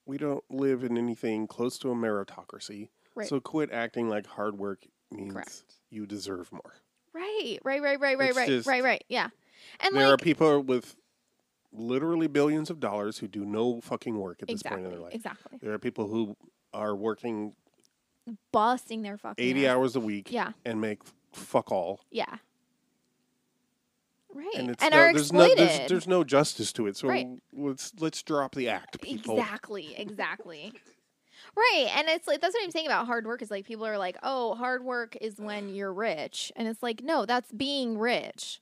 We 0.06 0.18
don't 0.18 0.44
live 0.50 0.84
in 0.84 0.98
anything 0.98 1.48
close 1.48 1.78
to 1.80 1.92
a 1.92 1.96
meritocracy. 1.96 2.90
Right. 3.16 3.28
So 3.28 3.40
quit 3.40 3.72
acting 3.72 4.10
like 4.10 4.28
hard 4.28 4.58
work 4.60 4.86
means 5.12 5.34
Correct. 5.34 5.64
you 5.90 6.06
deserve 6.06 6.52
more. 6.52 6.74
Right, 7.14 7.58
right, 7.64 7.82
right, 7.82 8.00
right, 8.00 8.18
right, 8.18 8.30
It's 8.30 8.38
right, 8.38 8.48
just- 8.48 8.68
right, 8.68 8.84
right. 8.84 9.04
Yeah, 9.08 9.30
and 9.80 9.96
there 9.96 10.08
are 10.12 10.18
people 10.18 10.62
with 10.62 10.96
literally 11.72 12.28
billions 12.28 12.70
of 12.70 12.80
dollars 12.80 13.18
who 13.20 13.28
do 13.28 13.46
no 13.46 13.80
fucking 13.82 14.18
work 14.18 14.42
at 14.42 14.48
this 14.50 14.56
exactly, 14.62 14.78
point 14.82 14.86
in 14.88 14.92
their 14.92 15.02
life. 15.02 15.14
exactly, 15.16 15.60
There 15.62 15.74
are 15.74 15.80
people 15.80 16.08
who 16.08 16.36
are 16.74 16.96
working 16.96 17.54
busting 18.52 19.02
their 19.02 19.18
fucking 19.18 19.44
80 19.44 19.66
ass. 19.68 19.76
hours 19.76 19.96
a 19.96 20.00
week 20.02 20.32
Yeah, 20.32 20.52
and 20.66 20.82
make 20.82 21.02
fuck 21.34 21.72
all. 21.72 22.02
yeah. 22.12 22.38
Right, 24.38 24.48
And 24.56 24.62
and, 24.64 24.72
it's 24.72 24.84
are 24.84 24.90
no, 24.90 24.98
there's 25.14 25.32
no 25.34 25.40
exploited. 25.44 25.58
there's, 25.80 25.90
there's 25.90 26.08
no 26.10 26.24
justice 26.26 26.74
to 26.74 26.88
it. 26.88 26.98
So 26.98 27.08
Right. 27.08 27.28
let's 27.54 27.94
let's 28.00 28.22
drop 28.22 28.54
the 28.54 28.68
act, 28.68 29.00
people. 29.02 29.38
Exactly, 29.40 29.96
exactly. 29.98 30.74
right. 31.56 31.88
And 31.96 32.10
it's 32.10 32.28
like 32.28 32.42
that's 32.42 32.54
what 32.54 32.62
I'm 32.64 32.72
saying 32.72 32.86
about 32.86 33.06
hard 33.06 33.26
work 33.26 33.42
is 33.42 33.50
like 33.50 33.66
people 33.66 33.86
are 33.86 33.98
like, 33.98 34.18
"Oh, 34.24 34.56
hard 34.56 34.84
work 34.84 35.16
is 35.22 35.38
when 35.40 35.74
you're 35.74 35.94
rich." 35.94 36.52
And 36.58 36.68
it's 36.68 36.84
like, 36.84 37.02
"No, 37.02 37.26
that's 37.26 37.50
being 37.54 37.98
rich." 37.98 38.60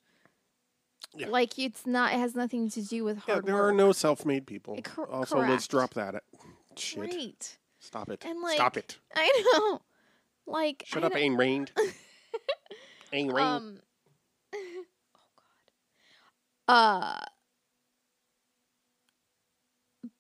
Yeah. 1.16 1.28
Like 1.30 1.58
it's 1.58 1.88
not 1.88 2.14
it 2.14 2.20
has 2.20 2.36
nothing 2.36 2.70
to 2.70 2.82
do 2.84 3.04
with 3.04 3.18
Yeah, 3.28 3.34
hard 3.36 3.46
there 3.48 3.56
work. 3.56 3.64
are 3.66 3.74
no 3.74 3.92
self-made 3.94 4.46
people. 4.46 4.80
Cor- 4.84 5.10
also, 5.10 5.40
let's 5.40 5.68
drop 5.68 5.96
that. 5.96 6.22
Shit. 6.78 7.00
Right. 7.00 7.58
Stop 7.80 8.10
it. 8.12 8.24
And, 8.26 8.40
like, 8.42 8.56
Stop 8.56 8.78
it. 8.78 9.00
I 9.16 9.44
know. 9.56 9.82
Like 10.46 10.84
Shut 10.86 11.04
I 11.04 11.08
up, 11.08 11.14
Ayn 11.14 11.36
Rand. 11.38 11.72
Ayn 13.14 13.32
Rand. 13.34 13.40
Um. 13.40 13.80
Uh 16.74 17.20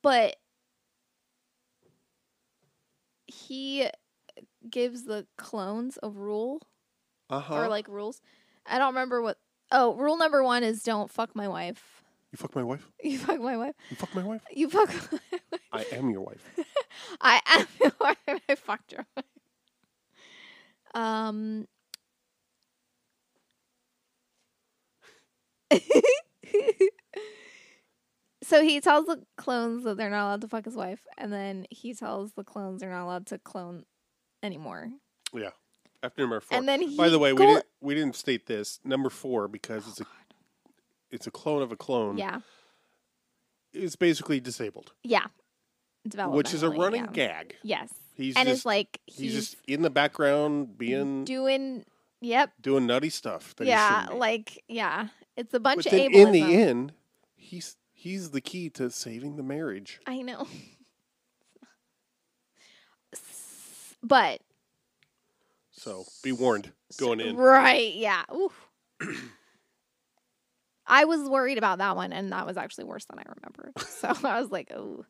but 0.03 0.35
he 3.25 3.87
gives 4.69 5.05
the 5.05 5.25
clones 5.35 5.97
a 6.03 6.11
rule 6.11 6.61
uh-huh. 7.31 7.55
or 7.55 7.67
like 7.67 7.87
rules. 7.87 8.21
I 8.67 8.77
don't 8.77 8.93
remember 8.93 9.19
what 9.19 9.39
Oh, 9.71 9.95
rule 9.95 10.15
number 10.15 10.43
1 10.43 10.61
is 10.63 10.83
don't 10.83 11.09
fuck 11.09 11.35
my 11.35 11.47
wife. 11.47 12.03
you 12.31 12.37
fuck 12.37 12.55
my 12.55 12.61
wife? 12.61 12.87
You 13.03 13.17
fuck 13.17 13.41
my 13.41 13.57
wife. 13.57 13.73
You 13.89 13.95
fuck 13.95 14.13
my 14.13 14.23
wife? 14.23 14.41
You 14.55 14.69
fuck 14.69 14.89
my 15.11 15.39
wife. 15.51 15.61
I 15.71 15.85
am 15.95 16.11
your 16.11 16.21
wife. 16.21 16.47
I 17.21 17.41
am 17.47 17.67
your 17.81 17.93
wife. 17.99 18.41
I 18.47 18.53
fucked 18.53 18.91
your 18.91 19.07
wife. 19.15 19.25
Um. 20.93 21.67
so 28.43 28.63
he 28.63 28.79
tells 28.79 29.05
the 29.05 29.23
clones 29.37 29.83
that 29.83 29.97
they're 29.97 30.09
not 30.09 30.25
allowed 30.25 30.41
to 30.41 30.47
fuck 30.47 30.65
his 30.65 30.75
wife, 30.75 31.01
and 31.17 31.31
then 31.31 31.65
he 31.69 31.93
tells 31.93 32.33
the 32.33 32.43
clones 32.43 32.81
they're 32.81 32.89
not 32.89 33.05
allowed 33.05 33.27
to 33.27 33.37
clone 33.39 33.85
anymore. 34.41 34.91
Yeah. 35.33 35.49
After 36.01 36.21
number 36.21 36.41
four. 36.41 36.57
And 36.57 36.67
then 36.67 36.81
he 36.81 36.97
By 36.97 37.09
the 37.09 37.19
way, 37.19 37.31
we 37.31 37.45
didn't 37.45 37.65
we 37.79 37.95
didn't 37.95 38.15
state 38.15 38.45
this. 38.45 38.79
Number 38.83 39.09
four, 39.09 39.47
because 39.47 39.83
oh, 39.85 39.89
it's 39.89 40.01
a 40.01 40.05
it's 41.11 41.27
a 41.27 41.31
clone 41.31 41.61
of 41.61 41.71
a 41.71 41.77
clone, 41.77 42.17
Yeah, 42.17 42.39
is 43.71 43.95
basically 43.95 44.39
disabled. 44.39 44.93
yeah. 45.03 45.27
Which 46.27 46.53
is 46.53 46.63
a 46.63 46.69
running 46.69 47.05
yeah. 47.05 47.11
gag. 47.13 47.55
Yes, 47.63 47.89
He's 48.15 48.35
and 48.35 48.47
just 48.47 48.59
it's 48.59 48.65
like 48.65 48.99
he's, 49.05 49.17
he's, 49.17 49.33
just 49.33 49.55
in 49.67 49.81
the 49.81 49.89
background 49.89 50.77
being 50.77 51.23
doing. 51.25 51.85
Yep. 52.21 52.51
doing 52.61 52.85
nutty 52.87 53.09
stuff. 53.09 53.53
That 53.57 53.67
Yeah, 53.67 54.07
like 54.13 54.63
yeah, 54.67 55.07
it's 55.37 55.53
a 55.53 55.59
bunch 55.59 55.83
but 55.85 55.93
of 55.93 55.99
ableism. 55.99 56.13
in 56.15 56.31
the 56.31 56.55
end, 56.55 56.93
he's 57.35 57.77
he's 57.91 58.31
the 58.31 58.41
key 58.41 58.69
to 58.71 58.89
saving 58.91 59.35
the 59.35 59.43
marriage. 59.43 59.99
I 60.07 60.21
know. 60.21 60.47
But 64.05 64.41
So 65.71 66.03
be 66.21 66.31
warned 66.33 66.71
going 66.99 67.19
in. 67.21 67.37
right, 67.37 67.93
yeah. 67.95 68.23
Oof. 68.35 68.67
I 70.85 71.05
was 71.05 71.29
worried 71.29 71.57
about 71.57 71.77
that 71.77 71.95
one, 71.95 72.11
and 72.11 72.33
that 72.33 72.45
was 72.45 72.57
actually 72.57 72.83
worse 72.83 73.05
than 73.05 73.19
I 73.19 73.23
remembered. 73.37 73.71
So 73.87 74.09
I 74.27 74.41
was 74.41 74.51
like, 74.51 74.71
"Oh, 74.75 75.05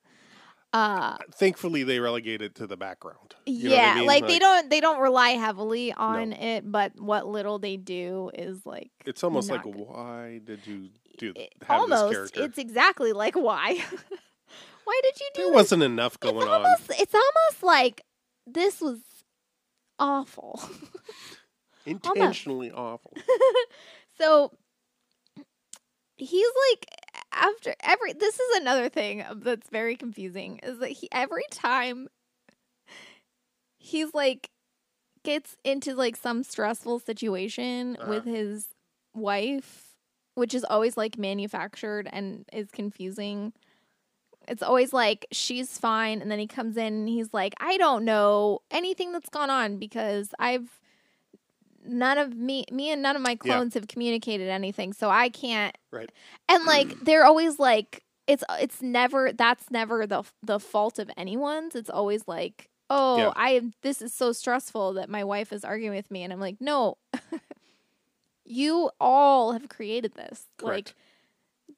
Uh 0.74 1.18
Thankfully, 1.36 1.84
they 1.84 2.00
relegate 2.00 2.42
it 2.42 2.56
to 2.56 2.66
the 2.68 2.76
background. 2.76 3.36
You 3.46 3.70
know 3.70 3.76
yeah, 3.76 3.92
I 3.92 3.96
mean? 4.00 4.08
like, 4.08 4.26
they 4.28 4.40
don't 4.40 4.70
they 4.70 4.80
don't 4.82 5.00
rely 5.00 5.32
heavily 5.32 5.94
on 5.94 6.34
it, 6.34 6.70
but 6.72 6.94
what 7.00 7.28
little 7.28 7.60
they 7.60 7.78
do 7.78 8.32
is 8.34 8.66
like 8.66 8.90
It's 9.06 9.24
almost 9.24 9.52
like, 9.52 9.64
good. 9.64 9.76
why 9.76 10.40
did 10.44 10.66
you 10.66 10.90
do 11.20 11.34
it- 11.36 11.54
have 11.68 11.82
almost 11.82 12.06
this 12.10 12.14
character? 12.32 12.44
it's 12.44 12.58
exactly 12.58 13.14
like 13.14 13.36
why. 13.36 13.76
why 14.84 15.00
did 15.04 15.20
you 15.20 15.30
do 15.36 15.42
there 15.42 15.48
this? 15.50 15.56
wasn't 15.56 15.84
enough 15.84 16.20
going 16.20 16.38
it's 16.38 16.48
on. 16.48 16.66
it's 17.00 17.14
almost 17.14 17.62
like 17.64 18.02
this 18.48 18.82
was 18.82 19.00
awful. 20.00 20.60
Intentionally 21.86 22.72
awful. 22.72 23.14
so 24.18 24.52
he's 26.16 26.48
like 26.72 26.86
after 27.34 27.74
every 27.82 28.14
this 28.14 28.40
is 28.40 28.58
another 28.62 28.90
thing 28.90 29.24
that's 29.38 29.70
very 29.70 29.96
confusing 29.96 30.60
is 30.64 30.80
that 30.80 30.90
he 30.90 31.10
every 31.12 31.44
time 31.52 32.08
he's 33.80 34.14
like 34.14 34.50
gets 35.24 35.56
into 35.64 35.96
like 35.96 36.16
some 36.16 36.44
stressful 36.44 37.00
situation 37.00 37.98
Uh-huh. 38.00 38.10
with 38.10 38.26
his 38.26 38.68
wife 39.16 39.90
which 40.36 40.54
is 40.54 40.64
always 40.64 40.98
like 40.98 41.18
manufactured 41.18 42.10
and 42.12 42.46
is 42.52 42.70
confusing 42.72 43.54
it's 44.48 44.64
always 44.64 44.92
like 44.92 45.26
she's 45.32 45.78
fine 45.78 46.22
and 46.22 46.30
then 46.30 46.40
he 46.40 46.48
comes 46.48 46.76
in 46.76 46.94
and 46.94 47.08
he's 47.10 47.34
like 47.34 47.54
i 47.60 47.78
don't 47.78 48.04
know 48.04 48.60
anything 48.72 49.12
that's 49.12 49.30
gone 49.30 49.50
on 49.50 49.78
because 49.78 50.30
i've 50.40 50.80
none 51.86 52.18
of 52.18 52.36
me 52.36 52.66
me 52.72 52.92
and 52.92 53.02
none 53.02 53.16
of 53.16 53.22
my 53.22 53.32
Yeah. 53.32 53.56
clones 53.56 53.74
have 53.76 53.88
communicated 53.88 54.50
anything 54.50 54.94
so 54.94 55.10
i 55.10 55.30
can't 55.30 55.78
Right. 55.92 56.10
and 56.50 56.66
like 56.66 57.00
they're 57.02 57.26
always 57.26 57.60
like 57.60 58.04
it's 58.28 58.44
it's 58.60 58.82
never 58.82 59.32
that's 59.34 59.70
never 59.70 60.08
the 60.08 60.24
the 60.42 60.60
fault 60.60 60.98
of 61.00 61.10
anyone's 61.18 61.76
it's 61.76 61.90
always 61.90 62.28
like 62.28 62.70
oh 62.90 63.18
Yeah. 63.18 63.34
i 63.36 63.62
this 63.82 64.02
is 64.02 64.14
so 64.14 64.32
stressful 64.32 64.94
that 64.94 65.10
my 65.10 65.24
wife 65.24 65.52
is 65.52 65.64
arguing 65.66 65.96
with 65.96 66.10
me 66.10 66.24
and 66.24 66.32
i'm 66.32 66.40
like 66.40 66.62
no 66.62 66.98
you 68.46 68.90
all 69.00 69.54
have 69.54 69.70
created 69.70 70.14
this 70.16 70.46
Correct. 70.58 70.90
like 70.90 70.96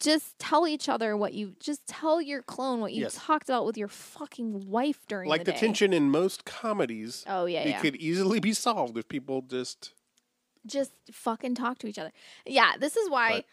just 0.06 0.38
tell 0.40 0.68
each 0.68 0.88
other 0.88 1.18
what 1.18 1.34
you 1.34 1.56
just 1.60 1.86
tell 1.88 2.22
your 2.22 2.42
clone 2.42 2.80
what 2.80 2.94
you 2.94 3.04
Yes. 3.04 3.16
talked 3.16 3.50
about 3.50 3.66
with 3.66 3.78
your 3.78 3.88
fucking 3.88 4.70
wife 4.70 5.06
during 5.08 5.30
like 5.30 5.46
the, 5.46 5.52
the, 5.52 5.58
tension 5.58 5.94
in 5.94 6.10
most 6.10 6.46
comedies, 6.46 7.24
oh 7.28 7.46
yeah 7.46 7.62
it 7.62 7.70
yeah 7.72 7.82
could 7.82 7.96
easily 7.98 8.40
be 8.40 8.54
solved 8.54 8.98
if 8.98 9.08
people 9.08 9.42
just. 9.42 9.94
just 10.66 10.94
fucking 11.12 11.56
talk 11.56 11.78
to 11.80 11.88
each 11.88 12.00
other. 12.00 12.12
Yeah, 12.46 12.74
this 12.80 12.98
is 12.98 13.10
why 13.10 13.30
Right. 13.30 13.46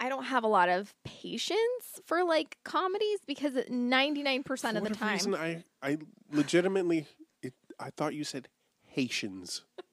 I 0.00 0.08
don't 0.08 0.24
have 0.24 0.44
a 0.44 0.48
lot 0.48 0.68
of 0.68 0.94
patience 1.04 2.00
for 2.06 2.24
like 2.24 2.58
comedies 2.64 3.20
because 3.26 3.54
99% 3.68 4.44
For 4.44 4.78
of 4.78 4.84
the 4.84 4.90
time 4.90 5.12
reason, 5.12 5.34
I 5.34 5.64
I 5.82 5.98
legitimately, 6.32 7.06
it, 7.42 7.54
I 7.78 7.90
thought 7.90 8.14
you 8.14 8.24
said 8.24 8.48
Haitians. 8.86 9.62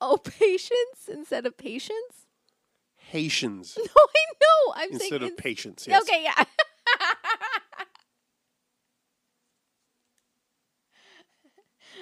oh, 0.00 0.18
patience 0.18 1.08
instead 1.08 1.46
of 1.46 1.56
patience? 1.56 2.25
Haitians 3.10 3.76
No, 3.78 3.84
I 3.96 4.24
know. 4.40 4.72
I'm 4.76 4.92
instead 4.92 5.20
saying 5.20 5.32
of 5.32 5.36
patience. 5.36 5.86
Yes. 5.88 6.02
Okay, 6.02 6.22
yeah. 6.24 6.44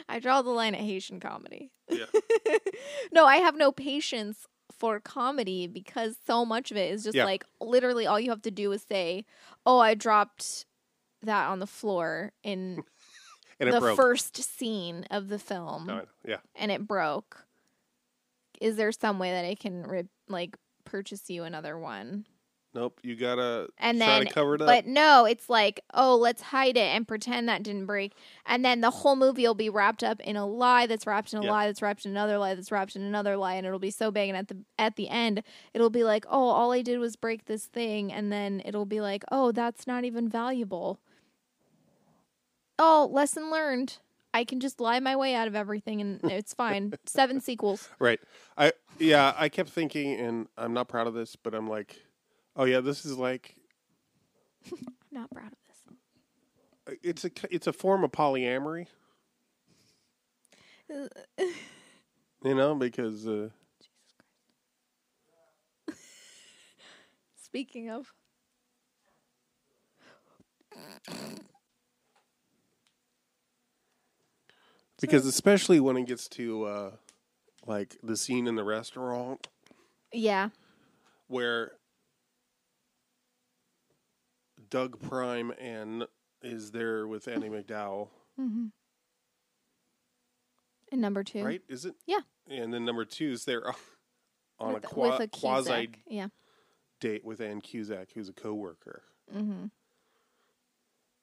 I 0.09 0.19
draw 0.19 0.43
the 0.43 0.51
line 0.51 0.75
at 0.75 0.81
Haitian 0.81 1.21
comedy. 1.21 1.71
Yeah. 1.89 2.07
no, 3.13 3.27
I 3.27 3.37
have 3.37 3.57
no 3.57 3.73
patience 3.73 4.47
for 4.79 4.99
comedy 5.01 5.67
because 5.67 6.17
so 6.27 6.45
much 6.45 6.71
of 6.71 6.77
it 6.77 6.93
is 6.93 7.05
just 7.05 7.15
Yeah. 7.17 7.25
like 7.25 7.45
literally 7.61 8.07
all 8.07 8.19
you 8.19 8.31
have 8.31 8.43
to 8.43 8.51
do 8.51 8.73
is 8.73 8.83
say, 8.83 9.25
"Oh, 9.65 9.79
I 9.79 9.95
dropped 9.95 10.67
that 11.23 11.47
on 11.49 11.59
the 11.61 11.67
floor 11.67 12.33
in 12.43 12.83
the 13.59 13.79
broke. 13.81 13.97
first 13.97 14.37
scene 14.43 15.07
of 15.11 15.29
the 15.29 15.39
film 15.39 15.87
No, 15.87 16.07
yeah. 16.27 16.39
and 16.55 16.71
it 16.73 16.87
broke." 16.87 17.47
Is 18.61 18.77
there 18.77 18.93
some 18.93 19.19
way 19.19 19.31
that 19.31 19.45
I 19.45 19.55
can 19.55 19.85
re- 19.87 20.09
like 20.29 20.57
purchase 20.95 21.29
you 21.29 21.43
another 21.43 21.77
one? 21.77 22.25
Nope. 22.73 23.01
You 23.03 23.17
gotta 23.17 23.67
And 23.79 23.99
try 23.99 24.07
then 24.19 24.27
to 24.27 24.33
cover 24.33 24.55
it 24.55 24.61
up. 24.61 24.69
But 24.69 24.87
no, 24.87 25.25
it's 25.25 25.51
like, 25.51 25.81
oh, 25.93 26.15
let's 26.15 26.41
hide 26.41 26.77
it 26.77 26.87
and 26.95 27.07
pretend 27.07 27.49
that 27.49 27.65
didn't 27.65 27.87
break. 27.87 28.15
And 28.47 28.65
then 28.65 28.81
the 28.81 28.91
whole 28.91 29.17
movie 29.17 29.43
will 29.43 29.55
be 29.55 29.69
wrapped 29.69 30.05
up 30.05 30.21
in 30.21 30.37
a 30.37 30.47
lie 30.47 30.87
that's 30.87 31.05
wrapped 31.05 31.33
in 31.33 31.41
a 31.41 31.43
Yeah. 31.43 31.51
lie 31.51 31.67
that's 31.67 31.83
wrapped 31.83 32.05
in 32.05 32.13
another 32.13 32.39
lie 32.39 32.55
that's 32.55 32.71
wrapped 32.71 32.95
in 32.95 33.03
another 33.03 33.37
lie 33.37 33.55
and 33.55 33.67
it'll 33.67 33.81
be 33.81 33.91
so 33.91 34.13
big 34.13 34.29
and 34.29 34.39
at 34.39 34.47
the 34.47 34.59
at 34.79 34.95
the 34.95 35.09
end 35.09 35.43
it'll 35.73 35.91
be 35.91 36.05
like, 36.05 36.25
"Oh, 36.29 36.49
all 36.51 36.71
I 36.71 36.81
did 36.83 37.01
was 37.01 37.17
break 37.17 37.47
this 37.47 37.67
thing." 37.67 38.13
And 38.13 38.31
then 38.31 38.63
it'll 38.65 38.87
be 38.87 39.01
like, 39.01 39.25
"Oh, 39.33 39.51
that's 39.51 39.89
not 39.89 40.05
even 40.05 40.29
valuable." 40.29 41.01
Oh, 42.79 43.09
lesson 43.11 43.51
learned. 43.51 43.99
I 44.35 44.45
can 44.45 44.59
just 44.59 44.81
lie 44.81 44.99
my 44.99 45.15
way 45.15 45.37
out 45.37 45.47
of 45.47 45.55
everything 45.55 46.01
and 46.01 46.21
it's 46.25 46.53
fine. 46.53 46.93
Seven 47.07 47.41
sequels. 47.41 47.89
Right. 48.01 48.21
I 48.59 48.73
yeah, 48.99 49.33
I 49.37 49.49
kept 49.49 49.71
thinking 49.71 50.15
and 50.15 50.49
I'm 50.59 50.75
not 50.75 50.89
proud 50.89 51.07
of 51.07 51.15
this, 51.15 51.37
but 51.37 51.55
I'm 51.55 51.69
like, 51.69 51.97
oh 52.57 52.65
yeah, 52.65 52.81
this 52.81 53.07
is 53.07 53.17
like 53.17 53.55
I'm 54.71 54.79
not 55.13 55.31
proud 55.31 55.53
of 55.53 55.59
this. 56.87 56.99
it's 57.03 57.25
a 57.25 57.31
it's 57.51 57.69
a 57.69 57.73
form 57.73 58.03
of 58.03 58.11
polyamory. 58.11 58.89
you 62.45 62.55
know, 62.55 62.75
because 62.75 63.27
uh, 63.27 63.49
Jesus 63.81 64.13
Christ. 65.87 66.01
Speaking 67.37 67.89
of 67.89 68.13
because 75.11 75.27
especially 75.27 75.81
when 75.81 75.97
it 75.97 76.07
gets 76.07 76.29
to 76.29 76.65
uh 76.65 76.91
like 77.67 77.97
the 78.03 78.17
scene 78.17 78.47
in 78.47 78.55
the 78.57 78.65
restaurant 78.65 79.49
Yeah. 80.13 80.51
where 81.29 81.73
Doug 84.71 85.01
Prime 85.01 85.53
and 85.61 86.05
is 86.43 86.71
there 86.73 87.07
with 87.07 87.29
Annie 87.29 87.49
MacDowell, 87.49 88.09
Mm-hmm. 88.41 88.67
And 90.93 91.01
number 91.01 91.23
two. 91.25 91.45
right? 91.45 91.63
Is 91.69 91.85
it? 91.85 91.95
Yeah. 92.07 92.21
And 92.49 92.73
then 92.75 92.85
number 92.85 93.05
two 93.05 93.31
is 93.33 93.45
there 93.45 93.63
on 94.59 94.75
with, 94.75 94.85
a, 94.85 94.87
qua- 94.87 95.11
with 95.13 95.21
a 95.21 95.29
quasi 95.29 95.91
Yeah. 96.09 96.29
date 97.01 97.25
with 97.25 97.41
Ann 97.41 97.61
Cusack, 97.61 98.09
who's 98.15 98.29
a 98.29 98.33
coworker, 98.33 99.03
Mm-hmm. 99.35 99.67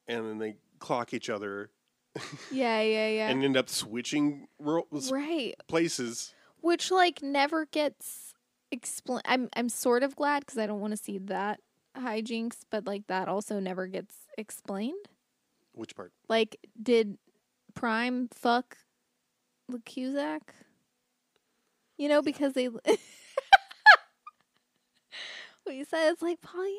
and 0.07 0.25
then 0.25 0.37
they 0.39 0.55
clock 0.79 1.13
each 1.13 1.29
other 1.29 1.69
Yeah, 2.51 2.81
yeah, 2.81 3.07
yeah. 3.07 3.29
and 3.29 3.43
end 3.43 3.55
up 3.55 3.69
switching 3.69 4.47
roles, 4.59 5.11
right. 5.11 5.55
places. 5.67 6.33
Which 6.59 6.91
like 6.91 7.23
never 7.23 7.65
gets 7.65 8.33
explained. 8.71 9.23
I'm 9.25 9.49
I'm 9.55 9.69
sort 9.69 10.03
of 10.03 10.15
glad 10.15 10.41
because 10.41 10.57
I 10.57 10.67
don't 10.67 10.79
want 10.79 10.91
to 10.91 10.97
see 10.97 11.17
that 11.19 11.59
hijinks, 11.97 12.57
but 12.69 12.85
like 12.85 13.07
that 13.07 13.27
also 13.27 13.59
never 13.59 13.87
gets 13.87 14.15
explained. 14.37 15.07
Which 15.73 15.95
part? 15.95 16.11
Like, 16.27 16.57
did 16.81 17.17
Prime 17.73 18.27
fuck 18.33 18.77
Cusack? 19.85 20.53
You 21.97 22.09
know, 22.09 22.21
because 22.21 22.53
they. 22.53 22.67
what 22.67 22.99
you 25.67 25.85
said, 25.85 26.11
it's 26.11 26.21
like 26.21 26.41
polyamory. 26.41 26.77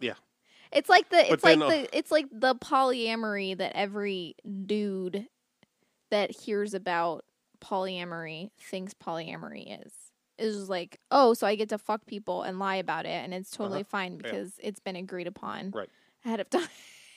Yeah. 0.00 0.14
It's 0.72 0.88
like 0.88 1.08
the 1.10 1.32
it's 1.32 1.44
like 1.44 1.58
uh, 1.60 1.68
the 1.70 1.96
it's 1.96 2.10
like 2.10 2.26
the 2.30 2.54
polyamory 2.54 3.56
that 3.56 3.72
every 3.76 4.36
dude 4.66 5.26
that 6.10 6.30
hears 6.30 6.74
about 6.74 7.24
polyamory 7.60 8.50
thinks 8.58 8.94
polyamory 8.94 9.82
is. 9.84 9.92
Is 10.38 10.54
just 10.56 10.68
like, 10.68 11.00
oh, 11.10 11.32
so 11.32 11.46
I 11.46 11.54
get 11.54 11.70
to 11.70 11.78
fuck 11.78 12.04
people 12.06 12.42
and 12.42 12.58
lie 12.58 12.76
about 12.76 13.06
it, 13.06 13.24
and 13.24 13.32
it's 13.32 13.50
totally 13.50 13.84
fine 13.84 14.18
because 14.18 14.52
it's 14.62 14.80
been 14.80 14.96
agreed 14.96 15.26
upon 15.26 15.68
Uh-huh. 15.68 15.78
Right. 15.78 15.88
ahead 16.26 16.40
of 16.40 16.50
time. 16.50 16.68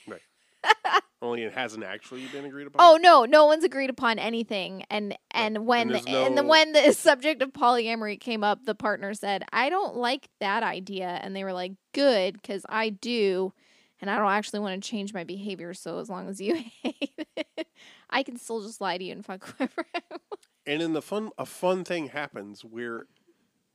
Only 1.22 1.42
it 1.42 1.52
hasn't 1.52 1.84
actually 1.84 2.26
been 2.32 2.46
agreed 2.46 2.66
upon. 2.66 2.80
Oh 2.80 2.96
no, 2.96 3.26
no 3.26 3.44
one's 3.44 3.62
agreed 3.64 3.90
upon 3.90 4.18
anything. 4.18 4.84
And 4.90 5.16
and 5.32 5.66
when 5.66 5.88
And 5.88 5.96
and, 5.96 6.06
there's 6.06 6.34
then 6.34 6.46
when 6.46 6.72
the 6.72 6.92
subject 6.94 7.42
of 7.42 7.52
polyamory 7.52 8.18
came 8.18 8.42
up, 8.42 8.64
the 8.64 8.74
partner 8.74 9.12
said, 9.12 9.44
"I 9.52 9.68
don't 9.68 9.96
like 9.96 10.28
that 10.40 10.62
idea," 10.62 11.20
and 11.22 11.36
they 11.36 11.44
were 11.44 11.52
like, 11.52 11.72
"Good, 11.92 12.34
because 12.40 12.64
I 12.68 12.88
do." 12.88 13.52
And 14.00 14.08
I 14.08 14.16
don't 14.16 14.30
actually 14.30 14.60
want 14.60 14.82
to 14.82 14.88
change 14.90 15.12
my 15.12 15.24
behavior, 15.24 15.74
so 15.74 15.98
as 15.98 16.08
long 16.08 16.26
as 16.26 16.40
you 16.40 16.54
hate 16.82 17.26
it, 17.36 17.66
I 18.08 18.22
can 18.22 18.38
still 18.38 18.62
just 18.62 18.80
lie 18.80 18.96
to 18.96 19.04
you 19.04 19.12
and 19.12 19.22
fuck 19.22 19.44
whoever. 19.58 19.84
I 19.94 20.00
want. 20.10 20.40
And 20.66 20.80
then 20.80 20.94
the 20.94 21.02
fun, 21.02 21.28
a 21.36 21.44
fun 21.44 21.84
thing 21.84 22.08
happens 22.08 22.64
where 22.64 23.04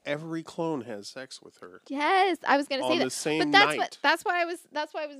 every 0.03 0.41
clone 0.41 0.81
has 0.81 1.07
sex 1.07 1.43
with 1.43 1.57
her. 1.59 1.81
yes, 1.89 2.37
I 2.47 2.57
was 2.57 2.67
gonna 2.67 2.87
say 2.87 2.97
that, 2.97 3.03
the 3.03 3.09
same 3.11 3.39
but 3.39 3.51
that's 3.51 3.65
night. 3.67 3.77
what 3.77 3.97
that's 4.01 4.25
why 4.25 4.41
I 4.41 4.45
was 4.45 4.59
that's 4.71 4.95
why 4.95 5.03
I 5.03 5.07
was 5.07 5.17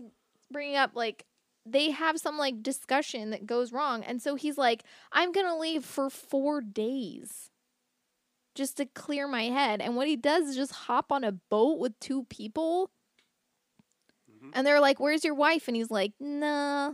bringing 0.51 0.75
up 0.75 0.91
like 0.95 1.25
they 1.65 1.91
have 1.91 2.19
some 2.19 2.37
like 2.37 2.61
discussion 2.61 3.31
that 3.31 3.45
goes 3.45 3.71
wrong, 3.73 4.03
and 4.03 4.21
so 4.21 4.35
he's 4.35 4.57
like, 4.57 4.83
"I'm 5.11 5.31
gonna 5.31 5.57
leave 5.57 5.83
for 5.85 6.09
four 6.09 6.61
days." 6.61 7.49
just 8.53 8.77
to 8.77 8.85
clear 8.85 9.27
my 9.27 9.43
head. 9.43 9.81
And 9.81 9.97
what 9.97 10.07
he 10.07 10.15
does 10.15 10.47
is 10.47 10.55
just 10.55 10.71
hop 10.71 11.11
on 11.11 11.25
a 11.25 11.33
boat 11.33 11.77
with 11.77 11.99
two 11.99 12.23
people. 12.29 12.89
Mm-hmm. 14.31 14.51
And 14.53 14.65
they're 14.65 14.79
like, 14.79 14.97
"Where's 14.97 15.25
your 15.25 15.33
wife?" 15.33 15.67
And 15.67 15.75
he's 15.75 15.91
like, 15.91 16.13
"Nah, 16.21 16.93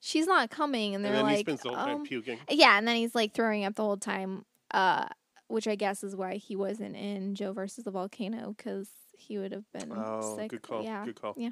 she's 0.00 0.28
not 0.28 0.50
coming." 0.50 0.94
And 0.94 1.04
And 1.04 1.12
they're 1.14 1.20
he 1.28 1.34
like, 1.34 1.40
spends 1.46 1.62
the 1.62 1.70
whole 1.70 1.78
time 1.78 1.96
um, 1.96 2.04
puking. 2.04 2.38
"Yeah." 2.48 2.78
And 2.78 2.86
then 2.86 2.94
he's 2.94 3.14
like 3.16 3.34
throwing 3.34 3.64
up 3.64 3.74
the 3.74 3.82
whole 3.82 3.96
time, 3.96 4.44
uh, 4.70 5.06
which 5.48 5.66
I 5.66 5.74
guess 5.74 6.04
is 6.04 6.14
why 6.14 6.36
he 6.36 6.54
wasn't 6.54 6.94
in 6.94 7.34
Joe 7.34 7.52
versus 7.52 7.82
the 7.84 7.90
volcano 7.90 8.54
because 8.56 8.88
he 9.18 9.36
would 9.38 9.50
have 9.50 9.64
been 9.72 9.92
Oh, 9.96 10.36
sick. 10.36 10.50
good 10.50 10.62
call. 10.62 10.84
Yeah. 10.84 11.04
Good 11.04 11.20
call. 11.20 11.34
Yeah. 11.36 11.50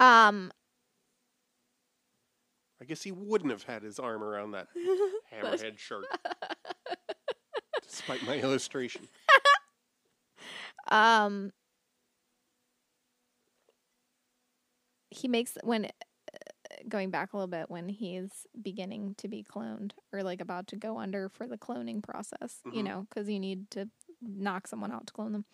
Um. 0.00 0.52
I 2.80 2.84
guess 2.84 3.02
he 3.02 3.12
wouldn't 3.12 3.50
have 3.50 3.62
had 3.64 3.82
his 3.82 3.98
arm 3.98 4.22
around 4.22 4.52
that 4.52 4.68
hammerhead 5.32 5.78
shark. 5.78 6.04
Despite 7.82 8.22
my 8.22 8.36
illustration. 8.36 9.08
Um. 10.88 11.52
He 15.10 15.28
makes 15.28 15.56
when 15.62 15.84
uh, 15.84 15.88
going 16.88 17.10
back 17.10 17.32
a 17.32 17.36
little 17.36 17.46
bit 17.48 17.70
when 17.70 17.88
he's 17.88 18.30
beginning 18.60 19.14
to 19.18 19.28
be 19.28 19.44
cloned 19.44 19.92
or 20.12 20.22
like 20.22 20.40
about 20.40 20.66
to 20.68 20.76
go 20.76 20.98
under 20.98 21.28
for 21.28 21.46
the 21.46 21.58
cloning 21.58 22.02
process, 22.02 22.60
you 22.72 22.82
Mhm. 22.82 22.84
know, 22.84 23.06
because 23.08 23.28
you 23.28 23.38
need 23.38 23.70
to 23.72 23.88
knock 24.22 24.66
someone 24.66 24.90
out 24.90 25.06
to 25.08 25.12
clone 25.12 25.32
them. 25.32 25.44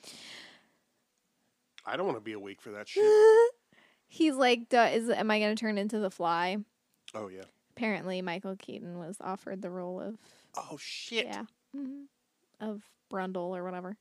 I 1.84 1.96
don't 1.96 2.06
want 2.06 2.16
to 2.18 2.22
be 2.24 2.32
awake 2.32 2.60
for 2.62 2.70
that 2.70 2.88
shit. 2.88 3.04
He's 4.08 4.36
like, 4.36 4.68
Duh, 4.68 4.90
"Is 4.92 5.10
am 5.10 5.30
I 5.30 5.38
going 5.40 5.54
to 5.56 5.60
turn 5.60 5.76
into 5.78 5.98
the 5.98 6.10
Fly?" 6.10 6.58
Oh 7.18 7.28
yeah. 7.28 7.44
Apparently, 7.76 8.20
Michael 8.22 8.56
Keaton 8.56 8.98
was 8.98 9.16
offered 9.20 9.62
the 9.62 9.70
role 9.70 10.00
of 10.00 10.16
Oh 10.56 10.76
shit. 10.78 11.26
yeah 11.26 11.44
hmm 11.74 12.02
of 12.60 12.82
Brundle 13.12 13.56
or 13.56 13.62
whatever, 13.64 13.96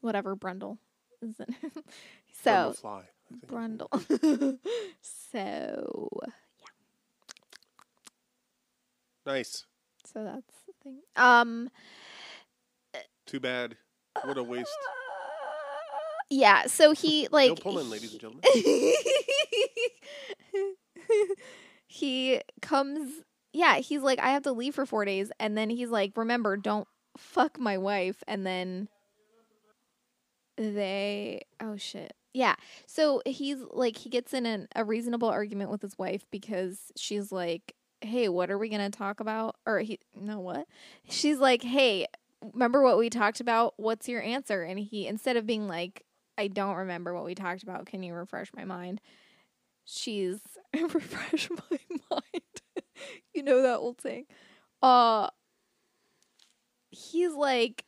whatever 0.00 0.36
Brundle 0.36 0.78
is 1.22 1.38
in. 1.40 1.54
From 1.70 1.82
so 2.44 2.70
the 2.70 2.76
fly. 2.76 3.02
Brundle. 3.46 4.58
so 5.32 6.08
yeah. 6.22 6.32
Nice. 9.24 9.64
so 10.04 10.22
that's 10.24 10.54
the 10.66 10.72
thing. 10.84 10.98
Um 11.16 11.70
Too 13.26 13.40
bad. 13.40 13.76
What 14.24 14.38
a 14.38 14.42
waste. 14.42 14.68
yeah, 16.30 16.66
so 16.66 16.92
he 16.92 17.26
like 17.32 17.48
Bill 17.48 17.56
Pullman, 17.56 17.90
ladies 17.90 18.12
and 18.12 18.20
gentlemen. 18.20 18.44
he 21.86 22.40
comes 22.62 23.22
yeah, 23.52 23.76
he's 23.76 24.02
like 24.02 24.18
I 24.18 24.30
have 24.30 24.42
to 24.44 24.52
leave 24.52 24.74
for 24.74 24.86
4 24.86 25.04
days 25.04 25.30
and 25.40 25.56
then 25.56 25.70
he's 25.70 25.90
like 25.90 26.12
remember 26.16 26.56
don't 26.56 26.86
fuck 27.16 27.58
my 27.58 27.78
wife 27.78 28.22
and 28.26 28.46
then 28.46 28.88
they 30.56 31.42
oh 31.60 31.76
shit. 31.76 32.14
Yeah. 32.32 32.56
So 32.86 33.22
he's 33.24 33.58
like 33.72 33.96
he 33.96 34.10
gets 34.10 34.34
in 34.34 34.46
an, 34.46 34.68
a 34.76 34.84
reasonable 34.84 35.28
argument 35.28 35.70
with 35.70 35.82
his 35.82 35.98
wife 35.98 36.26
because 36.30 36.92
she's 36.96 37.32
like, 37.32 37.74
"Hey, 38.02 38.28
what 38.28 38.50
are 38.50 38.58
we 38.58 38.68
going 38.68 38.90
to 38.90 38.96
talk 38.96 39.20
about?" 39.20 39.56
Or 39.66 39.80
he 39.80 40.00
no 40.14 40.40
what? 40.40 40.66
She's 41.08 41.38
like, 41.38 41.62
"Hey, 41.62 42.06
remember 42.52 42.82
what 42.82 42.98
we 42.98 43.08
talked 43.10 43.40
about? 43.40 43.74
What's 43.78 44.08
your 44.08 44.22
answer?" 44.22 44.62
And 44.62 44.78
he 44.78 45.06
instead 45.06 45.36
of 45.36 45.46
being 45.46 45.66
like, 45.68 46.04
"I 46.36 46.48
don't 46.48 46.76
remember 46.76 47.14
what 47.14 47.24
we 47.24 47.34
talked 47.34 47.62
about. 47.62 47.86
Can 47.86 48.02
you 48.02 48.14
refresh 48.14 48.50
my 48.54 48.64
mind?" 48.64 49.00
She's 49.86 50.40
refresh 50.74 51.48
my 51.50 51.78
mind. 52.10 52.42
you 53.34 53.42
know 53.42 53.62
that 53.62 53.78
old 53.78 54.00
saying. 54.02 54.26
Uh 54.82 55.30
he's 56.90 57.32
like 57.32 57.84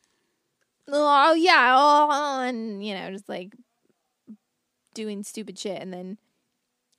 oh 0.91 1.33
yeah, 1.33 1.75
oh, 1.77 2.41
and 2.41 2.83
you 2.83 2.95
know, 2.95 3.11
just 3.11 3.29
like 3.29 3.53
doing 4.93 5.23
stupid 5.23 5.57
shit 5.57 5.81
and 5.81 5.93
then 5.93 6.17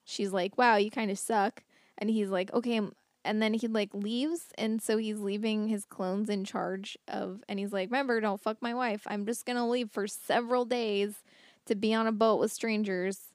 she's 0.05 0.33
like, 0.33 0.59
"Wow, 0.59 0.77
you 0.77 0.91
kind 0.91 1.11
of 1.11 1.19
suck." 1.19 1.65
And 1.99 2.11
he's 2.11 2.31
like, 2.31 2.53
"Okay, 2.55 2.77
I'm 2.77 2.93
and 3.25 3.43
then 3.43 3.55
he 3.55 3.69
like 3.69 3.93
leaves 3.95 4.47
and 4.57 4.81
so 4.81 4.97
he's 4.97 5.19
leaving 5.21 5.69
his 5.69 5.85
clones 5.85 6.31
in 6.31 6.45
charge 6.45 6.97
of 7.09 7.43
and 7.49 7.59
he's 7.59 7.73
like 7.73 7.91
remember 7.91 8.21
don't 8.21 8.41
fuck 8.41 8.57
my 8.63 8.73
wife 8.73 9.03
i'm 9.07 9.27
just 9.27 9.45
gonna 9.45 9.69
leave 9.69 9.91
for 9.91 10.07
several 10.07 10.65
days 10.65 11.23
to 11.67 11.75
be 11.75 11.93
on 11.93 12.07
a 12.07 12.13
boat 12.13 12.41
with 12.41 12.51
strangers 12.51 13.30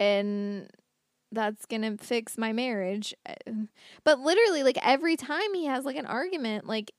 and 0.00 0.68
that's 1.30 1.66
gonna 1.66 1.96
fix 1.98 2.36
my 2.36 2.52
marriage. 2.52 3.14
Uh, 3.28 3.52
but 4.02 4.18
literally 4.18 4.64
like 4.64 4.78
every 4.82 5.16
time 5.16 5.54
he 5.54 5.66
has 5.66 5.84
like 5.84 5.96
an 5.96 6.06
argument 6.06 6.66
like 6.66 6.90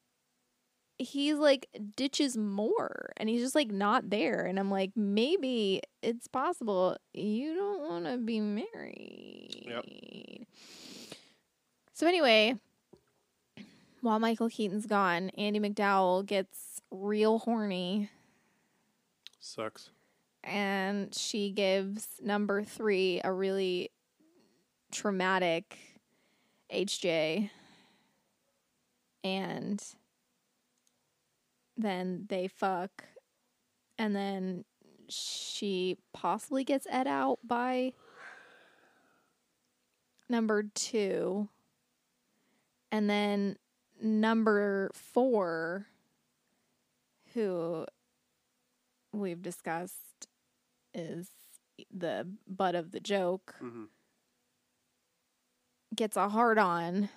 he's 0.98 1.36
like 1.36 1.68
ditches 1.98 2.38
more 2.38 3.12
and 3.18 3.28
he's 3.28 3.42
just 3.42 3.56
like 3.56 3.72
not 3.72 4.12
there 4.12 4.46
and 4.46 4.60
i'm 4.60 4.70
like 4.70 4.92
maybe 4.96 5.82
it's 6.02 6.28
possible. 6.28 6.96
You 7.14 7.56
don't 7.56 7.82
want 7.82 8.06
to 8.06 8.18
be 8.18 8.40
married. 8.40 9.66
So 11.94 12.08
anyway 12.08 12.56
while 14.02 14.20
michael 14.20 14.50
keaton's 14.50 14.88
gone 14.88 15.30
andie 15.38 15.60
macdowell 15.60 16.26
gets 16.26 16.82
real 16.92 17.40
horny. 17.40 18.10
Sucks. 19.40 19.90
And 20.44 21.14
she 21.14 21.52
gives 21.52 22.08
number 22.22 22.64
three 22.64 23.22
a 23.24 23.32
really 23.32 23.92
traumatic 24.92 25.78
HJ. 26.74 27.50
And 29.24 29.84
then 31.78 32.26
they 32.28 32.48
fuck. 32.48 33.04
And 33.98 34.16
then 34.16 34.66
she 35.10 35.98
possibly 36.14 36.64
gets 36.64 36.88
Ed 36.90 37.08
out 37.08 37.40
by 37.44 37.94
number 40.28 40.64
two. 40.74 41.50
And 42.92 43.10
then 43.10 43.58
number 44.02 44.90
four, 44.94 45.86
who 47.34 47.86
we've 49.14 49.42
discussed 49.42 50.28
is 50.94 51.30
the 51.92 52.28
butt 52.48 52.76
of 52.76 52.92
the 52.92 53.00
joke 53.00 53.56
hmm 53.60 53.86
gets 55.96 56.16
a 56.16 56.30
hard 56.30 56.58
on 56.58 57.10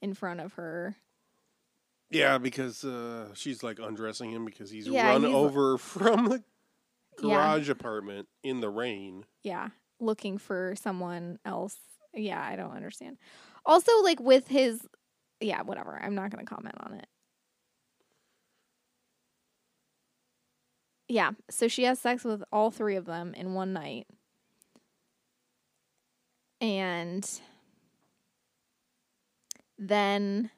in 0.00 0.14
front 0.14 0.40
of 0.40 0.54
her. 0.54 0.96
Yeah, 2.10 2.38
because 2.38 2.84
uh, 2.84 3.28
she's 3.34 3.62
like 3.62 3.78
undressing 3.78 4.30
him 4.30 4.44
because 4.44 4.70
he's 4.70 4.86
Yeah, 4.88 5.08
run 5.08 5.22
he's- 5.22 5.34
over 5.34 5.76
from 5.78 6.28
the 6.28 6.42
Yeah. 7.22 7.36
garage 7.36 7.68
apartment 7.68 8.28
in 8.42 8.60
the 8.60 8.70
rain. 8.70 9.26
Yeah, 9.42 9.68
looking 10.00 10.38
for 10.38 10.74
someone 10.76 11.38
else. 11.44 11.76
Yeah, 12.14 12.42
I 12.42 12.56
don't 12.56 12.72
understand. 12.74 13.18
Also, 13.66 13.92
like 14.02 14.20
with 14.20 14.48
his, 14.48 14.80
yeah, 15.40 15.62
whatever. 15.62 15.98
I'm 16.02 16.14
not 16.14 16.30
going 16.30 16.44
to 16.44 16.54
comment 16.54 16.74
on 16.80 16.94
it. 16.94 17.06
Yeah, 21.12 21.32
so 21.50 21.68
she 21.68 21.82
has 21.82 21.98
sex 21.98 22.24
with 22.24 22.42
all 22.50 22.70
three 22.70 22.96
of 22.96 23.04
them 23.04 23.34
in 23.34 23.52
one 23.52 23.74
night. 23.74 24.06
And 26.58 27.28
then 29.78 30.50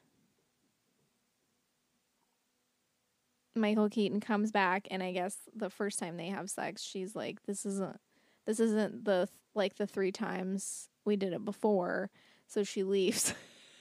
Michael 3.53 3.89
Keaton 3.89 4.21
comes 4.21 4.53
back 4.53 4.87
and 4.89 5.03
I 5.03 5.11
guess 5.11 5.35
the 5.53 5.69
first 5.69 5.99
time 5.99 6.15
they 6.15 6.27
have 6.27 6.49
sex, 6.49 6.81
she's 6.81 7.17
like 7.17 7.43
this 7.45 7.65
isn't 7.65 7.99
this 8.45 8.61
isn't 8.61 9.03
the 9.03 9.27
like 9.55 9.75
the 9.75 9.87
three 9.87 10.13
times 10.13 10.87
we 11.03 11.17
did 11.17 11.33
it 11.33 11.43
before. 11.43 12.11
So 12.47 12.63
she 12.63 12.83
leaves. 12.83 13.33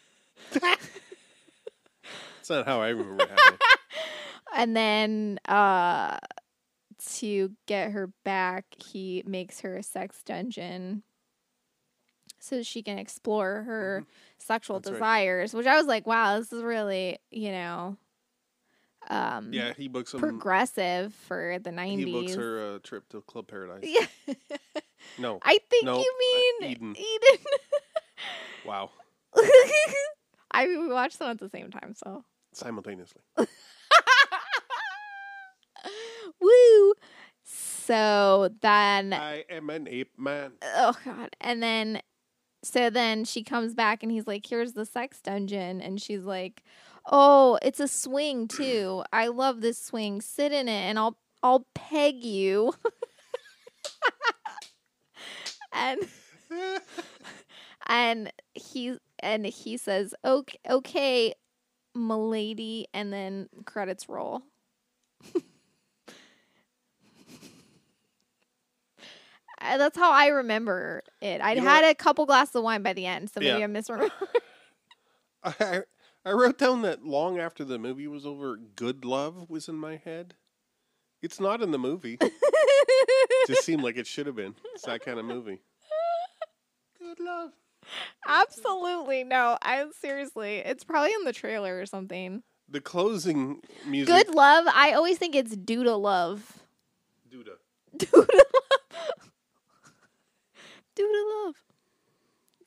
That's 0.53 0.75
not 2.51 2.67
how 2.67 2.81
I 2.81 2.89
remember 2.89 3.23
it 3.23 3.31
happening. 3.31 3.59
and 4.57 4.77
then 4.77 5.39
uh 5.47 6.19
to 6.99 7.53
get 7.67 7.93
her 7.93 8.11
back, 8.25 8.65
he 8.77 9.23
makes 9.27 9.61
her 9.61 9.77
a 9.77 9.83
sex 9.83 10.23
dungeon 10.25 11.03
so 12.41 12.63
she 12.63 12.83
can 12.83 12.99
explore 12.99 13.63
her 13.63 14.05
sexual 14.39 14.79
That's 14.79 14.91
right. 14.91 14.99
desires, 14.99 15.55
which 15.55 15.67
I 15.67 15.77
was 15.77 15.87
like, 15.87 16.07
wow, 16.07 16.39
this 16.39 16.53
is 16.53 16.63
really, 16.63 17.19
you 17.31 17.51
know, 17.53 17.97
um 19.09 19.51
Yeah, 19.53 19.73
he 19.77 19.89
books 19.89 20.13
him. 20.15 20.21
progressive 20.21 21.15
for 21.15 21.59
the 21.63 21.71
90s. 21.71 21.99
He 21.99 22.13
books 22.13 22.35
her 22.35 22.75
a 22.75 22.79
trip 22.81 23.09
to 23.11 23.21
Club 23.23 23.49
Paradise. 23.49 23.85
Yeah. 23.85 24.07
No, 25.19 25.39
I 25.43 25.59
think 25.71 25.85
No, 25.85 25.99
you 25.99 26.13
uh, 26.17 26.19
mean 26.63 26.71
Eden. 26.73 26.97
Eden. 26.97 27.45
wow, 28.65 28.91
I 30.51 30.67
we 30.67 30.89
watched 30.89 31.19
them 31.19 31.29
at 31.29 31.39
the 31.39 31.49
same 31.51 31.71
time, 31.71 31.95
so 31.95 32.25
simultaneously. 32.53 33.21
woo. 36.45 36.95
So 37.43 38.51
then, 38.63 39.13
I 39.13 39.45
am 39.51 39.69
an 39.71 39.87
ape 39.89 40.19
man. 40.19 40.53
oh 40.63 40.95
god, 41.05 41.37
and 41.41 41.63
then, 41.63 42.01
so 42.63 42.89
then 42.89 43.25
she 43.25 43.43
comes 43.43 43.75
back 43.75 44.03
and 44.03 44.11
he's 44.11 44.27
like, 44.27 44.47
"Here's 44.47 44.73
the 44.73 44.87
sex 44.87 45.21
dungeon," 45.21 45.83
and 45.83 46.01
she's 46.01 46.25
like, 46.25 46.63
"Oh, 47.11 47.59
it's 47.63 47.81
a 47.81 47.89
swing 47.89 48.49
too. 48.49 49.05
I 49.13 49.27
love 49.29 49.61
this 49.61 49.79
swing. 49.79 50.23
Sit 50.23 50.53
in 50.53 50.69
it, 50.69 50.73
and 50.73 50.99
I'll 50.99 51.19
I'll 51.43 51.67
peg 51.75 52.25
you." 52.25 52.73
and 55.73 56.01
and 57.87 58.33
he 58.55 58.97
and 59.19 59.45
he 59.45 59.77
says, 59.77 60.15
"Okay, 60.25 60.59
okay, 60.71 61.35
milady," 61.95 62.87
and 62.95 63.13
then 63.13 63.49
credits 63.67 64.09
roll. 64.09 64.43
That's 69.79 69.97
how 69.99 70.13
I 70.13 70.29
remember 70.29 71.03
it. 71.21 71.41
I'd 71.41 71.57
You 71.59 71.63
know 71.63 71.69
had 71.71 71.83
what? 71.83 71.91
a 71.91 71.95
couple 71.95 72.27
glasses 72.27 72.55
of 72.57 72.63
wine 72.65 72.83
by 72.83 72.93
the 72.93 73.07
end, 73.07 73.31
so 73.31 73.41
maybe 73.41 73.59
Yeah. 73.59 73.65
I 73.65 73.67
misremember. 73.69 74.13
I, 75.45 75.83
I 76.25 76.33
wrote 76.33 76.59
down 76.59 76.83
that 76.83 77.05
long 77.05 77.39
after 77.39 77.65
the 77.65 77.79
movie 77.79 78.07
was 78.07 78.25
over, 78.25 78.57
"Good 78.57 79.05
Love" 79.05 79.49
was 79.51 79.69
in 79.69 79.75
my 79.77 79.97
head. 79.97 80.35
It's 81.23 81.41
not 81.41 81.63
in 81.63 81.71
the 81.71 81.79
movie. 81.79 82.19
It 82.21 83.47
just 83.47 83.65
seemed 83.65 83.83
like 83.83 83.97
it 83.97 84.07
should 84.07 84.27
have 84.27 84.37
been. 84.37 84.55
It's 84.75 84.85
that 84.85 85.05
kind 85.05 85.19
of 85.19 85.25
movie. 85.25 85.61
Good 86.99 87.21
love. 87.21 87.51
Absolutely 88.27 89.25
no. 89.25 89.59
I'm 89.61 89.93
seriously. 89.93 90.57
It's 90.59 90.85
probably 90.85 91.13
in 91.13 91.25
the 91.25 91.33
trailer 91.33 91.79
or 91.79 91.87
something. 91.87 92.43
The 92.69 92.81
closing 92.81 93.61
music. 93.87 94.15
Good 94.15 94.35
love. 94.35 94.65
I 94.73 94.93
always 94.93 95.19
think 95.19 95.35
it's 95.35 95.55
to 95.85 95.95
love. 95.97 96.61
Duda. 97.31 97.57
Love. 98.13 98.29
Due 100.95 101.07
to 101.13 101.47
love. 101.47 101.55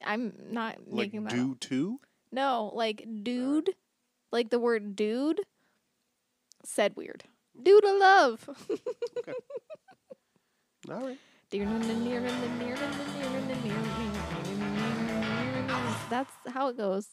I'm 0.06 0.34
not 0.52 0.78
Like 0.88 1.08
making 1.14 1.24
that. 1.24 1.34
do 1.34 1.52
up. 1.54 1.60
too. 1.60 2.00
No, 2.32 2.72
like 2.76 3.06
dude, 3.24 3.72
like 4.32 4.50
the 4.50 4.60
word 4.60 4.96
dude. 4.96 5.42
Said 6.64 6.96
weird. 6.96 7.24
Due 7.62 7.80
to 7.82 7.94
love. 7.98 8.50
All 10.90 11.00
right. 11.02 11.18
That's 16.10 16.32
how 16.48 16.70
it 16.70 16.78
goes. 16.78 17.08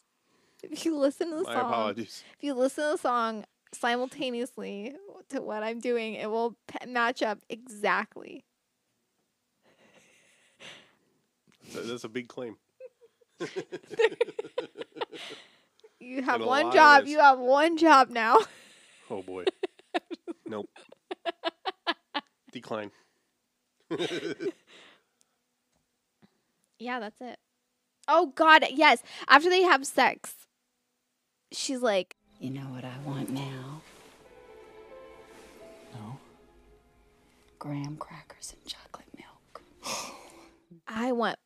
If 0.62 0.84
you 0.84 0.96
listen 0.96 1.30
to 1.30 1.36
the 1.36 1.42
My 1.42 1.54
song, 1.54 1.70
apologies. 1.70 2.22
if 2.38 2.42
you 2.44 2.54
listen 2.54 2.84
to 2.84 2.90
the 2.92 2.96
song 2.98 3.44
simultaneously 3.72 4.94
to 5.30 5.42
what 5.42 5.62
I'm 5.62 5.80
doing, 5.80 6.14
it 6.14 6.30
will 6.30 6.56
match 6.86 7.22
up 7.22 7.38
exactly. 7.48 8.44
That- 11.48 11.53
That's 11.72 12.04
a 12.04 12.08
big 12.08 12.28
claim. 12.28 12.56
You 16.00 16.22
have 16.22 16.42
a 16.42 16.46
one 16.46 16.64
lot 16.66 16.74
job. 16.74 17.00
this. 17.04 17.10
You 17.12 17.20
have 17.20 17.38
one 17.38 17.76
job 17.76 18.10
now. 18.10 18.38
Oh 19.10 19.22
boy. 19.22 19.44
nope. 20.46 20.66
Decline. 22.52 22.90
Yeah, 26.78 27.00
that's 27.00 27.20
it. 27.20 27.38
Oh 28.08 28.32
God, 28.34 28.64
yes. 28.70 29.02
After 29.28 29.50
they 29.50 29.62
have 29.62 29.86
sex, 29.86 30.34
she's 31.52 31.80
like, 31.82 32.16
You 32.40 32.50
know 32.50 32.62
what 32.62 32.84
I 32.84 32.94
want 33.04 33.28
now? 33.30 33.82
No. 35.94 36.18
Graham 37.58 37.96
crackers 37.98 38.54
and 38.54 38.64
chocolate 38.66 39.08
milk. 39.16 39.62
"I 40.88 41.12
want 41.12 41.38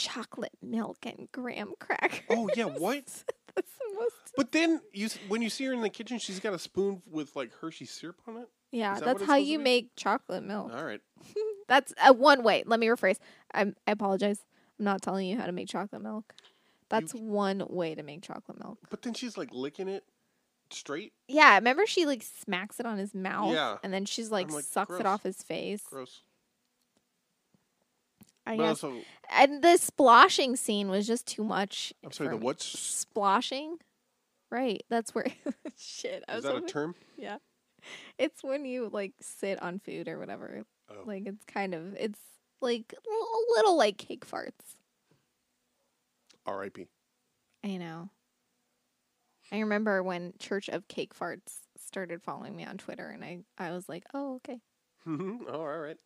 chocolate 0.00 0.56
milk 0.62 0.98
and 1.04 1.28
graham 1.32 1.74
crackers." 1.78 2.20
Oh 2.30 2.48
yeah. 2.56 2.64
What? 2.64 3.04
that's 3.54 3.72
the 3.72 3.94
most. 3.98 4.14
But 4.36 4.52
then 4.52 4.80
you, 4.92 5.08
when 5.28 5.42
you 5.42 5.50
see 5.50 5.64
her 5.66 5.72
in 5.72 5.80
the 5.80 5.90
kitchen, 5.90 6.18
she's 6.18 6.40
got 6.40 6.54
a 6.54 6.58
spoon 6.58 7.02
with 7.10 7.36
like 7.36 7.52
Hershey 7.60 7.86
syrup 7.86 8.16
on 8.26 8.36
it. 8.38 8.48
Yeah, 8.72 8.94
that 8.94 9.04
that's 9.04 9.22
how 9.24 9.36
you 9.36 9.58
make 9.58 9.96
chocolate 9.96 10.44
milk. 10.44 10.72
All 10.72 10.84
right. 10.84 11.00
That's 11.66 11.92
uh, 12.04 12.12
one 12.12 12.42
way. 12.42 12.62
Let 12.66 12.80
me 12.80 12.86
rephrase. 12.88 13.16
I'm, 13.54 13.74
I 13.86 13.92
apologize. 13.92 14.44
I'm 14.78 14.84
not 14.84 15.02
telling 15.02 15.26
you 15.26 15.38
how 15.38 15.46
to 15.46 15.52
make 15.52 15.68
chocolate 15.68 16.02
milk. 16.02 16.34
That's 16.88 17.12
one 17.12 17.64
way 17.68 17.94
to 17.94 18.02
make 18.02 18.22
chocolate 18.22 18.58
milk. 18.58 18.78
But 18.90 19.02
then 19.02 19.14
she's 19.14 19.36
like 19.38 19.50
licking 19.52 19.86
it 19.88 20.04
straight. 20.70 21.12
Yeah, 21.28 21.54
remember 21.56 21.86
she 21.86 22.06
like 22.06 22.24
smacks 22.24 22.80
it 22.80 22.86
on 22.86 22.98
his 22.98 23.14
mouth, 23.14 23.54
Yeah. 23.54 23.76
and 23.82 23.92
then 23.92 24.04
she's 24.04 24.30
like, 24.30 24.50
like, 24.50 24.64
sucks 24.64 24.98
it 24.98 25.06
off 25.06 25.22
his 25.22 25.42
face. 25.42 25.82
Gross. 25.88 26.22
I 28.50 28.56
But 28.56 28.62
guess. 28.64 28.84
also, 28.84 29.00
And 29.30 29.62
the 29.62 29.76
splashing 29.76 30.56
scene 30.56 30.88
was 30.90 31.06
just 31.06 31.26
too 31.26 31.44
much. 31.44 31.92
I'm 32.04 32.12
sorry. 32.12 32.30
The 32.30 32.36
me. 32.36 32.42
what's 32.42 32.64
splashing? 32.66 33.78
Right. 34.50 34.82
That's 34.90 35.14
where. 35.14 35.26
Shit. 35.78 36.24
I 36.28 36.32
is 36.32 36.44
was 36.44 36.44
that 36.44 36.56
a 36.56 36.60
term? 36.66 36.94
Yeah. 37.16 37.38
It's 38.18 38.42
when 38.42 38.64
you 38.64 38.88
like 38.92 39.12
sit 39.20 39.62
on 39.62 39.78
food 39.78 40.08
or 40.08 40.18
whatever. 40.18 40.64
Oh. 40.90 40.94
Like 41.04 41.22
it's 41.26 41.44
kind 41.44 41.74
of 41.74 41.94
it's 41.94 42.18
like 42.60 42.92
a 42.96 43.52
little 43.56 43.76
like 43.76 43.96
cake 43.96 44.26
farts. 44.26 44.74
R.I.P. 46.46 46.86
I 47.62 47.76
know. 47.76 48.10
I 49.52 49.60
remember 49.60 50.02
when 50.02 50.32
Church 50.38 50.68
of 50.68 50.88
Cake 50.88 51.14
Farts 51.14 51.58
started 51.76 52.22
following 52.22 52.54
me 52.56 52.64
on 52.64 52.78
Twitter 52.78 53.08
and 53.08 53.22
I 53.24 53.40
I 53.58 53.70
was 53.72 53.88
like, 53.88 54.04
"Oh, 54.14 54.36
okay." 54.36 54.60
oh, 55.06 55.40
all 55.52 55.78
right. 55.78 55.96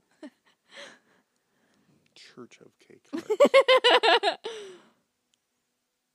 Church 2.34 2.58
of 2.60 2.72
Cake. 2.78 3.06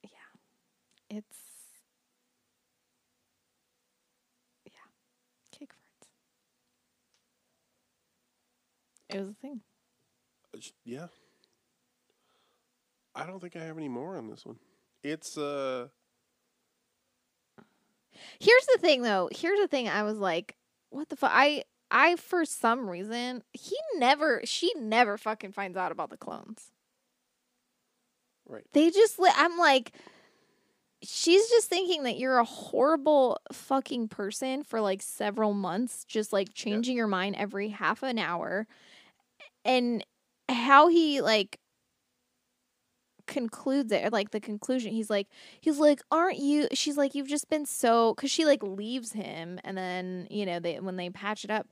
Yeah. 0.03 1.18
It's 1.18 1.38
Yeah. 4.66 4.72
Cake 5.57 5.72
farts. 5.72 6.07
It 9.10 9.20
was 9.20 9.30
a 9.30 9.34
thing. 9.34 9.62
Uh, 10.55 10.60
yeah. 10.86 11.07
I 13.16 13.26
don't 13.26 13.39
think 13.41 13.55
I 13.55 13.60
have 13.60 13.78
any 13.78 13.89
more 13.89 14.16
on 14.18 14.30
this 14.30 14.45
one. 14.45 14.57
It's 15.03 15.38
uh 15.38 15.88
Here's 18.39 18.66
the 18.74 18.80
thing 18.80 19.01
though. 19.01 19.30
Here's 19.32 19.60
the 19.60 19.68
thing 19.68 19.89
I 19.89 20.03
was 20.03 20.18
like, 20.18 20.55
what 20.89 21.10
the 21.10 21.16
fuck? 21.16 21.32
I 21.34 21.64
I 21.92 22.16
for 22.16 22.46
some 22.46 22.90
reason, 22.90 23.44
he 23.54 23.78
never 23.96 24.42
she 24.46 24.72
never 24.78 25.18
fucking 25.18 25.52
finds 25.54 25.78
out 25.78 25.92
about 25.92 26.10
the 26.10 26.18
clones. 26.18 26.72
right. 28.48 28.66
They 28.74 28.90
just 28.92 29.20
li- 29.20 29.32
I'm 29.36 29.58
like 29.58 29.94
she's 31.02 31.50
just 31.50 31.70
thinking 31.70 32.04
that 32.04 32.18
you're 32.18 32.40
a 32.40 32.44
horrible 32.46 33.40
fucking 33.54 34.10
person 34.10 34.64
for 34.64 34.82
like 34.82 35.02
several 35.02 35.54
months 35.54 36.04
just 36.06 36.34
like 36.34 36.54
changing 36.54 36.98
your 36.98 37.08
mind 37.08 37.36
every 37.38 37.70
half 37.70 38.04
an 38.04 38.20
hour. 38.20 38.68
And 39.64 40.06
how 40.50 40.88
he 40.88 41.22
like 41.22 41.60
concludes 43.30 43.94
it 43.94 44.06
or 44.06 44.10
like 44.10 44.32
the 44.32 44.42
conclusion. 44.42 44.92
He's 44.92 45.10
like 45.10 45.28
he's 45.62 45.80
like 45.80 46.02
aren't 46.12 46.40
you 46.40 46.68
she's 46.74 46.98
like 46.98 47.16
you've 47.16 47.30
just 47.30 47.50
been 47.50 47.66
so 47.66 48.14
because 48.16 48.32
she 48.32 48.46
like 48.46 48.62
leaves 48.64 49.14
him 49.14 49.60
and 49.64 49.78
then 49.78 50.28
you 50.30 50.46
know 50.46 50.60
they 50.60 50.80
when 50.82 50.98
they 50.98 51.10
patch 51.10 51.46
it 51.46 51.52
up 51.52 51.68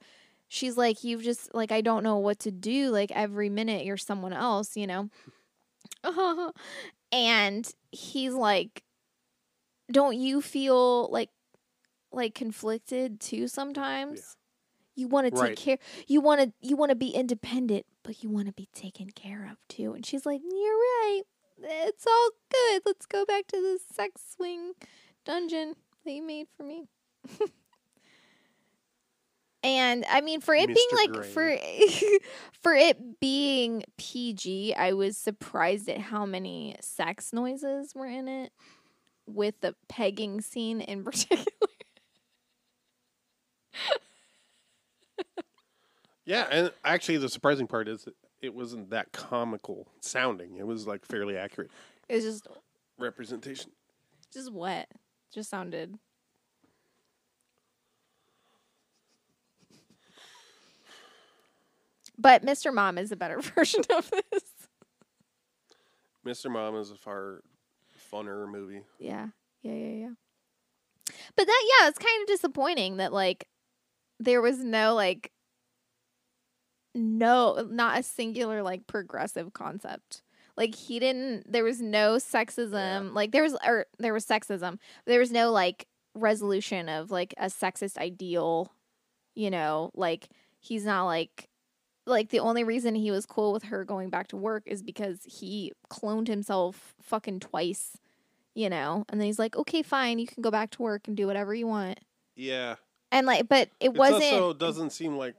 she's 0.47 0.78
like 0.78 1.03
you've 1.03 1.24
just 1.24 1.53
like 1.53 1.72
i 1.74 1.82
don't 1.82 2.03
know 2.03 2.18
what 2.18 2.39
to 2.39 2.51
do 2.51 2.89
like 2.89 3.12
every 3.12 3.49
minute 3.49 3.86
you're 3.86 3.97
someone 3.97 4.34
else 4.34 4.78
you 4.78 4.88
know? 4.88 5.10
And 7.12 7.70
he's 7.91 8.34
like 8.34 8.84
don't 9.91 10.18
you 10.18 10.41
feel 10.41 11.10
like 11.12 11.30
like 12.12 12.34
conflicted 12.36 13.20
too 13.20 13.47
sometimes? 13.47 14.38
You 14.95 15.08
want 15.08 15.26
to 15.26 15.32
take 15.32 15.41
Right. 15.41 15.58
care 15.58 15.78
you 16.08 16.22
want 16.22 16.41
to 16.41 16.53
you 16.68 16.76
want 16.76 16.89
to 16.91 16.95
be 16.95 17.10
independent 17.10 17.86
but 18.03 18.24
you 18.24 18.30
want 18.30 18.47
to 18.47 18.53
be 18.53 18.70
taken 18.74 19.12
care 19.12 19.47
of 19.51 19.58
too. 19.70 19.93
And 19.93 20.05
she's 20.05 20.26
like 20.26 20.41
you're 20.43 20.78
right 20.78 21.24
it's 21.62 22.05
all 22.05 22.30
good. 22.51 22.82
Let's 22.86 23.05
go 23.05 23.26
back 23.26 23.47
to 23.47 23.58
the 23.58 23.80
sex 23.93 24.22
swing 24.36 24.74
dungeon 25.26 25.76
that 26.05 26.12
you 26.12 26.24
made 26.24 26.47
for 26.55 26.64
me. 26.64 26.88
And 29.64 30.05
i 30.10 30.22
mean 30.22 30.39
for 30.39 30.53
it 30.53 30.68
being 30.68 30.88
like 30.93 31.12
Gray. 31.12 31.28
for 31.28 31.58
for 32.62 32.74
it 32.76 33.20
being 33.20 33.84
pg 33.97 34.74
i 34.76 34.93
was 34.93 35.18
surprised 35.18 35.89
at 35.89 35.97
how 35.97 36.28
many 36.28 36.76
sex 36.80 37.34
noises 37.34 37.93
were 37.95 38.05
in 38.05 38.28
it 38.28 38.51
with 39.28 39.60
the 39.62 39.76
pegging 39.89 40.41
scene 40.41 40.82
in 40.82 41.03
particular. 41.03 41.43
Yeah, 46.26 46.45
and 46.51 46.72
actually 46.84 47.18
the 47.18 47.30
surprising 47.30 47.68
part 47.68 47.88
is 47.88 48.05
it 48.41 48.53
wasn't 48.53 48.89
that 48.91 49.11
comical 49.11 49.88
sounding. 50.01 50.57
It 50.57 50.67
was 50.67 50.85
like 50.88 51.05
fairly 51.05 51.38
accurate 51.38 51.71
it 52.09 52.15
was 52.15 52.23
just 52.23 52.47
representation. 52.97 53.71
just 54.33 54.51
wet 54.53 54.89
just 55.33 55.49
sounded 55.49 55.97
but 62.17 62.43
mr 62.45 62.73
mom 62.73 62.97
is 62.97 63.11
a 63.11 63.15
better 63.15 63.39
version 63.55 63.81
of 63.95 64.09
this 64.31 64.43
Mr. 66.25 66.51
Mom 66.51 66.75
is 66.75 66.91
a 66.91 66.95
far 66.95 67.39
funner 68.11 68.51
movie. 68.51 68.81
yeah 68.99 69.27
yeah 69.61 69.71
yeah 69.71 69.93
yeah 70.07 70.09
but 71.38 71.47
that 71.47 71.63
yeah 71.81 71.88
it's 71.88 71.97
kind 71.99 72.21
of 72.21 72.27
disappointing 72.27 72.97
that 72.97 73.13
like 73.13 73.47
there 74.19 74.41
was 74.41 74.57
no 74.59 74.93
like 74.93 75.31
no, 76.98 77.68
not 77.70 78.00
a 78.00 78.04
singular 78.04 78.62
like 78.64 78.88
progressive 78.88 79.54
concept. 79.54 80.22
Like 80.56 80.74
he 80.76 81.00
didn't. 81.00 81.52
There 81.52 81.64
was 81.64 81.82
no 81.82 82.16
sexism. 82.16 83.14
Like 83.14 83.32
there 83.32 83.43
was, 83.43 83.56
or 83.66 83.86
there 84.00 84.14
was 84.14 84.26
sexism. 84.26 84.80
There 85.06 85.20
was 85.20 85.32
no 85.32 85.52
like 85.52 85.88
resolution 86.16 86.89
of 86.89 87.12
like 87.12 87.34
a 87.38 87.45
sexist 87.45 87.98
ideal. 87.98 88.74
You 89.36 89.52
know, 89.52 89.91
like 89.93 90.30
he's 90.60 90.84
not 90.84 91.06
like 91.06 91.48
like 92.08 92.30
the 92.30 92.39
only 92.39 92.64
reason 92.64 92.95
he 92.95 93.12
was 93.12 93.26
cool 93.26 93.54
with 93.54 93.64
her 93.66 93.84
going 93.86 94.10
back 94.10 94.30
to 94.30 94.38
work 94.38 94.64
is 94.66 94.82
because 94.82 95.20
he 95.26 95.74
cloned 95.91 96.28
himself 96.28 96.95
fucking 97.02 97.39
twice. 97.41 97.98
You 98.56 98.72
know, 98.72 99.06
and 99.10 99.22
then 99.22 99.28
he's 99.28 99.38
like, 99.38 99.56
okay, 99.56 99.84
fine, 99.84 100.18
you 100.18 100.26
can 100.26 100.41
go 100.41 100.50
back 100.50 100.72
to 100.72 100.82
work 100.82 101.08
and 101.08 101.16
do 101.16 101.28
whatever 101.28 101.54
you 101.54 101.68
want. 101.68 102.00
Yeah. 102.36 102.78
And 103.12 103.28
like, 103.28 103.48
but 103.48 103.70
it 103.80 103.88
It 103.88 103.93
wasn't. 103.93 104.24
also 104.34 104.54
doesn't 104.54 104.89
seem 104.89 105.16
like 105.16 105.36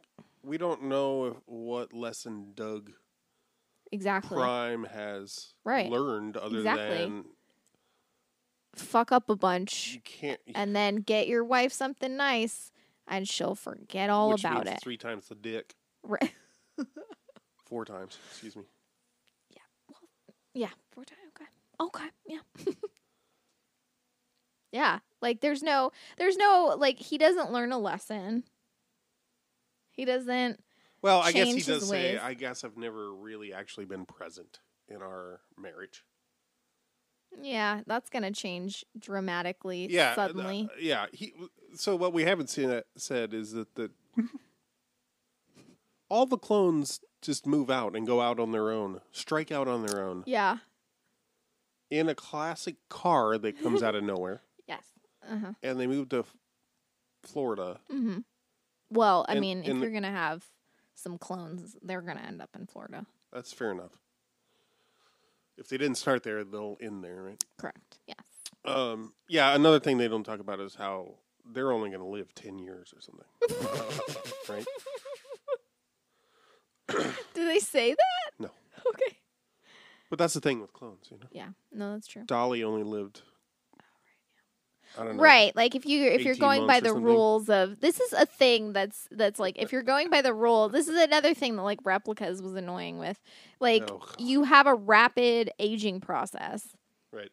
we 0.49 0.57
don't 0.59 0.85
know 0.85 1.27
if, 1.27 1.37
what 1.47 1.93
lesson 1.93 2.53
Doug 2.55 2.91
exactly. 3.93 4.35
Prime 4.37 4.85
has 4.85 5.53
Right. 5.65 5.91
learned 5.91 6.37
other 6.37 6.59
Exactly. 6.59 6.99
than 6.99 7.25
fuck 8.75 9.11
up 9.13 9.29
a 9.29 9.35
bunch 9.37 9.95
you 9.95 10.01
can't 10.03 10.41
and 10.55 10.75
then 10.75 10.97
get 10.97 11.27
your 11.27 11.45
wife 11.45 11.73
something 11.73 12.17
nice 12.17 12.71
and 13.09 13.29
she'll 13.29 13.55
forget 13.55 14.09
all 14.11 14.31
which 14.31 14.45
about 14.45 14.67
it. 14.67 14.81
Three 14.81 14.97
times 14.97 15.29
the 15.29 15.35
dick. 15.35 15.75
Right. 16.03 16.33
Four 17.67 17.85
times, 17.85 18.17
excuse 18.31 18.57
me. 18.57 18.63
Yeah. 19.51 19.63
Well, 19.91 20.01
yeah, 20.55 20.71
four 20.93 21.05
times. 21.05 21.21
Okay. 21.37 21.45
Okay. 21.81 22.09
Yeah. 22.27 22.73
yeah. 24.73 24.99
Like 25.21 25.41
there's 25.41 25.63
no 25.63 25.93
there's 26.17 26.37
no 26.37 26.75
like 26.79 26.99
he 26.99 27.19
doesn't 27.19 27.53
learn 27.53 27.73
a 27.73 27.79
lesson. 27.79 28.45
He 29.99 30.05
doesn't 30.07 30.61
Well, 31.03 31.21
I 31.21 31.33
guess 31.33 31.49
he 31.49 31.61
does 31.61 31.89
say, 31.89 32.13
ways. 32.15 32.21
I 32.23 32.33
guess 32.35 32.63
I've 32.65 32.77
never 32.79 33.13
really 33.13 33.53
actually 33.53 33.85
been 33.85 34.07
present 34.07 34.61
in 34.89 35.03
our 35.03 35.41
marriage. 35.61 36.05
yeah, 37.43 37.83
that's 37.87 38.09
gonna 38.09 38.31
change 38.31 38.85
dramatically 38.99 39.87
Yeah. 39.91 40.13
uh, 40.13 40.15
suddenly. 40.15 40.69
yeah. 40.81 41.07
He, 41.13 41.35
so 41.75 41.95
what 41.97 42.13
we 42.15 42.23
haven't 42.23 42.49
seen 42.49 42.71
it 42.71 42.87
said 42.97 43.35
is 43.35 43.53
that 43.53 43.75
the 43.75 43.91
all 46.09 46.27
the 46.27 46.39
clones 46.39 47.01
just 47.21 47.47
move 47.47 47.71
out 47.71 47.95
and 47.97 48.07
go 48.07 48.21
out 48.21 48.39
on 48.41 48.53
their 48.53 48.71
own, 48.71 49.01
strike 49.13 49.51
out 49.53 49.69
on 49.69 49.85
their 49.85 50.03
own 50.05 50.23
yeah. 50.27 50.59
in 51.91 52.09
a 52.09 52.15
classic 52.15 52.77
car 52.89 53.37
that 53.37 53.61
comes 53.63 53.83
out 53.83 53.95
of 53.95 54.05
nowhere, 54.05 54.43
Yes. 54.69 54.85
Uh-huh. 55.29 55.53
and 55.63 55.79
they 55.81 55.87
move 55.87 56.09
to 56.11 56.25
Florida. 57.25 57.81
Mhm. 57.93 58.25
Well, 58.91 59.25
I 59.29 59.33
And- 59.33 59.41
mean, 59.41 59.63
if 59.65 59.69
and 59.71 59.81
you're 59.81 59.91
going 59.91 60.03
to 60.03 60.09
have 60.11 60.45
some 60.95 61.19
clones, 61.19 61.77
they're 61.83 62.01
going 62.03 62.17
to 62.17 62.25
end 62.25 62.41
up 62.43 62.51
in 62.57 62.67
Florida. 62.67 63.07
That's 63.33 63.53
fair 63.53 63.71
enough. 63.73 63.93
If 65.57 65.69
they 65.69 65.77
didn't 65.77 65.97
start 65.97 66.23
there, 66.23 66.45
they'll 66.45 66.77
end 66.81 67.03
there, 67.05 67.23
right? 67.23 67.45
Correct. 67.59 67.99
Yes. 68.07 68.17
Um, 68.65 69.13
yeah, 69.29 69.55
another 69.55 69.81
thing 69.81 69.99
they 69.99 70.09
don't 70.09 70.25
talk 70.25 70.41
about 70.41 70.61
is 70.61 70.75
how 70.77 71.15
they're 71.45 71.73
only 71.73 71.91
going 71.91 72.01
to 72.01 72.07
live 72.07 72.35
10 72.35 72.59
years 72.59 72.95
or 72.95 73.01
something. 73.01 73.25
right? 74.49 74.65
Do 77.35 77.47
they 77.47 77.59
say 77.59 77.91
that? 77.93 78.33
No. 78.39 78.51
Okay. 78.89 79.19
But 80.09 80.19
that's 80.19 80.33
the 80.35 80.41
thing 80.41 80.61
with 80.61 80.73
clones, 80.73 81.09
you 81.11 81.19
know. 81.19 81.27
Yeah. 81.33 81.49
No, 81.73 81.93
that's 81.93 82.07
true. 82.07 82.23
Dolly 82.25 82.63
only 82.63 82.85
lived 82.85 83.21
I 84.99 85.05
don't 85.05 85.17
know. 85.17 85.23
Right. 85.23 85.55
Like 85.55 85.75
if 85.75 85.87
you 85.87 86.07
if 86.07 86.25
you're 86.25 86.35
going 86.37 86.67
by 86.67 86.81
the 86.81 86.93
rules 86.93 87.49
of 87.49 87.81
this 87.81 88.01
is 88.01 88.13
a 88.13 88.27
thing 88.27 88.73
that's 88.73 89.07
that's 89.13 89.39
like 89.39 89.57
if 89.59 89.71
you're 89.73 89.83
going 89.83 90.11
by 90.11 90.23
the 90.23 90.35
rule, 90.35 90.69
this 90.69 90.89
is 90.89 91.01
another 91.01 91.35
thing 91.35 91.57
that 91.57 91.63
like 91.63 91.79
replicas 91.85 92.43
was 92.43 92.55
annoying 92.55 92.99
with. 92.99 93.21
Like 93.61 93.85
Oh. 93.91 94.01
you 94.19 94.43
have 94.45 94.67
a 94.67 94.75
rapid 94.75 95.51
aging 95.59 96.01
process 96.01 96.69
Right. 97.13 97.31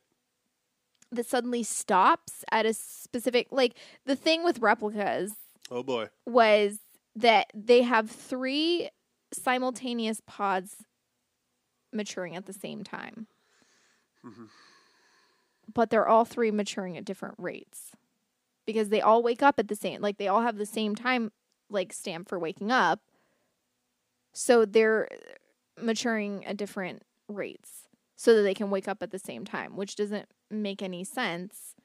that 1.11 1.25
suddenly 1.25 1.63
stops 1.63 2.45
at 2.51 2.65
a 2.65 2.73
specific 2.73 3.47
like 3.51 3.73
the 4.05 4.15
thing 4.15 4.43
with 4.43 4.59
replicas 4.59 5.33
Oh 5.71 5.81
boy. 5.81 6.09
was 6.25 6.79
that 7.15 7.49
they 7.55 7.81
have 7.81 8.11
three 8.11 8.89
simultaneous 9.33 10.21
pods 10.27 10.75
maturing 11.91 12.35
at 12.35 12.45
the 12.45 12.53
same 12.53 12.83
time. 12.83 13.25
Mm-hmm. 14.25 14.45
But 15.75 15.91
they're 15.91 16.07
all 16.07 16.25
three 16.25 16.49
maturing 16.49 16.97
at 16.97 17.05
different 17.05 17.35
rates 17.37 17.91
because 18.65 18.89
they 18.89 19.01
all 19.01 19.21
wake 19.21 19.43
up 19.43 19.59
at 19.59 19.67
the 19.67 19.75
same 19.75 20.01
like 20.01 20.17
they 20.17 20.27
all 20.27 20.41
have 20.41 20.57
the 20.57 20.65
same 20.65 20.95
time 20.95 21.31
like 21.69 21.93
stamp 21.93 22.27
for 22.27 22.39
waking 22.39 22.71
up. 22.71 23.01
So 24.33 24.65
they're 24.65 25.07
maturing 25.79 26.43
at 26.45 26.57
different 26.57 27.03
rates 27.27 27.87
so 28.15 28.35
that 28.35 28.41
they 28.41 28.53
can 28.53 28.69
wake 28.69 28.87
up 28.87 29.03
at 29.03 29.11
the 29.11 29.19
same 29.19 29.45
time, 29.45 29.75
which 29.75 29.95
doesn't 29.95 30.27
make 30.49 30.81
any 30.81 31.03
sense. 31.03 31.75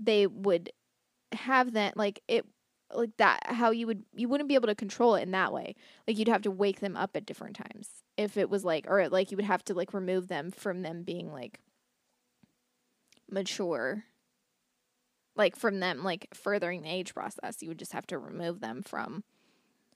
They 0.00 0.26
would 0.26 0.70
have 1.32 1.72
that 1.72 1.96
like 1.96 2.22
it 2.28 2.46
like 2.94 3.16
that 3.16 3.40
how 3.46 3.70
you 3.70 3.86
would 3.86 4.04
you 4.14 4.28
wouldn't 4.28 4.48
be 4.48 4.54
able 4.54 4.68
to 4.68 4.74
control 4.74 5.16
it 5.16 5.22
in 5.22 5.32
that 5.32 5.52
way 5.52 5.74
like 6.06 6.16
you'd 6.16 6.28
have 6.28 6.42
to 6.42 6.50
wake 6.50 6.78
them 6.78 6.96
up 6.96 7.16
at 7.16 7.26
different 7.26 7.56
times 7.56 7.88
if 8.16 8.36
it 8.36 8.48
was 8.48 8.64
like 8.64 8.86
or 8.88 9.08
like 9.08 9.32
you 9.32 9.36
would 9.36 9.44
have 9.44 9.64
to 9.64 9.74
like 9.74 9.92
remove 9.92 10.28
them 10.28 10.52
from 10.52 10.82
them 10.82 11.02
being 11.02 11.32
like 11.32 11.58
mature 13.30 14.04
like 15.34 15.56
from 15.56 15.80
them 15.80 16.02
like 16.02 16.28
furthering 16.34 16.82
the 16.82 16.88
age 16.88 17.14
process 17.14 17.62
you 17.62 17.68
would 17.68 17.78
just 17.78 17.92
have 17.92 18.06
to 18.06 18.18
remove 18.18 18.60
them 18.60 18.82
from 18.82 19.24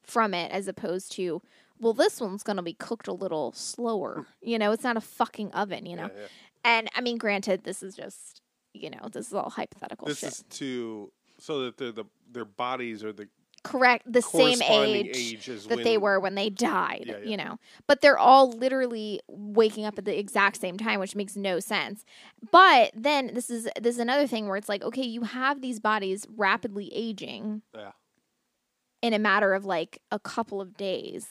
from 0.03 0.35
it 0.35 0.51
as 0.51 0.68
opposed 0.68 1.12
to 1.12 1.41
well 1.78 1.93
this 1.93 2.20
one's 2.20 2.43
going 2.43 2.57
to 2.57 2.62
be 2.62 2.74
cooked 2.74 3.07
a 3.07 3.12
little 3.12 3.53
slower 3.53 4.26
hmm. 4.43 4.49
you 4.49 4.59
know? 4.59 4.72
It's 4.72 4.85
not 4.85 4.97
a 4.97 5.01
fucking 5.01 5.53
oven 5.53 5.87
you 5.87 5.97
know? 5.97 6.11
Yeah, 6.14 6.20
yeah. 6.20 6.26
and 6.64 6.89
i 6.95 7.01
mean 7.01 7.18
granted 7.18 7.64
this 7.64 7.83
is 7.83 7.95
just 7.97 8.43
you 8.72 8.91
know 8.91 9.09
this 9.12 9.28
is 9.28 9.35
all 9.35 9.51
hypothetical 9.51 10.07
This 10.07 10.20
shit. 10.20 10.28
is 10.31 10.45
to 10.51 11.12
so 11.39 11.64
that 11.64 11.78
the, 11.78 11.93
the 11.93 12.05
their 12.31 12.45
bodies 12.45 13.03
are 13.03 13.12
the 13.12 13.28
correct 13.62 14.11
the 14.11 14.22
same 14.22 14.62
age, 14.62 15.16
age 15.16 15.46
that 15.68 15.84
they 15.84 15.98
were 15.98 16.18
when 16.18 16.34
they 16.34 16.48
died 16.48 17.04
Yeah, 17.06 17.16
yeah. 17.22 17.28
you 17.30 17.36
know 17.36 17.58
but 17.86 18.00
they're 18.00 18.18
all 18.18 18.50
literally 18.50 19.20
waking 19.28 19.84
up 19.84 19.98
at 19.98 20.06
the 20.06 20.18
exact 20.18 20.58
same 20.61 20.78
time 20.78 20.98
which 20.98 21.14
makes 21.14 21.36
no 21.36 21.61
sense 21.61 22.04
but 22.50 22.90
then 22.94 23.32
this 23.34 23.50
is 23.50 23.68
this 23.78 23.96
is 23.96 24.00
another 24.00 24.26
thing 24.26 24.46
where 24.48 24.56
it's 24.56 24.68
like 24.68 24.82
okay 24.82 25.02
you 25.02 25.22
have 25.24 25.61
these 25.61 25.78
bodies 25.78 26.26
rapidly 26.36 26.90
aging 26.94 27.61
Yeah. 27.74 27.92
in 29.02 29.12
a 29.12 29.18
matter 29.18 29.52
of 29.52 29.66
like 29.66 30.00
a 30.11 30.18
couple 30.18 30.61
of 30.62 30.76
days 30.78 31.28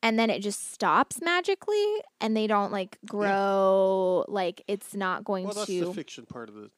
and 0.00 0.16
then 0.16 0.30
it 0.30 0.42
just 0.42 0.72
stops 0.72 1.20
magically 1.20 1.84
and 2.20 2.36
they 2.36 2.46
don't 2.46 2.70
like 2.70 2.98
grow 3.04 4.24
like 4.28 4.62
it's 4.68 4.94
not 4.94 5.24
going 5.24 5.44
Well, 5.44 5.54
that's 5.54 5.66
to 5.66 5.86
the 5.86 5.92
fiction 5.92 6.24
part 6.24 6.48
of 6.48 6.54
the 6.54 6.70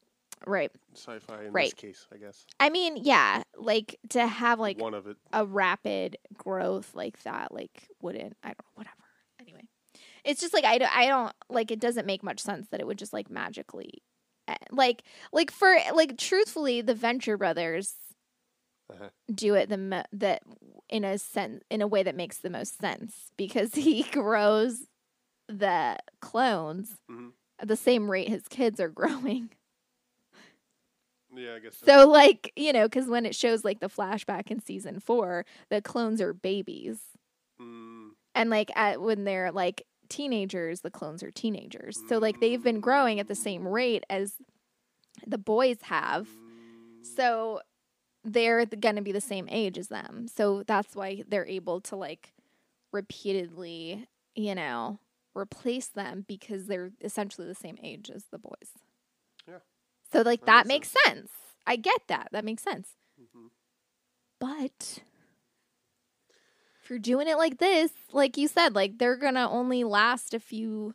right 0.47 0.71
sci-fi 0.95 1.45
in 1.45 1.53
Right. 1.53 1.67
this 1.67 1.75
case, 1.75 2.07
I 2.13 2.17
guess. 2.17 2.47
i 2.59 2.71
mean 2.71 2.97
yeah 2.97 3.43
like 3.57 3.99
to 4.11 4.27
have 4.27 4.59
like 4.59 4.79
One 4.81 4.95
of 4.95 5.07
it. 5.07 5.17
a 5.33 5.45
rapid 5.45 6.17
growth 6.37 6.95
like 6.95 7.23
that 7.25 7.53
like 7.53 7.89
wouldn't 8.01 8.37
i 8.43 8.49
don't 8.49 8.59
know 8.59 8.71
whatever 8.75 8.97
anyway 9.41 9.63
it's 10.25 10.41
just 10.41 10.55
like 10.55 10.65
I 10.65 10.79
don't, 10.79 10.97
I 10.97 11.07
don't 11.09 11.33
like 11.49 11.71
it 11.71 11.81
doesn't 11.81 12.07
make 12.07 12.23
much 12.23 12.41
sense 12.41 12.69
that 12.69 12.81
it 12.81 12.87
would 12.87 12.99
just 12.99 13.13
like 13.13 13.29
magically 13.31 14.03
eh, 14.49 14.55
like 14.71 15.03
like 15.33 15.51
for 15.51 15.75
like 15.95 16.17
truthfully 16.17 16.81
the 16.81 16.95
venture 16.95 17.37
brothers 17.37 17.95
Uh-huh. 18.91 19.09
do 19.35 19.55
it 19.55 19.69
the 19.69 19.79
mo- 19.79 20.05
that 20.13 20.43
in 20.89 21.05
a 21.05 21.19
sense 21.19 21.63
in 21.71 21.81
a 21.83 21.87
way 21.87 22.03
that 22.03 22.15
makes 22.17 22.39
the 22.39 22.51
most 22.51 22.79
sense 22.79 23.31
because 23.37 23.75
he 23.87 24.03
grows 24.05 24.87
the 25.49 25.99
clones 26.21 26.97
Mhm. 27.11 27.33
at 27.59 27.69
the 27.69 27.77
same 27.77 28.11
rate 28.11 28.29
his 28.29 28.47
kids 28.49 28.79
are 28.81 28.89
growing 28.89 29.51
Yeah, 31.35 31.55
I 31.55 31.59
guess 31.61 31.77
so. 31.79 31.87
so 31.87 32.09
like 32.09 32.53
you 32.57 32.73
know 32.73 32.87
because 32.89 33.07
when 33.07 33.25
it 33.27 33.35
shows 33.35 33.65
like 33.65 33.81
the 33.81 33.89
flashback 33.89 34.51
in 34.51 34.61
season 34.61 35.01
four 35.01 35.45
the 35.69 35.81
clones 35.81 36.21
are 36.21 36.33
babies. 36.33 36.99
Mm, 37.61 38.11
and 38.35 38.51
like 38.51 38.71
at 38.77 39.01
when 39.01 39.25
they're 39.25 39.53
like 39.53 39.87
teenagers 40.09 40.81
the 40.81 40.91
clones 40.91 41.23
are 41.23 41.31
teenagers. 41.31 41.99
So 42.09 42.19
like 42.19 42.41
they've 42.41 42.63
been 42.63 42.81
growing 42.81 43.21
at 43.21 43.29
the 43.29 43.35
same 43.35 43.67
rate 43.67 44.05
as 44.11 44.35
the 45.27 45.39
boys 45.39 45.79
have. 45.83 46.29
So 47.03 47.61
they're 48.25 48.67
going 48.67 48.97
to 48.97 49.03
be 49.03 49.13
the 49.13 49.21
same 49.21 49.49
age 49.51 49.79
as 49.79 49.89
them. 49.89 50.27
So 50.29 50.63
that's 50.67 50.95
why 50.95 51.23
they're 51.29 51.47
able 51.47 51.81
to 51.83 51.97
like 51.97 52.33
repeatedly 52.93 54.09
you 54.35 54.55
know 54.55 54.99
replace 55.35 55.87
them 55.87 56.25
because 56.27 56.67
they're 56.67 56.91
essentially 57.01 57.47
the 57.47 57.55
same 57.55 57.79
age 57.83 58.11
as 58.13 58.25
the 58.31 58.39
boys. 58.39 58.73
So 60.13 60.23
like 60.23 60.41
That 60.41 60.47
that, 60.47 60.67
makes 60.67 60.93
makes 60.95 61.05
sense 61.07 61.31
i 61.67 61.77
get 61.77 62.01
that 62.09 62.29
that 62.33 62.45
makes 62.45 62.63
sense 62.63 62.91
Mhm. 63.21 63.51
but 64.41 65.01
if 66.83 66.91
you're 66.91 66.99
doing 66.99 67.29
it 67.29 67.37
like 67.37 67.59
this, 67.59 67.93
like 68.13 68.37
you 68.37 68.49
said, 68.49 68.75
like 68.75 68.99
they're 68.99 69.17
gonna 69.17 69.49
only 69.49 69.85
last 69.85 70.35
a 70.35 70.41
few, 70.41 70.95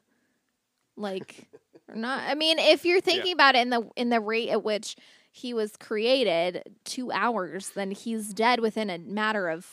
like, 0.97 1.47
or 1.87 1.95
not. 1.95 2.23
I 2.29 2.35
mean, 2.35 2.59
if 2.59 2.83
you're 2.83 2.99
thinking 2.99 3.31
about 3.31 3.55
it 3.55 3.59
in 3.59 3.69
the 3.69 3.89
in 3.95 4.09
the 4.09 4.19
rate 4.19 4.49
at 4.49 4.63
which 4.63 4.95
he 5.31 5.53
was 5.53 5.77
created, 5.77 6.75
two 6.83 7.11
hours, 7.11 7.69
then 7.69 7.91
he's 7.91 8.33
dead 8.33 8.59
within 8.59 8.89
a 8.89 8.97
matter 8.97 9.47
of 9.47 9.65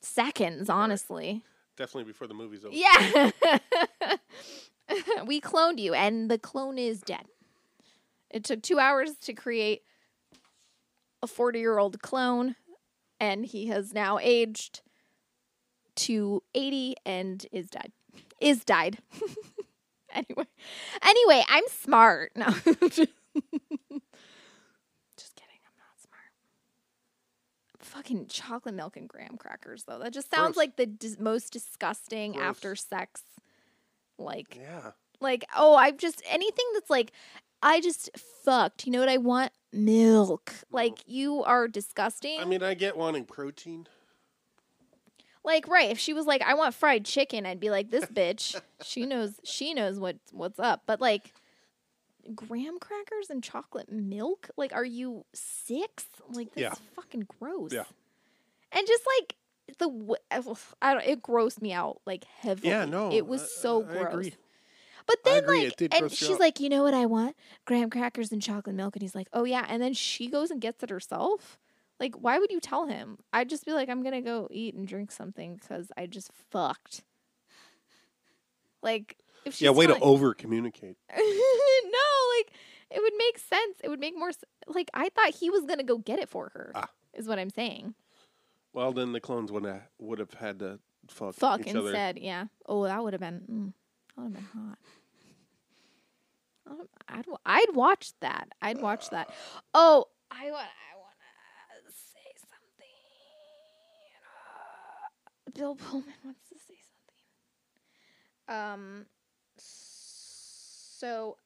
seconds, 0.00 0.70
honestly. 0.70 1.42
Definitely 1.76 2.04
before 2.12 2.26
the 2.28 2.34
movie's 2.34 2.64
over. 2.64 2.74
Yeah. 2.74 3.30
we 5.26 5.40
cloned 5.40 5.78
you, 5.78 5.92
and 5.94 6.30
the 6.30 6.38
clone 6.38 6.78
is 6.78 7.00
dead. 7.02 7.26
It 8.30 8.44
took 8.44 8.62
two 8.62 8.78
hours 8.78 9.16
to 9.22 9.32
create 9.32 9.82
a 11.22 11.26
40 11.26 11.58
year 11.58 11.78
old 11.78 12.00
clone, 12.02 12.54
and 13.18 13.44
he 13.46 13.66
has 13.68 13.92
now 13.92 14.18
aged 14.20 14.82
to 15.96 16.42
80 16.54 16.94
and 17.04 17.46
is 17.50 17.68
died. 17.70 17.92
Is 18.40 18.64
died. 18.64 18.98
anyway. 20.12 20.44
Anyway, 21.02 21.44
I'm 21.48 21.64
smart. 21.68 22.32
No. 22.36 22.46
Just 25.16 25.34
kidding. 25.34 25.58
I'm 25.64 25.76
not 25.78 25.98
smart. 26.00 26.30
Fucking 27.80 28.26
chocolate 28.28 28.74
milk 28.74 28.96
and 28.96 29.08
graham 29.08 29.36
crackers, 29.36 29.84
though. 29.84 29.98
That 29.98 30.12
just 30.12 30.30
sounds 30.30 30.54
Gross. 30.54 30.56
like 30.56 30.76
the 30.76 30.86
dis- 30.86 31.18
most 31.18 31.52
disgusting 31.52 32.32
Gross. 32.32 32.44
after 32.44 32.76
sex. 32.76 33.22
Like, 34.18 34.56
Yeah. 34.56 34.92
like, 35.20 35.44
oh, 35.56 35.74
I've 35.74 35.96
just 35.96 36.22
anything 36.28 36.64
that's 36.74 36.90
like, 36.90 37.12
I 37.62 37.80
just 37.80 38.10
fucked. 38.44 38.86
You 38.86 38.92
know 38.92 39.00
what 39.00 39.08
I 39.08 39.16
want? 39.16 39.52
Milk. 39.72 40.52
Like, 40.70 40.98
you 41.06 41.42
are 41.44 41.68
disgusting. 41.68 42.40
I 42.40 42.44
mean, 42.44 42.62
I 42.62 42.74
get 42.74 42.96
wanting 42.96 43.24
protein. 43.24 43.86
like, 45.44 45.66
right? 45.68 45.90
If 45.90 45.98
she 45.98 46.12
was 46.12 46.26
like, 46.26 46.42
I 46.42 46.54
want 46.54 46.74
fried 46.74 47.04
chicken, 47.04 47.46
I'd 47.46 47.60
be 47.60 47.70
like, 47.70 47.90
this 47.90 48.04
bitch. 48.06 48.60
she 48.82 49.06
knows. 49.06 49.34
She 49.44 49.74
knows 49.74 49.98
what 49.98 50.16
what's 50.32 50.58
up. 50.58 50.82
But 50.86 51.00
like, 51.00 51.32
graham 52.34 52.78
crackers 52.78 53.30
and 53.30 53.42
chocolate 53.42 53.90
milk. 53.90 54.50
Like, 54.56 54.72
are 54.74 54.84
you 54.84 55.24
six? 55.34 56.06
Like, 56.30 56.54
this 56.54 56.62
Yeah. 56.62 56.72
is 56.72 56.80
fucking 56.96 57.26
gross. 57.40 57.72
Yeah. 57.72 57.84
And 58.72 58.86
just 58.86 59.02
like 59.18 59.34
the, 59.78 59.88
w- 59.88 60.56
I 60.82 60.94
don't. 60.94 61.04
It 61.06 61.22
grossed 61.22 61.60
me 61.62 61.72
out 61.72 62.00
like 62.06 62.24
heavily. 62.40 62.68
Yeah, 62.70 62.84
no, 62.84 63.10
it 63.12 63.26
was 63.26 63.42
I- 63.42 63.46
so 63.46 63.82
I 63.82 63.86
gross. 63.86 64.12
agree. 64.14 64.34
But 65.08 65.24
then, 65.24 65.46
like, 65.46 65.94
and 65.94 66.12
she's 66.12 66.38
like, 66.38 66.60
you 66.60 66.68
know 66.68 66.82
what 66.82 66.92
I 66.92 67.06
want? 67.06 67.34
Graham 67.64 67.88
crackers 67.88 68.30
and 68.30 68.42
chocolate 68.42 68.76
milk. 68.76 68.94
And 68.94 69.00
he's 69.00 69.14
like, 69.14 69.28
oh 69.32 69.44
yeah. 69.44 69.64
And 69.66 69.82
then 69.82 69.94
she 69.94 70.28
goes 70.28 70.50
and 70.50 70.60
gets 70.60 70.82
it 70.82 70.90
herself. 70.90 71.58
Like, 71.98 72.14
why 72.14 72.38
would 72.38 72.52
you 72.52 72.60
tell 72.60 72.86
him? 72.86 73.16
I'd 73.32 73.48
just 73.48 73.64
be 73.64 73.72
like, 73.72 73.88
I'm 73.88 74.02
gonna 74.02 74.20
go 74.20 74.48
eat 74.50 74.74
and 74.74 74.86
drink 74.86 75.10
something 75.10 75.56
because 75.56 75.90
I 75.96 76.04
just 76.06 76.30
fucked. 76.50 77.04
Like, 78.82 79.16
if 79.46 79.54
she's 79.54 79.62
yeah, 79.62 79.70
way 79.70 79.86
to 79.86 79.98
over 79.98 80.34
communicate. 80.34 80.98
no, 81.16 81.22
like 82.36 82.52
it 82.90 83.00
would 83.00 83.14
make 83.16 83.38
sense. 83.38 83.78
It 83.82 83.88
would 83.88 84.00
make 84.00 84.16
more. 84.16 84.30
Like 84.66 84.90
I 84.92 85.08
thought 85.08 85.34
he 85.34 85.48
was 85.48 85.64
gonna 85.64 85.84
go 85.84 85.96
get 85.96 86.18
it 86.18 86.28
for 86.28 86.50
her. 86.54 86.72
Ah. 86.74 86.90
Is 87.14 87.26
what 87.26 87.38
I'm 87.38 87.50
saying. 87.50 87.94
Well, 88.74 88.92
then 88.92 89.12
the 89.12 89.20
clones 89.20 89.50
would 89.50 89.64
have 89.64 89.82
would 89.98 90.18
have 90.18 90.34
had 90.34 90.58
to 90.58 90.80
fuck, 91.08 91.34
Fuck 91.34 91.60
each 91.62 91.74
other. 91.74 91.88
instead. 91.88 92.18
Yeah. 92.18 92.44
Oh, 92.66 92.84
that 92.84 93.02
would 93.02 93.14
have 93.14 93.20
been. 93.20 93.40
Mm, 93.50 93.72
that 94.18 94.24
would 94.24 94.34
have 94.36 94.52
been 94.52 94.60
hot. 94.68 94.78
Um, 96.66 96.88
I'd 97.08 97.24
I'd 97.46 97.74
watch 97.74 98.12
that. 98.20 98.48
I'd 98.60 98.80
watch 98.80 99.10
that. 99.10 99.30
Oh, 99.74 100.06
I 100.30 100.50
want 100.50 100.66
I 100.66 100.96
want 100.96 101.14
to 101.86 101.92
say 101.92 102.34
something. 102.40 102.86
Bill 105.54 105.74
Pullman 105.76 106.12
wants 106.24 106.48
to 106.50 106.56
say 106.56 106.74
something. 108.46 108.62
Um. 108.62 109.06
So, 109.56 111.36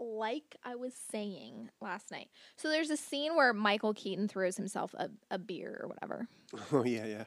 like 0.00 0.56
I 0.64 0.74
was 0.76 0.94
saying 1.12 1.70
last 1.80 2.10
night, 2.10 2.28
so 2.56 2.68
there's 2.68 2.90
a 2.90 2.96
scene 2.96 3.36
where 3.36 3.52
Michael 3.52 3.94
Keaton 3.94 4.28
throws 4.28 4.56
himself 4.56 4.94
a, 4.94 5.10
a 5.30 5.38
beer 5.38 5.78
or 5.82 5.88
whatever. 5.88 6.26
Oh 6.72 6.84
yeah, 6.84 7.04
yeah. 7.06 7.24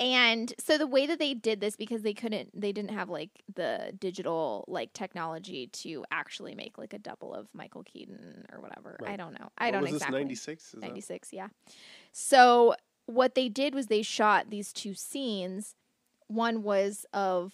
And 0.00 0.52
so 0.58 0.76
the 0.76 0.88
way 0.88 1.06
that 1.06 1.20
they 1.20 1.34
did 1.34 1.60
this 1.60 1.76
because 1.76 2.02
they 2.02 2.14
couldn't 2.14 2.50
they 2.60 2.72
didn't 2.72 2.90
have 2.90 3.08
like 3.08 3.30
the 3.54 3.92
digital 3.98 4.64
like 4.66 4.92
technology 4.92 5.68
to 5.68 6.04
actually 6.10 6.54
make 6.54 6.78
like 6.78 6.92
a 6.92 6.98
double 6.98 7.32
of 7.32 7.46
Michael 7.54 7.84
Keaton 7.84 8.44
or 8.52 8.60
whatever. 8.60 8.98
I 9.06 9.16
don't 9.16 9.38
know. 9.38 9.50
I 9.56 9.66
What 9.66 9.72
don't 9.72 9.82
was 9.82 9.92
exactly. 9.92 10.18
this 10.18 10.20
ninety 10.20 10.34
six? 10.34 10.74
96, 10.74 11.32
yeah. 11.32 11.48
So 12.12 12.74
what 13.06 13.34
they 13.34 13.48
did 13.48 13.74
was 13.74 13.86
they 13.86 14.02
shot 14.02 14.50
these 14.50 14.72
two 14.72 14.94
scenes. 14.94 15.76
One 16.26 16.62
was 16.62 17.06
of 17.12 17.52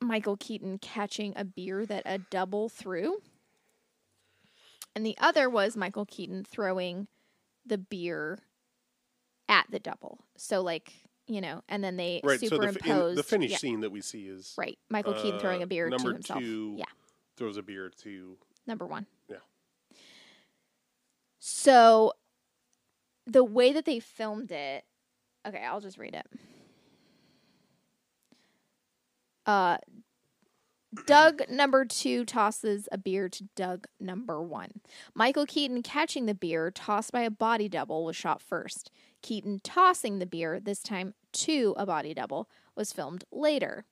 Michael 0.00 0.36
Keaton 0.36 0.78
catching 0.78 1.34
a 1.36 1.44
beer 1.44 1.84
that 1.84 2.02
a 2.06 2.18
double 2.18 2.68
threw. 2.68 3.20
And 4.94 5.04
the 5.04 5.16
other 5.18 5.50
was 5.50 5.76
Michael 5.76 6.06
Keaton 6.06 6.44
throwing 6.44 7.08
the 7.66 7.78
beer 7.78 8.38
at 9.48 9.66
the 9.70 9.78
double. 9.78 10.18
So 10.36 10.60
like, 10.62 10.92
you 11.26 11.40
know, 11.40 11.62
and 11.68 11.82
then 11.82 11.96
they 11.96 12.20
Right. 12.24 12.40
So 12.40 12.58
the, 12.58 13.12
the 13.14 13.22
finished 13.22 13.52
yeah, 13.52 13.58
scene 13.58 13.80
that 13.80 13.90
we 13.90 14.00
see 14.00 14.26
is 14.26 14.54
Right. 14.56 14.78
Michael 14.88 15.14
Keaton 15.14 15.40
throwing 15.40 15.62
uh, 15.62 15.64
a 15.64 15.66
beer 15.66 15.84
to 15.86 15.96
number 15.96 16.12
himself. 16.12 16.40
two 16.40 16.74
Yeah. 16.78 16.84
throws 17.36 17.56
a 17.56 17.62
beer 17.62 17.90
to 18.02 18.36
number 18.66 18.86
one. 18.86 19.06
Yeah. 19.28 19.36
So 21.40 22.12
the 23.26 23.44
way 23.44 23.72
that 23.72 23.84
they 23.84 24.00
filmed 24.00 24.50
it, 24.50 24.84
okay, 25.46 25.64
I'll 25.64 25.80
just 25.80 25.98
read 25.98 26.14
it. 26.14 26.26
Uh, 29.46 29.78
Doug 31.06 31.42
number 31.50 31.84
two 31.84 32.24
tosses 32.24 32.88
a 32.90 32.98
beer 32.98 33.28
to 33.28 33.44
Doug 33.54 33.86
number 34.00 34.40
one. 34.42 34.80
Michael 35.14 35.44
Keaton 35.46 35.82
catching 35.82 36.26
the 36.26 36.34
beer 36.34 36.70
tossed 36.70 37.12
by 37.12 37.22
a 37.22 37.30
body 37.30 37.68
double 37.68 38.04
was 38.04 38.16
shot 38.16 38.40
first. 38.40 38.90
Keaton 39.22 39.60
tossing 39.62 40.18
the 40.18 40.26
beer, 40.26 40.60
this 40.60 40.82
time 40.82 41.14
to 41.32 41.74
a 41.76 41.86
body 41.86 42.14
double, 42.14 42.48
was 42.74 42.92
filmed 42.92 43.24
later. 43.30 43.84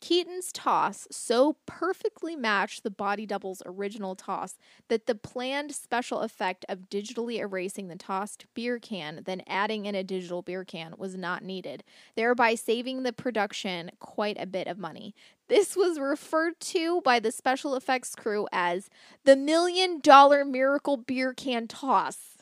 Keaton's 0.00 0.52
toss 0.52 1.08
so 1.10 1.56
perfectly 1.64 2.36
matched 2.36 2.82
the 2.82 2.90
body 2.90 3.24
double's 3.24 3.62
original 3.64 4.14
toss 4.14 4.58
that 4.88 5.06
the 5.06 5.14
planned 5.14 5.74
special 5.74 6.20
effect 6.20 6.64
of 6.68 6.90
digitally 6.90 7.38
erasing 7.38 7.88
the 7.88 7.96
tossed 7.96 8.44
beer 8.54 8.78
can, 8.78 9.22
then 9.24 9.42
adding 9.46 9.86
in 9.86 9.94
a 9.94 10.04
digital 10.04 10.42
beer 10.42 10.64
can, 10.64 10.94
was 10.98 11.16
not 11.16 11.42
needed, 11.42 11.82
thereby 12.14 12.54
saving 12.54 13.02
the 13.02 13.12
production 13.12 13.90
quite 13.98 14.36
a 14.38 14.46
bit 14.46 14.66
of 14.66 14.78
money. 14.78 15.14
This 15.48 15.74
was 15.74 15.98
referred 15.98 16.60
to 16.60 17.00
by 17.00 17.18
the 17.18 17.32
special 17.32 17.74
effects 17.74 18.14
crew 18.14 18.46
as 18.52 18.90
the 19.24 19.34
million 19.36 20.00
dollar 20.00 20.44
miracle 20.44 20.98
beer 20.98 21.32
can 21.32 21.66
toss. 21.66 22.35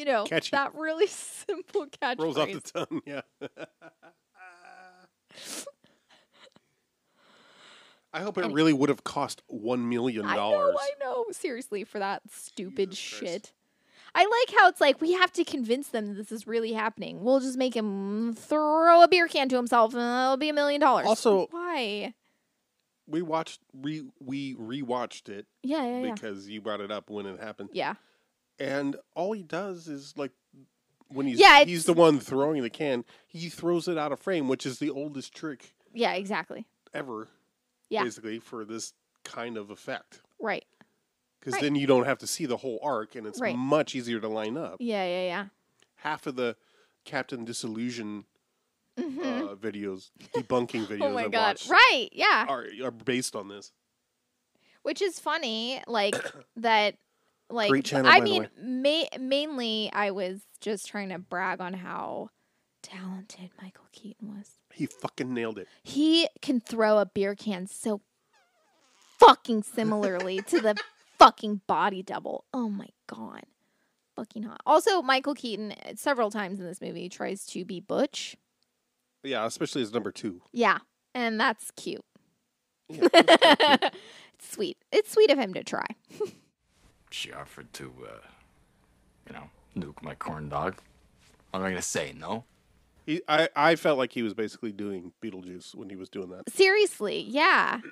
You 0.00 0.06
know, 0.06 0.24
Catchy. 0.24 0.50
that 0.52 0.74
really 0.74 1.06
simple 1.08 1.86
catchphrase. 1.86 2.18
rolls 2.18 2.38
off 2.38 2.50
the 2.50 2.60
tongue. 2.60 3.02
Yeah. 3.04 3.20
I 8.12 8.20
hope 8.22 8.38
it 8.38 8.44
And- 8.44 8.54
really 8.54 8.72
would 8.72 8.88
have 8.88 9.04
cost 9.04 9.42
one 9.46 9.88
million 9.88 10.24
I 10.26 10.34
dollars. 10.36 10.74
know, 10.74 10.80
I 10.80 10.90
know. 11.00 11.24
Seriously, 11.32 11.84
for 11.84 11.98
that 12.00 12.22
stupid 12.30 12.90
Jesus 12.90 13.18
Christ. 13.18 13.32
shit. 13.32 13.52
I 14.12 14.22
like 14.24 14.58
how 14.58 14.68
it's 14.68 14.80
like 14.80 15.00
we 15.00 15.12
have 15.12 15.32
to 15.34 15.44
convince 15.44 15.88
them 15.88 16.06
that 16.08 16.14
this 16.14 16.32
is 16.32 16.44
really 16.46 16.72
happening. 16.72 17.22
We'll 17.22 17.38
just 17.38 17.56
make 17.56 17.74
him 17.76 18.34
throw 18.34 19.02
a 19.04 19.08
beer 19.08 19.28
can 19.28 19.48
to 19.50 19.56
himself, 19.56 19.94
and 19.94 20.02
it'll 20.02 20.36
be 20.36 20.48
a 20.48 20.52
million 20.52 20.80
dollars. 20.80 21.06
Also- 21.06 21.46
why? 21.52 22.14
We 23.06 23.22
watched 23.22 23.60
re 23.74 24.04
we 24.20 24.54
rewatched 24.54 25.28
it 25.28 25.46
Yeah, 25.64 25.84
yeah, 25.84 26.02
yeah. 26.06 26.14
because 26.14 26.48
you 26.48 26.60
brought 26.60 26.80
it 26.80 26.92
up 26.92 27.10
when 27.10 27.26
it 27.26 27.40
happened, 27.40 27.70
Yeah, 27.72 27.94
and 28.60 28.94
all 29.16 29.32
he 29.32 29.42
does 29.42 29.88
is 29.88 30.14
like 30.16 30.30
when 31.08 31.26
he's 31.26 31.40
Yeah, 31.40 31.64
he's 31.64 31.86
the 31.86 31.92
one 31.92 32.20
throwing 32.20 32.62
the 32.62 32.70
can, 32.70 33.04
he 33.26 33.48
throws 33.48 33.88
it 33.88 33.98
out 33.98 34.12
of 34.12 34.20
frame, 34.20 34.46
which 34.46 34.64
is 34.64 34.78
the 34.78 34.90
oldest 34.90 35.34
trick 35.34 35.74
yeah, 35.92 36.12
exactly. 36.12 36.66
ever, 36.94 37.26
Yeah. 37.88 38.04
basically 38.04 38.38
for 38.38 38.64
this 38.64 38.92
kind 39.24 39.56
of 39.56 39.70
effect. 39.70 40.20
Right. 40.38 40.64
Because 41.40 41.54
Right. 41.54 41.62
then 41.62 41.74
you 41.74 41.86
don't 41.86 42.04
have 42.04 42.18
to 42.18 42.26
see 42.26 42.44
the 42.46 42.58
whole 42.58 42.78
arc, 42.82 43.14
and 43.16 43.26
it's 43.26 43.40
Right. 43.40 43.56
much 43.56 43.94
easier 43.94 44.20
to 44.20 44.28
line 44.28 44.56
up. 44.56 44.76
Yeah, 44.78 45.04
yeah, 45.04 45.22
yeah. 45.24 45.46
half 45.96 46.26
of 46.26 46.36
the 46.36 46.56
Captain 47.04 47.44
Disillusion 47.44 48.24
Mhm. 48.96 49.18
uh, 49.50 49.54
videos, 49.56 50.10
debunking 50.34 50.86
videos 50.86 51.02
oh 51.02 51.12
my 51.12 51.24
I've 51.24 51.30
god. 51.30 51.60
Right. 51.68 52.08
Yeah. 52.12 52.46
are, 52.48 52.66
are 52.84 52.90
based 52.90 53.34
on 53.34 53.48
this. 53.48 53.72
Which 54.82 55.02
is 55.02 55.18
funny, 55.20 55.82
like 55.86 56.14
that. 56.56 56.96
Like 57.50 57.70
Great 57.70 57.84
channel, 57.84 58.10
I 58.10 58.20
mean, 58.20 58.48
ma- 58.62 59.18
mainly 59.18 59.90
I 59.92 60.10
was 60.12 60.40
just 60.60 60.86
trying 60.88 61.08
to 61.08 61.18
brag 61.18 61.60
on 61.60 61.74
how 61.74 62.30
talented 62.82 63.50
Michael 63.60 63.86
Keaton 63.92 64.36
was. 64.36 64.58
He 64.72 64.86
fucking 64.86 65.34
nailed 65.34 65.58
it. 65.58 65.68
he 65.82 66.28
can 66.40 66.60
throw 66.60 66.98
a 66.98 67.06
beer 67.06 67.34
can 67.34 67.66
so 67.66 68.00
fucking 69.18 69.62
similarly 69.64 70.40
to 70.42 70.60
the 70.60 70.76
fucking 71.18 71.60
body 71.66 72.02
double. 72.02 72.44
Oh 72.54 72.68
my 72.68 72.88
god. 73.06 73.42
Fucking 74.16 74.42
hot. 74.44 74.60
Also, 74.66 75.02
Michael 75.02 75.34
Keaton 75.34 75.72
uh, 75.72 75.92
several 75.96 76.30
times 76.30 76.60
in 76.60 76.66
this 76.66 76.80
movie 76.80 77.08
tries 77.08 77.44
to 77.46 77.64
be 77.64 77.80
Butch. 77.80 78.36
Yeah, 79.22 79.44
especially 79.46 79.82
as 79.82 79.92
number 79.92 80.10
two. 80.12 80.42
Yeah, 80.52 80.78
and 81.14 81.38
that's 81.40 81.70
cute. 81.72 82.04
Yeah, 82.88 83.08
that's 83.12 83.80
cute. 83.80 83.92
it's 84.34 84.50
sweet. 84.52 84.78
It's 84.92 85.12
sweet 85.12 85.30
of 85.30 85.38
him 85.38 85.52
to 85.54 85.64
try. 85.64 85.86
She 87.10 87.32
offered 87.32 87.72
to, 87.74 87.92
uh, 88.06 88.26
you 89.26 89.32
know, 89.34 89.50
nuke 89.76 90.02
my 90.02 90.14
corn 90.14 90.48
dog. 90.48 90.76
What 91.50 91.60
am 91.60 91.66
I 91.66 91.70
gonna 91.70 91.82
say? 91.82 92.12
No. 92.16 92.44
He, 93.06 93.22
I, 93.26 93.48
I 93.56 93.76
felt 93.76 93.98
like 93.98 94.12
he 94.12 94.22
was 94.22 94.34
basically 94.34 94.72
doing 94.72 95.12
Beetlejuice 95.22 95.74
when 95.74 95.88
he 95.90 95.96
was 95.96 96.08
doing 96.08 96.28
that. 96.30 96.48
Seriously, 96.50 97.20
yeah. 97.28 97.80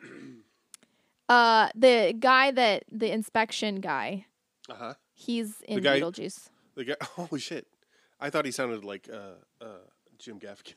Uh, 1.31 1.69
the 1.74 2.15
guy 2.19 2.51
that 2.51 2.85
the 2.90 3.12
inspection 3.12 3.82
guy, 3.82 4.24
Uh 4.70 4.74
huh. 4.74 4.95
he's 5.12 5.61
in 5.69 5.82
guy- 5.82 6.01
Beetlejuice. 6.01 6.49
The 6.74 6.85
guy. 6.86 6.95
Holy 7.03 7.39
shit! 7.39 7.66
I 8.19 8.31
thought 8.31 8.47
he 8.47 8.51
sounded 8.51 8.82
like 8.82 9.11
uh, 9.12 9.32
uh, 9.62 9.66
Jim 10.19 10.40
Gaffigan. 10.40 10.77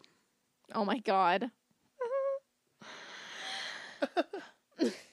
Oh 0.75 0.83
my 0.83 0.97
god. 0.99 1.51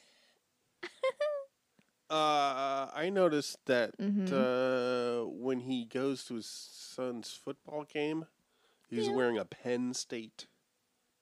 Uh, 2.10 2.90
I 2.94 3.10
noticed 3.12 3.64
that 3.66 3.97
Mhm. 3.98 4.32
uh, 4.32 5.26
when 5.28 5.60
he 5.60 5.85
goes 5.85 6.24
to 6.26 6.35
his 6.36 6.47
son's 6.47 7.32
football 7.35 7.85
game, 7.85 8.26
he's 8.89 9.09
Yeah. 9.09 9.14
wearing 9.14 9.36
a 9.39 9.44
Penn 9.44 9.93
State 9.93 10.47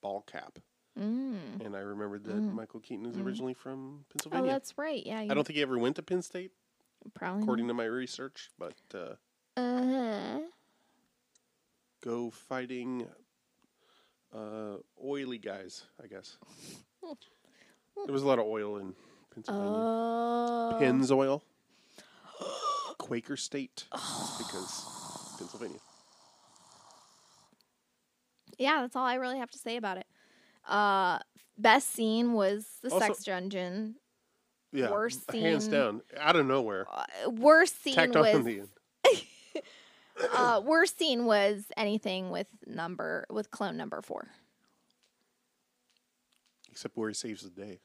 ball 0.00 0.22
cap, 0.22 0.60
Mm. 0.96 1.60
and 1.64 1.74
I 1.76 1.80
remembered 1.80 2.22
that 2.24 2.36
Mm. 2.40 2.52
Michael 2.52 2.78
Keaton 2.80 3.06
is 3.06 3.16
Mm. 3.16 3.24
originally 3.26 3.54
from 3.54 4.00
Oh, 4.00 4.04
Pennsylvania. 4.12 4.52
that's 4.52 4.78
right. 4.78 5.04
Yeah, 5.04 5.18
I 5.18 5.26
don't 5.28 5.44
think 5.44 5.56
he 5.56 5.62
ever 5.62 5.76
went 5.78 5.96
to 5.96 6.02
Penn 6.04 6.22
State, 6.22 6.52
probably. 7.14 7.42
according 7.42 7.66
to 7.68 7.74
my 7.74 7.86
research. 7.86 8.50
But 8.56 8.76
uh, 8.94 9.16
Uh, 9.56 10.42
go 12.00 12.30
fighting 12.30 13.10
uh, 14.32 14.76
oily 15.02 15.38
guys, 15.38 15.86
I 16.02 16.06
guess. 16.08 16.36
there 17.02 18.12
was 18.12 18.22
a 18.22 18.26
lot 18.26 18.38
of 18.38 18.44
oil 18.46 18.76
in 18.76 18.94
Pennsylvania. 19.36 19.70
oh. 19.70 20.78
Pennzoil. 20.80 21.42
Quaker 22.98 23.36
State, 23.36 23.84
because 23.90 24.84
Pennsylvania. 25.38 25.78
Yeah, 28.58 28.80
that's 28.80 28.96
all 28.96 29.04
I 29.04 29.14
really 29.14 29.38
have 29.38 29.50
to 29.50 29.58
say 29.58 29.76
about 29.76 29.98
it. 29.98 30.06
Uh, 30.66 31.18
best 31.58 31.92
scene 31.92 32.32
was 32.32 32.66
the 32.82 32.90
Also- 32.90 33.06
sex 33.06 33.24
dungeon. 33.24 33.96
Yeah, 34.72 34.90
Worst 34.90 35.30
hands 35.30 35.64
scene. 35.64 35.72
down, 35.72 36.02
out 36.18 36.36
of 36.36 36.44
nowhere. 36.44 36.86
Uh, 36.92 37.30
worst 37.30 37.82
scene 37.82 37.94
Tacked 37.94 38.16
on 38.16 38.22
was 38.34 38.44
the 38.44 38.60
end. 38.60 38.68
uh, 40.34 40.60
worst 40.64 40.98
scene 40.98 41.24
was 41.24 41.64
anything 41.76 42.30
with 42.30 42.48
number 42.66 43.26
with 43.30 43.50
clone 43.50 43.76
number 43.76 44.02
four. 44.02 44.28
Except 46.70 46.94
where 46.96 47.08
he 47.08 47.14
saves 47.14 47.42
the 47.42 47.48
day. 47.48 47.78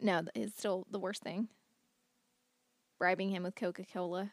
No, 0.00 0.22
it's 0.34 0.58
still 0.58 0.86
the 0.90 0.98
worst 0.98 1.22
thing. 1.22 1.48
Bribing 2.98 3.30
him 3.30 3.42
with 3.44 3.54
Coca 3.54 3.84
Cola. 3.92 4.32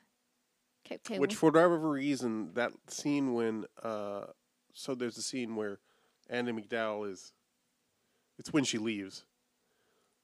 Which, 1.17 1.33
for 1.35 1.49
whatever 1.49 1.77
reason, 1.79 2.53
that 2.53 2.71
scene 2.87 3.33
when, 3.33 3.65
uh, 3.81 4.25
so 4.73 4.93
there's 4.93 5.17
a 5.17 5.23
scene 5.23 5.55
where 5.55 5.79
Andie 6.29 6.51
MacDowell 6.51 7.09
is, 7.11 7.33
it's 8.37 8.53
when 8.53 8.63
she 8.63 8.77
leaves, 8.77 9.25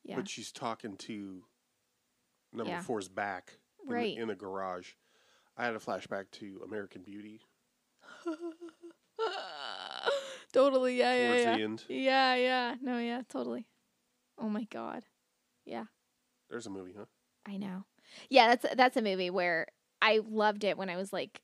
yeah, 0.03 0.15
but 0.17 0.29
she's 0.29 0.51
talking 0.51 0.97
to 0.97 1.43
number 2.53 2.73
Yeah. 2.73 2.81
four's 2.83 3.07
back 3.07 3.53
in, 3.81 3.87
the- 3.89 3.95
Right. 3.95 4.15
in 4.17 4.27
the 4.27 4.35
garage. 4.35 4.91
I 5.57 5.65
had 5.65 5.73
a 5.75 5.79
flashback 5.79 6.29
to 6.33 6.61
American 6.63 7.01
Beauty 7.01 7.41
totally. 10.53 10.97
Yeah, 10.97 11.13
yeah, 11.15 11.27
towards 11.27 11.43
yeah. 11.43 11.55
the 11.57 11.63
end. 11.63 11.83
Yeah, 11.87 12.35
yeah. 12.35 12.75
No, 12.81 12.97
yeah, 12.99 13.21
totally. 13.27 13.65
Oh 14.37 14.49
my 14.49 14.65
god. 14.65 15.05
Yeah. 15.71 15.85
There's 16.49 16.67
a 16.67 16.69
movie, 16.69 16.93
huh? 16.97 17.05
I 17.45 17.57
know. 17.57 17.85
Yeah, 18.29 18.53
that's 18.55 18.75
that's 18.75 18.97
a 18.97 19.01
movie 19.01 19.29
where 19.29 19.67
I 20.01 20.19
loved 20.23 20.63
it 20.63 20.77
when 20.77 20.89
I 20.89 20.97
was 20.97 21.13
like 21.13 21.41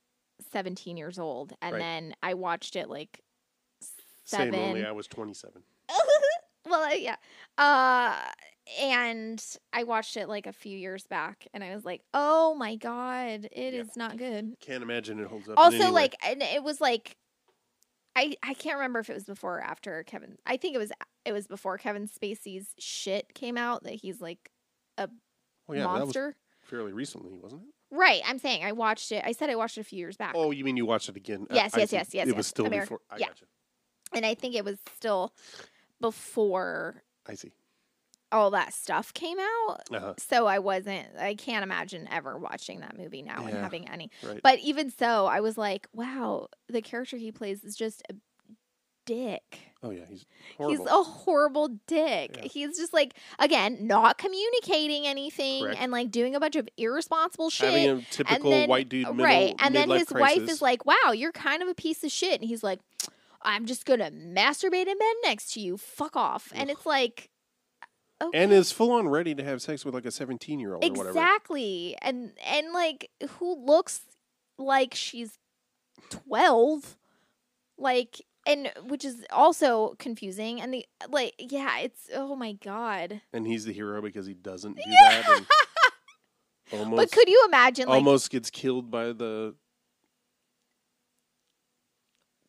17 0.52 0.98
years 0.98 1.18
old 1.18 1.54
and 1.62 1.76
Right. 1.76 1.82
then 1.82 2.14
I 2.22 2.34
watched 2.34 2.76
it 2.76 2.90
like 2.90 3.24
Same, 4.26 4.54
seven 4.54 4.60
only 4.60 4.84
I 4.86 4.91
was 4.91 5.08
27. 5.08 5.64
well, 6.66 6.84
uh, 6.84 6.94
yeah. 6.94 7.16
Uh 7.58 8.30
and 8.82 9.44
I 9.72 9.84
watched 9.84 10.18
it 10.18 10.28
like 10.28 10.45
a 10.45 10.52
few 10.54 10.78
years 10.78 11.06
back 11.08 11.48
and 11.54 11.64
I 11.64 11.74
was 11.74 11.86
like, 11.86 12.02
"Oh 12.14 12.54
my 12.56 12.76
god, 12.76 13.48
it 13.52 13.74
is 13.74 13.88
Yeah. 13.88 13.94
not 13.95 14.18
good." 14.18 14.56
Can't 14.60 14.84
imagine 14.84 15.20
it 15.20 15.28
holds 15.28 15.48
up. 15.48 15.56
Also 15.58 15.91
like 15.91 16.16
and 16.24 16.41
it 16.44 16.64
was 16.64 16.82
like 16.82 17.18
I 18.18 18.35
I 18.41 18.56
can't 18.56 18.77
remember 18.77 18.99
if 18.99 19.10
it 19.11 19.14
was 19.14 19.26
before 19.26 19.60
or 19.60 19.61
after 19.61 20.03
Kevin. 20.03 20.38
I 20.45 20.57
think 20.57 20.76
it 20.76 20.80
was 20.80 20.91
it 21.23 21.34
was 21.34 21.45
before 21.45 21.77
Kevin 21.77 22.07
Spacey's 22.07 22.73
shit 22.80 23.35
came 23.35 23.57
out 23.57 23.84
that 23.84 23.94
he's 23.94 24.19
like 24.19 24.49
a 24.98 25.07
oh, 25.69 25.73
yeah, 25.73 25.84
monster. 25.84 26.35
fairly 26.61 26.94
recently, 26.94 27.31
wasn't 27.31 27.61
it? 27.61 27.95
Right, 27.95 28.22
I'm 28.26 28.39
saying 28.39 28.65
I 28.65 28.72
watched 28.72 29.11
it. 29.11 29.23
I 29.23 29.31
said 29.34 29.52
I 29.52 29.56
watched 29.56 29.77
it 29.77 29.81
a 29.81 29.84
few 29.84 29.99
years 29.99 30.18
back. 30.18 30.34
Oh, 30.35 30.49
you 30.49 30.64
mean 30.64 30.76
you 30.76 30.85
watched 30.85 31.10
it 31.10 31.15
again? 31.15 31.45
Yes, 31.52 31.76
I 31.76 31.81
yes, 31.81 31.94
yes, 31.94 32.10
yes, 32.11 32.27
It 32.27 32.35
was 32.35 32.48
still 32.48 32.65
Ameri- 32.65 32.81
before. 32.81 32.99
I 33.10 33.18
yeah. 33.18 33.27
gotcha. 33.27 33.45
And 34.14 34.26
I 34.26 34.34
think 34.34 34.56
it 34.56 34.65
was 34.65 34.80
still 34.95 35.34
before 36.02 37.03
I 37.27 37.35
see. 37.35 37.52
All 38.32 38.52
that 38.52 38.74
stuff 38.74 39.14
came 39.14 39.38
out. 39.40 39.82
Uh-huh. 39.94 40.14
So 40.18 40.48
I 40.48 40.60
wasn't 40.60 41.08
I 41.20 41.36
can't 41.36 41.64
imagine 41.64 42.08
ever 42.12 42.38
watching 42.38 42.82
that 42.82 42.98
movie 42.98 43.22
now 43.22 43.45
and 43.45 43.58
having 43.58 43.90
any. 43.90 44.12
Right. 44.24 44.40
But 44.44 44.60
even 44.60 44.90
so, 44.91 45.26
I 45.28 45.40
was 45.40 45.58
like, 45.58 45.88
wow, 45.94 46.48
the 46.68 46.82
character 46.82 47.18
he 47.18 47.32
plays 47.32 47.64
is 47.64 47.76
just 47.76 48.04
a 48.10 48.16
dick. 49.06 49.60
oh 49.82 49.90
yeah, 49.91 50.04
he's 50.10 50.26
horrible. 50.58 50.78
He's 50.84 50.91
a 50.91 51.04
horrible 51.04 51.68
dick. 51.88 52.36
Yeah. 52.38 52.48
He's 52.49 52.78
just 52.78 52.94
like 52.94 53.14
again, 53.40 53.88
not 53.88 54.18
communicating 54.18 55.08
anything 55.08 55.64
Correct. 55.64 55.80
and 55.82 55.91
like 55.94 56.12
doing 56.12 56.36
a 56.36 56.40
bunch 56.41 56.58
of 56.58 56.68
irresponsible 56.78 57.49
shit. 57.49 57.70
Having 57.70 57.90
a 57.90 57.94
and 57.94 58.12
typical 58.12 58.52
then- 58.52 58.70
white 58.70 58.90
dude, 58.90 59.08
middle, 59.08 59.24
right? 59.26 59.56
And 59.60 59.74
then 59.74 59.90
his 59.90 60.12
wife 60.12 60.49
is 60.49 60.62
like, 60.62 60.86
"Wow, 60.86 61.12
you're 61.14 61.32
kind 61.32 61.62
of 61.64 61.70
a 61.70 61.74
piece 61.76 62.04
of 62.04 62.12
shit," 62.12 62.41
and 62.41 62.49
he's 62.49 62.64
like, 62.64 62.82
"I'm 63.41 63.66
just 63.66 63.86
gonna 63.86 64.12
masturbate 64.12 64.88
in 64.88 64.98
bed 64.98 65.16
next 65.24 65.54
to 65.54 65.62
you. 65.62 65.78
Fuck 65.78 66.18
off." 66.18 66.52
And 66.54 66.70
it's 66.70 66.86
like, 66.86 67.30
okay. 68.22 68.38
and 68.38 68.52
is 68.52 68.72
full 68.72 68.91
on 68.91 69.07
ready 69.07 69.35
to 69.35 69.44
have 69.44 69.61
sex 69.61 69.85
with 69.85 69.94
like 69.94 70.06
a 70.06 70.11
17 70.11 70.60
year 70.60 70.76
old 70.76 70.84
or 70.84 70.89
whatever. 70.89 71.10
exactly, 71.10 71.95
and 72.02 72.31
and 72.45 72.73
like 72.73 73.10
who 73.38 73.56
looks 73.65 74.02
like 74.57 74.94
she's 74.94 75.38
twelve, 76.10 76.98
like. 77.77 78.22
And 78.49 78.72
which 78.85 79.03
is 79.03 79.26
also 79.30 79.95
confusing, 79.99 80.61
and 80.61 80.73
the 80.73 80.85
like, 81.10 81.34
yeah, 81.38 81.80
it's 81.80 82.10
oh 82.15 82.34
my 82.34 82.53
god. 82.53 83.19
And 83.34 83.45
he's 83.45 83.65
the 83.65 83.73
hero 83.73 84.02
because 84.02 84.26
he 84.26 84.35
doesn't 84.35 84.77
do 84.77 84.84
that. 84.85 85.27
And 85.27 85.45
almost, 86.80 86.95
but 86.95 87.11
could 87.11 87.27
you 87.27 87.44
imagine, 87.45 87.89
like, 87.89 87.95
almost 87.98 88.30
gets 88.30 88.49
killed 88.49 88.89
by 88.89 89.07
the 89.11 89.53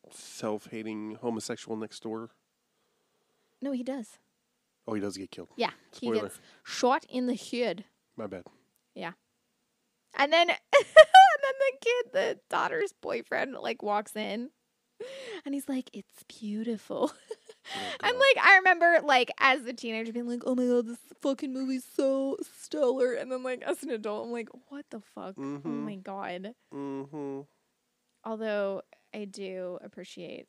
self-hating 0.09 1.15
homosexual 1.21 1.75
next 1.75 2.01
door. 2.01 2.29
no, 3.61 3.73
he 3.73 3.83
does. 3.83 4.19
Oh, 4.89 4.93
he 4.95 5.01
does 5.01 5.17
get 5.17 5.29
killed. 5.31 5.49
Yeah, 5.55 5.71
he 5.99 6.07
Spoiler. 6.07 6.21
gets 6.23 6.39
shot 6.63 7.05
in 7.09 7.27
the 7.27 7.35
head. 7.35 7.85
My 8.17 8.27
bad. 8.27 8.43
Yeah, 8.95 9.11
and 10.17 10.33
then 10.33 10.49
and 10.49 10.57
then 10.73 11.53
the 11.59 11.77
kid, 11.81 12.05
the 12.13 12.39
daughter's 12.49 12.93
boyfriend, 13.01 13.53
like 13.53 13.83
walks 13.83 14.15
in 14.15 14.49
and 15.45 15.53
he's 15.53 15.69
like, 15.69 15.89
It's 15.93 16.23
beautiful. 16.39 17.11
I'm 18.01 18.15
like 18.15 18.37
I 18.43 18.57
remember 18.57 18.99
like 19.03 19.31
as 19.39 19.65
a 19.65 19.73
teenager 19.73 20.11
being 20.11 20.27
like, 20.27 20.41
Oh 20.45 20.55
my 20.55 20.65
god, 20.65 20.87
this 20.87 20.97
fucking 21.21 21.53
movie's 21.53 21.85
so 21.95 22.37
stellar 22.61 23.13
and 23.13 23.31
then 23.31 23.43
like 23.43 23.61
as 23.61 23.83
an 23.83 23.91
adult 23.91 24.25
I'm 24.25 24.31
like, 24.31 24.49
What 24.69 24.85
the 24.89 24.99
fuck? 24.99 25.35
Oh 25.37 25.41
Mhm. 25.41 25.63
my 25.85 25.95
god. 25.95 26.53
Mm-hmm. 26.73 27.41
Although 28.25 28.81
I 29.13 29.25
do 29.25 29.77
appreciate 29.83 30.47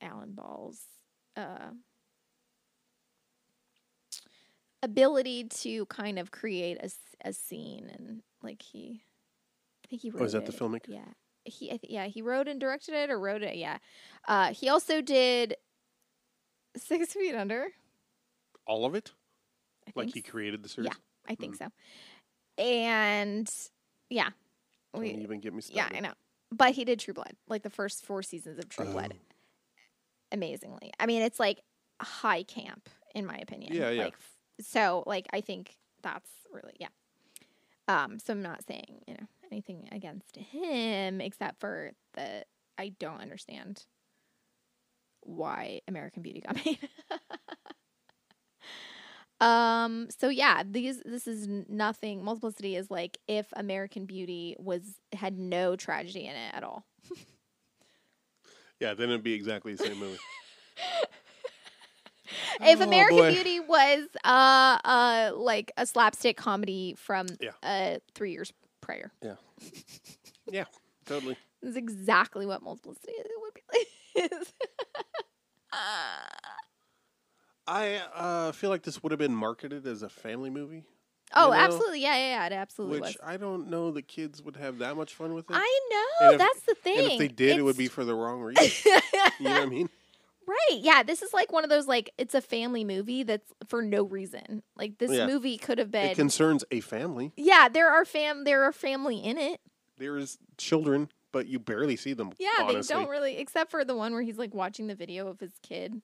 Alan 0.00 0.32
Ball's 0.32 0.80
uh 1.36 1.70
ability 4.82 5.44
to 5.44 5.86
kind 5.86 6.18
of 6.18 6.30
create 6.30 6.78
a, 6.82 6.90
a 7.28 7.32
scene 7.32 7.90
and 7.96 8.22
like 8.42 8.62
he 8.62 9.02
I 9.84 9.88
think 9.88 10.02
he 10.02 10.10
wrote 10.10 10.22
Oh, 10.22 10.24
is 10.24 10.32
that 10.32 10.46
the 10.46 10.52
it. 10.52 10.58
filmmaker? 10.58 10.88
Yeah. 10.88 11.04
He 11.44 11.66
I 11.72 11.76
th- 11.76 11.90
yeah, 11.92 12.06
he 12.06 12.22
wrote 12.22 12.48
and 12.48 12.60
directed 12.60 12.94
it 12.94 13.10
or 13.10 13.18
wrote 13.20 13.42
it, 13.42 13.56
yeah. 13.56 13.78
Uh 14.26 14.52
he 14.52 14.68
also 14.68 15.00
did 15.00 15.56
Six 16.76 17.12
Feet 17.14 17.34
Under. 17.34 17.68
All 18.66 18.84
of 18.84 18.94
it? 18.94 19.12
I 19.88 19.92
Like 19.96 20.12
he 20.14 20.20
s- 20.20 20.30
created 20.30 20.62
the 20.62 20.68
series? 20.68 20.88
Yeah, 20.88 20.96
I 21.28 21.34
think 21.34 21.56
so. 21.56 21.68
And 22.58 23.48
yeah. 24.08 24.30
Don't 24.94 25.02
We, 25.02 25.10
even 25.14 25.40
get 25.40 25.54
me 25.54 25.62
yeah. 25.70 25.88
I 25.92 26.00
know. 26.00 26.12
But 26.52 26.72
he 26.72 26.84
did 26.84 26.98
True 27.00 27.14
Blood, 27.14 27.34
like 27.48 27.62
the 27.62 27.70
first 27.70 28.04
four 28.04 28.22
seasons 28.22 28.58
of 28.58 28.68
True 28.68 28.86
Blood. 28.86 29.14
Oh. 29.14 29.20
Amazingly. 30.32 30.92
I 30.98 31.06
mean, 31.06 31.22
it's 31.22 31.40
like 31.40 31.60
high 32.00 32.42
camp, 32.44 32.88
in 33.14 33.26
my 33.26 33.36
opinion. 33.36 33.72
Yeah, 33.74 33.90
yeah. 33.90 34.04
Like, 34.04 34.14
so, 34.60 35.02
like, 35.06 35.26
I 35.32 35.40
think 35.40 35.76
that's 36.02 36.30
really, 36.52 36.74
yeah. 36.78 36.88
Um, 37.88 38.18
so 38.18 38.32
I'm 38.32 38.42
not 38.42 38.64
saying, 38.66 39.02
you 39.06 39.14
know, 39.14 39.26
anything 39.50 39.88
against 39.90 40.36
him 40.36 41.20
except 41.20 41.60
for 41.60 41.92
that 42.14 42.46
I 42.78 42.90
don't 42.98 43.20
understand 43.20 43.84
why 45.22 45.80
American 45.88 46.22
Beauty 46.22 46.40
got 46.40 46.56
made. 46.64 46.78
um, 49.40 50.08
so 50.16 50.28
yeah, 50.28 50.62
these 50.64 51.02
this 51.04 51.26
is 51.26 51.48
nothing. 51.68 52.24
Multiplicity 52.24 52.76
is 52.76 52.90
like 52.90 53.18
if 53.26 53.46
American 53.54 54.06
Beauty 54.06 54.56
was 54.58 54.82
had 55.12 55.38
no 55.38 55.76
tragedy 55.76 56.26
in 56.26 56.36
it 56.36 56.54
at 56.54 56.62
all. 56.64 56.84
Yeah, 58.80 58.94
then 58.94 59.10
it'd 59.10 59.22
be 59.22 59.34
exactly 59.34 59.74
the 59.74 59.84
same 59.84 59.98
movie. 59.98 60.16
if 62.60 62.80
Oh, 62.80 62.84
American 62.84 63.16
boy. 63.16 63.32
Beauty 63.32 63.60
was 63.60 64.08
uh 64.24 64.78
uh 64.84 65.30
like 65.34 65.72
a 65.76 65.86
slapstick 65.86 66.36
comedy 66.36 66.94
from 66.96 67.26
Yeah. 67.40 67.50
uh 67.62 67.98
three 68.14 68.32
years 68.32 68.52
prior. 68.80 69.12
Yeah. 69.22 69.36
Yeah, 70.52 70.64
totally. 71.06 71.36
This 71.62 71.70
is 71.70 71.76
exactly 71.76 72.44
what 72.44 72.60
multiplicity 72.60 73.12
would 73.40 73.54
be 73.54 73.60
like. 74.18 74.32
I 77.70 78.00
uh, 78.14 78.52
feel 78.52 78.70
like 78.70 78.82
this 78.82 79.00
would 79.02 79.12
have 79.12 79.18
been 79.20 79.34
marketed 79.34 79.86
as 79.86 80.02
a 80.02 80.08
family 80.08 80.50
movie, 80.50 80.82
oh, 81.36 81.48
know, 81.48 81.52
absolutely. 81.52 82.02
Yeah, 82.02 82.16
yeah, 82.16 82.28
yeah. 82.28 82.46
It 82.46 82.52
absolutely 82.52 83.00
which 83.00 83.08
was. 83.08 83.16
I 83.22 83.36
don't 83.36 83.70
know 83.70 83.92
the 83.92 84.02
kids 84.02 84.42
would 84.42 84.56
have 84.56 84.78
that 84.78 84.96
much 84.96 85.14
fun 85.14 85.34
with 85.34 85.48
it. 85.50 85.54
I 85.56 85.80
know. 85.90 86.32
If- 86.32 86.38
that's 86.38 86.62
the 86.62 86.74
thing. 86.74 87.12
If 87.12 87.18
they 87.18 87.28
did, 87.28 87.58
it 87.58 87.62
would 87.62 87.76
be 87.76 87.86
for 87.86 88.04
the 88.04 88.14
wrong 88.14 88.40
reason. 88.40 88.64
you 89.38 89.44
know 89.44 89.52
what 89.52 89.62
I 89.62 89.66
mean? 89.66 89.88
Right. 90.50 90.80
Yeah. 90.80 91.02
This 91.02 91.22
is 91.22 91.32
like 91.32 91.52
one 91.52 91.64
of 91.64 91.70
those 91.70 91.86
like 91.86 92.10
it's 92.18 92.34
a 92.34 92.40
family 92.40 92.82
movie 92.84 93.22
that's 93.22 93.52
for 93.68 93.82
no 93.82 94.02
reason. 94.02 94.62
Like 94.76 94.98
this 94.98 95.12
Yeah. 95.12 95.26
movie 95.26 95.56
could 95.58 95.78
have 95.78 95.90
been. 95.90 96.06
It 96.10 96.16
concerns 96.16 96.64
a 96.70 96.80
family. 96.80 97.32
yeah, 97.36 97.68
there 97.68 97.88
are 97.90 98.04
fam. 98.04 98.44
There 98.44 98.64
are 98.64 98.72
family 98.72 99.18
in 99.18 99.38
it. 99.38 99.60
There 99.98 100.16
is 100.16 100.38
children, 100.56 101.10
but 101.30 101.46
you 101.46 101.58
barely 101.58 101.96
see 101.96 102.14
them. 102.14 102.32
Yeah, 102.38 102.48
honestly. 102.60 102.94
they 102.94 103.00
don't 103.00 103.10
really, 103.10 103.36
except 103.38 103.70
for 103.70 103.84
the 103.84 103.94
one 103.96 104.12
where 104.12 104.22
he's 104.22 104.38
like 104.38 104.54
watching 104.54 104.86
the 104.86 104.94
video 104.94 105.28
of 105.28 105.38
his 105.40 105.52
kid. 105.62 106.00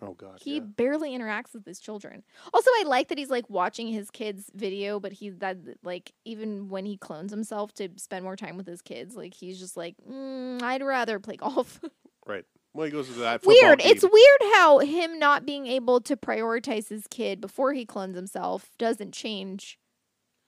Oh 0.00 0.12
God. 0.12 0.38
He 0.42 0.54
yeah. 0.54 0.60
barely 0.60 1.10
interacts 1.16 1.54
with 1.54 1.64
his 1.64 1.80
children. 1.80 2.22
Also, 2.52 2.70
I 2.70 2.84
like 2.86 3.08
that 3.08 3.18
he's 3.18 3.30
like 3.30 3.48
watching 3.48 3.88
his 3.88 4.10
kids' 4.10 4.50
video, 4.54 5.00
but 5.00 5.12
he 5.12 5.30
that 5.30 5.56
like 5.82 6.12
even 6.24 6.68
when 6.68 6.84
he 6.84 6.96
clones 6.96 7.30
himself 7.32 7.72
to 7.74 7.88
spend 7.96 8.22
more 8.22 8.36
time 8.36 8.56
with 8.56 8.66
his 8.66 8.82
kids, 8.82 9.16
like 9.16 9.34
he's 9.34 9.58
just 9.58 9.76
like, 9.76 9.96
mm, 10.08 10.62
I'd 10.62 10.82
rather 10.82 11.18
play 11.18 11.36
golf. 11.36 11.80
Right. 12.26 12.44
Well, 12.76 12.84
he 12.84 12.92
goes 12.92 13.06
to 13.08 13.14
that. 13.14 13.42
football 13.42 13.54
weird. 13.62 13.80
It's 13.84 14.02
weird 14.02 14.52
how 14.54 14.78
him 14.78 15.18
not 15.18 15.46
being 15.46 15.66
able 15.66 16.00
to 16.02 16.16
prioritize 16.16 16.88
his 16.88 17.06
kid 17.08 17.40
before 17.40 17.72
he 17.72 17.84
clones 17.84 18.16
himself 18.16 18.70
doesn't 18.78 19.12
change 19.12 19.78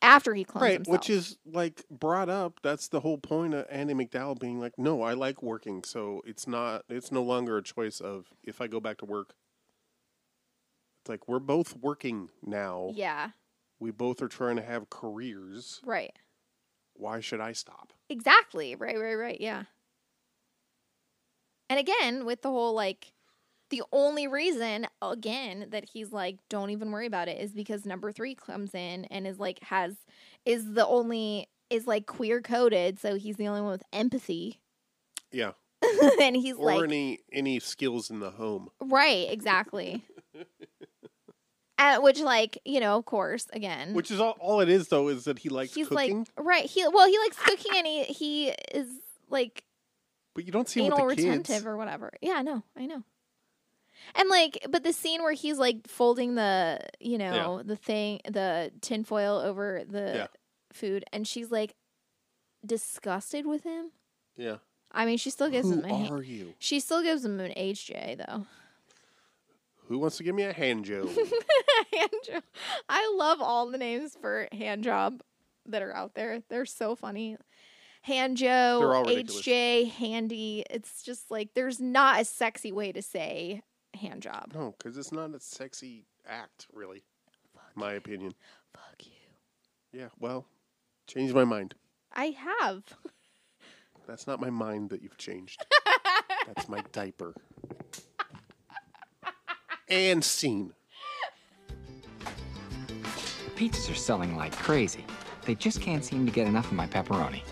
after 0.00 0.34
he 0.34 0.44
clones 0.44 0.62
right, 0.62 0.72
himself. 0.74 0.98
which 0.98 1.10
is 1.10 1.38
like 1.44 1.84
brought 1.90 2.28
up. 2.28 2.60
That's 2.62 2.88
the 2.88 3.00
whole 3.00 3.18
point 3.18 3.54
of 3.54 3.66
Andie 3.70 3.94
MacDowell 3.94 4.38
being 4.38 4.60
like, 4.60 4.78
"No, 4.78 5.02
I 5.02 5.14
like 5.14 5.42
working, 5.42 5.82
so 5.82 6.22
it's 6.24 6.46
not. 6.46 6.84
It's 6.88 7.10
no 7.10 7.22
longer 7.22 7.56
a 7.56 7.62
choice 7.62 8.00
of 8.00 8.26
if 8.44 8.60
I 8.60 8.66
go 8.68 8.78
back 8.78 8.98
to 8.98 9.04
work. 9.06 9.34
It's 11.02 11.08
like 11.08 11.26
we're 11.26 11.38
both 11.40 11.76
working 11.76 12.30
now. 12.44 12.90
yeah, 12.94 13.30
We 13.80 13.90
both 13.90 14.20
are 14.22 14.28
trying 14.28 14.56
to 14.56 14.62
have 14.62 14.90
careers. 14.90 15.80
right. 15.84 16.12
Why 16.94 17.20
should 17.20 17.40
I 17.40 17.52
stop? 17.52 17.92
Exactly. 18.08 18.74
Right, 18.74 18.98
right, 18.98 19.14
right. 19.14 19.40
Yeah. 19.40 19.64
And 21.70 21.78
again, 21.78 22.24
with 22.24 22.42
the 22.42 22.50
whole 22.50 22.74
like 22.74 23.12
the 23.70 23.82
only 23.92 24.26
reason 24.26 24.86
again 25.02 25.66
that 25.70 25.84
he's 25.92 26.10
like 26.12 26.36
don't 26.48 26.70
even 26.70 26.90
worry 26.90 27.06
about 27.06 27.28
it 27.28 27.38
is 27.38 27.52
because 27.52 27.84
number 27.84 28.10
3 28.10 28.34
comes 28.34 28.74
in 28.74 29.04
and 29.06 29.26
is 29.26 29.38
like 29.38 29.60
has 29.64 29.94
is 30.46 30.72
the 30.72 30.86
only 30.86 31.48
is 31.70 31.86
like 31.86 32.06
queer 32.06 32.40
coded, 32.40 32.98
so 32.98 33.16
he's 33.16 33.36
the 33.36 33.48
only 33.48 33.60
one 33.60 33.72
with 33.72 33.82
empathy. 33.92 34.60
Yeah, 35.30 35.52
and 36.20 36.34
he's 36.34 36.56
or 36.56 36.66
like 36.66 36.82
any 36.82 37.20
any 37.32 37.60
skills 37.60 38.10
in 38.10 38.20
the 38.20 38.30
home. 38.30 38.68
right, 38.80 39.30
exactly. 39.30 40.04
Uh, 41.80 42.00
which 42.00 42.18
like, 42.18 42.58
you 42.64 42.80
know, 42.80 42.96
of 42.96 43.04
course, 43.04 43.46
again. 43.52 43.94
Which 43.94 44.10
is 44.10 44.18
all, 44.18 44.36
all 44.40 44.60
it 44.60 44.68
is, 44.68 44.88
though, 44.88 45.06
is 45.06 45.22
that 45.24 45.38
he 45.38 45.48
likes 45.48 45.74
he's 45.74 45.86
cooking, 45.86 46.26
like 46.36 46.44
right, 46.44 46.64
he 46.64 46.84
well, 46.88 47.06
he 47.06 47.16
likes 47.20 47.36
cooking 47.36 47.70
and 47.76 47.86
he 47.86 48.02
he 48.02 48.48
is 48.74 48.88
like 49.30 49.62
but 50.34 50.44
you 50.46 50.52
don't 50.52 50.68
see 50.68 50.80
him 50.80 50.92
anal 50.92 51.06
retentive 51.06 51.46
kids. 51.46 51.66
or 51.66 51.76
whatever. 51.76 52.12
Yeah, 52.20 52.34
I 52.36 52.42
know, 52.42 52.62
I 52.76 52.86
know. 52.86 53.02
And 54.14 54.28
like, 54.28 54.64
but 54.70 54.84
the 54.84 54.92
scene 54.92 55.22
where 55.22 55.32
he's 55.32 55.58
like 55.58 55.88
folding 55.88 56.34
the, 56.36 56.80
you 57.00 57.18
know, 57.18 57.62
the 57.64 57.74
thing, 57.76 58.20
the 58.30 58.70
tinfoil 58.80 59.38
over 59.38 59.82
the 59.88 60.12
Yeah. 60.14 60.26
food, 60.72 61.04
and 61.12 61.26
she's 61.26 61.50
like 61.50 61.74
disgusted 62.64 63.46
with 63.46 63.64
him. 63.64 63.90
Yeah. 64.36 64.56
I 64.92 65.04
mean, 65.04 65.18
she 65.18 65.30
still 65.30 65.50
gives 65.50 65.68
Who 65.68 65.80
him 65.80 65.84
a 65.84 66.06
ha- 66.06 66.14
are 66.14 66.22
you? 66.22 66.54
she 66.58 66.80
still 66.80 67.02
gives 67.02 67.24
him 67.24 67.40
an 67.40 67.52
HJ 67.56 68.16
though. 68.26 68.46
Who 69.88 69.98
wants 69.98 70.18
to 70.18 70.22
give 70.22 70.34
me 70.34 70.42
a 70.44 70.52
hand 70.52 70.84
job? 70.84 71.08
hand 71.92 72.10
job. 72.24 72.42
I 72.88 73.12
love 73.16 73.40
all 73.40 73.70
the 73.70 73.78
names 73.78 74.16
for 74.20 74.46
hand 74.52 74.84
job 74.84 75.22
that 75.66 75.82
are 75.82 75.94
out 75.94 76.14
there. 76.14 76.42
They're 76.48 76.66
so 76.66 76.94
funny. 76.94 77.36
Hand 78.08 78.38
Joe, 78.38 78.78
They're 78.80 78.94
all 78.94 79.04
ridiculous. 79.04 79.42
HJ, 79.46 79.90
Handy. 79.90 80.64
It's 80.70 81.02
just 81.02 81.30
like 81.30 81.52
there's 81.52 81.78
not 81.78 82.18
a 82.18 82.24
sexy 82.24 82.72
way 82.72 82.90
to 82.90 83.02
say 83.02 83.60
hand 83.92 84.22
job. 84.22 84.52
no, 84.54 84.74
because 84.78 84.96
it's 84.96 85.12
not 85.12 85.34
a 85.34 85.40
sexy 85.40 86.06
act, 86.26 86.66
really. 86.72 87.02
my 87.74 87.92
opinion. 87.92 88.32
Fuck 88.72 89.04
you. 89.04 90.00
Yeah. 90.00 90.08
Well, 90.18 90.46
change 91.06 91.34
my 91.34 91.44
mind. 91.44 91.74
I 92.14 92.34
have. 92.60 92.82
That's 94.06 94.26
not 94.26 94.40
my 94.40 94.48
mind 94.48 94.88
that 94.88 95.02
you've 95.02 95.18
changed. 95.18 95.62
That's 96.46 96.66
my 96.66 96.82
diaper. 96.92 97.34
And 99.90 100.24
scene. 100.24 100.72
The 102.18 103.50
pizzas 103.54 103.90
are 103.90 103.94
selling 103.94 104.34
like 104.34 104.52
crazy. 104.52 105.04
They 105.44 105.54
just 105.54 105.82
can't 105.82 106.02
seem 106.02 106.24
to 106.24 106.32
get 106.32 106.46
enough 106.46 106.66
of 106.68 106.72
my 106.72 106.86
pepperoni. 106.86 107.42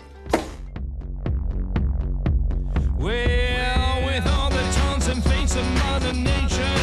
Well, 2.99 4.05
with 4.05 4.25
all 4.25 4.49
the 4.49 4.63
taunts 4.73 5.07
and 5.07 5.23
feints 5.23 5.55
of 5.55 5.63
Mother 5.75 6.13
Nature. 6.13 6.76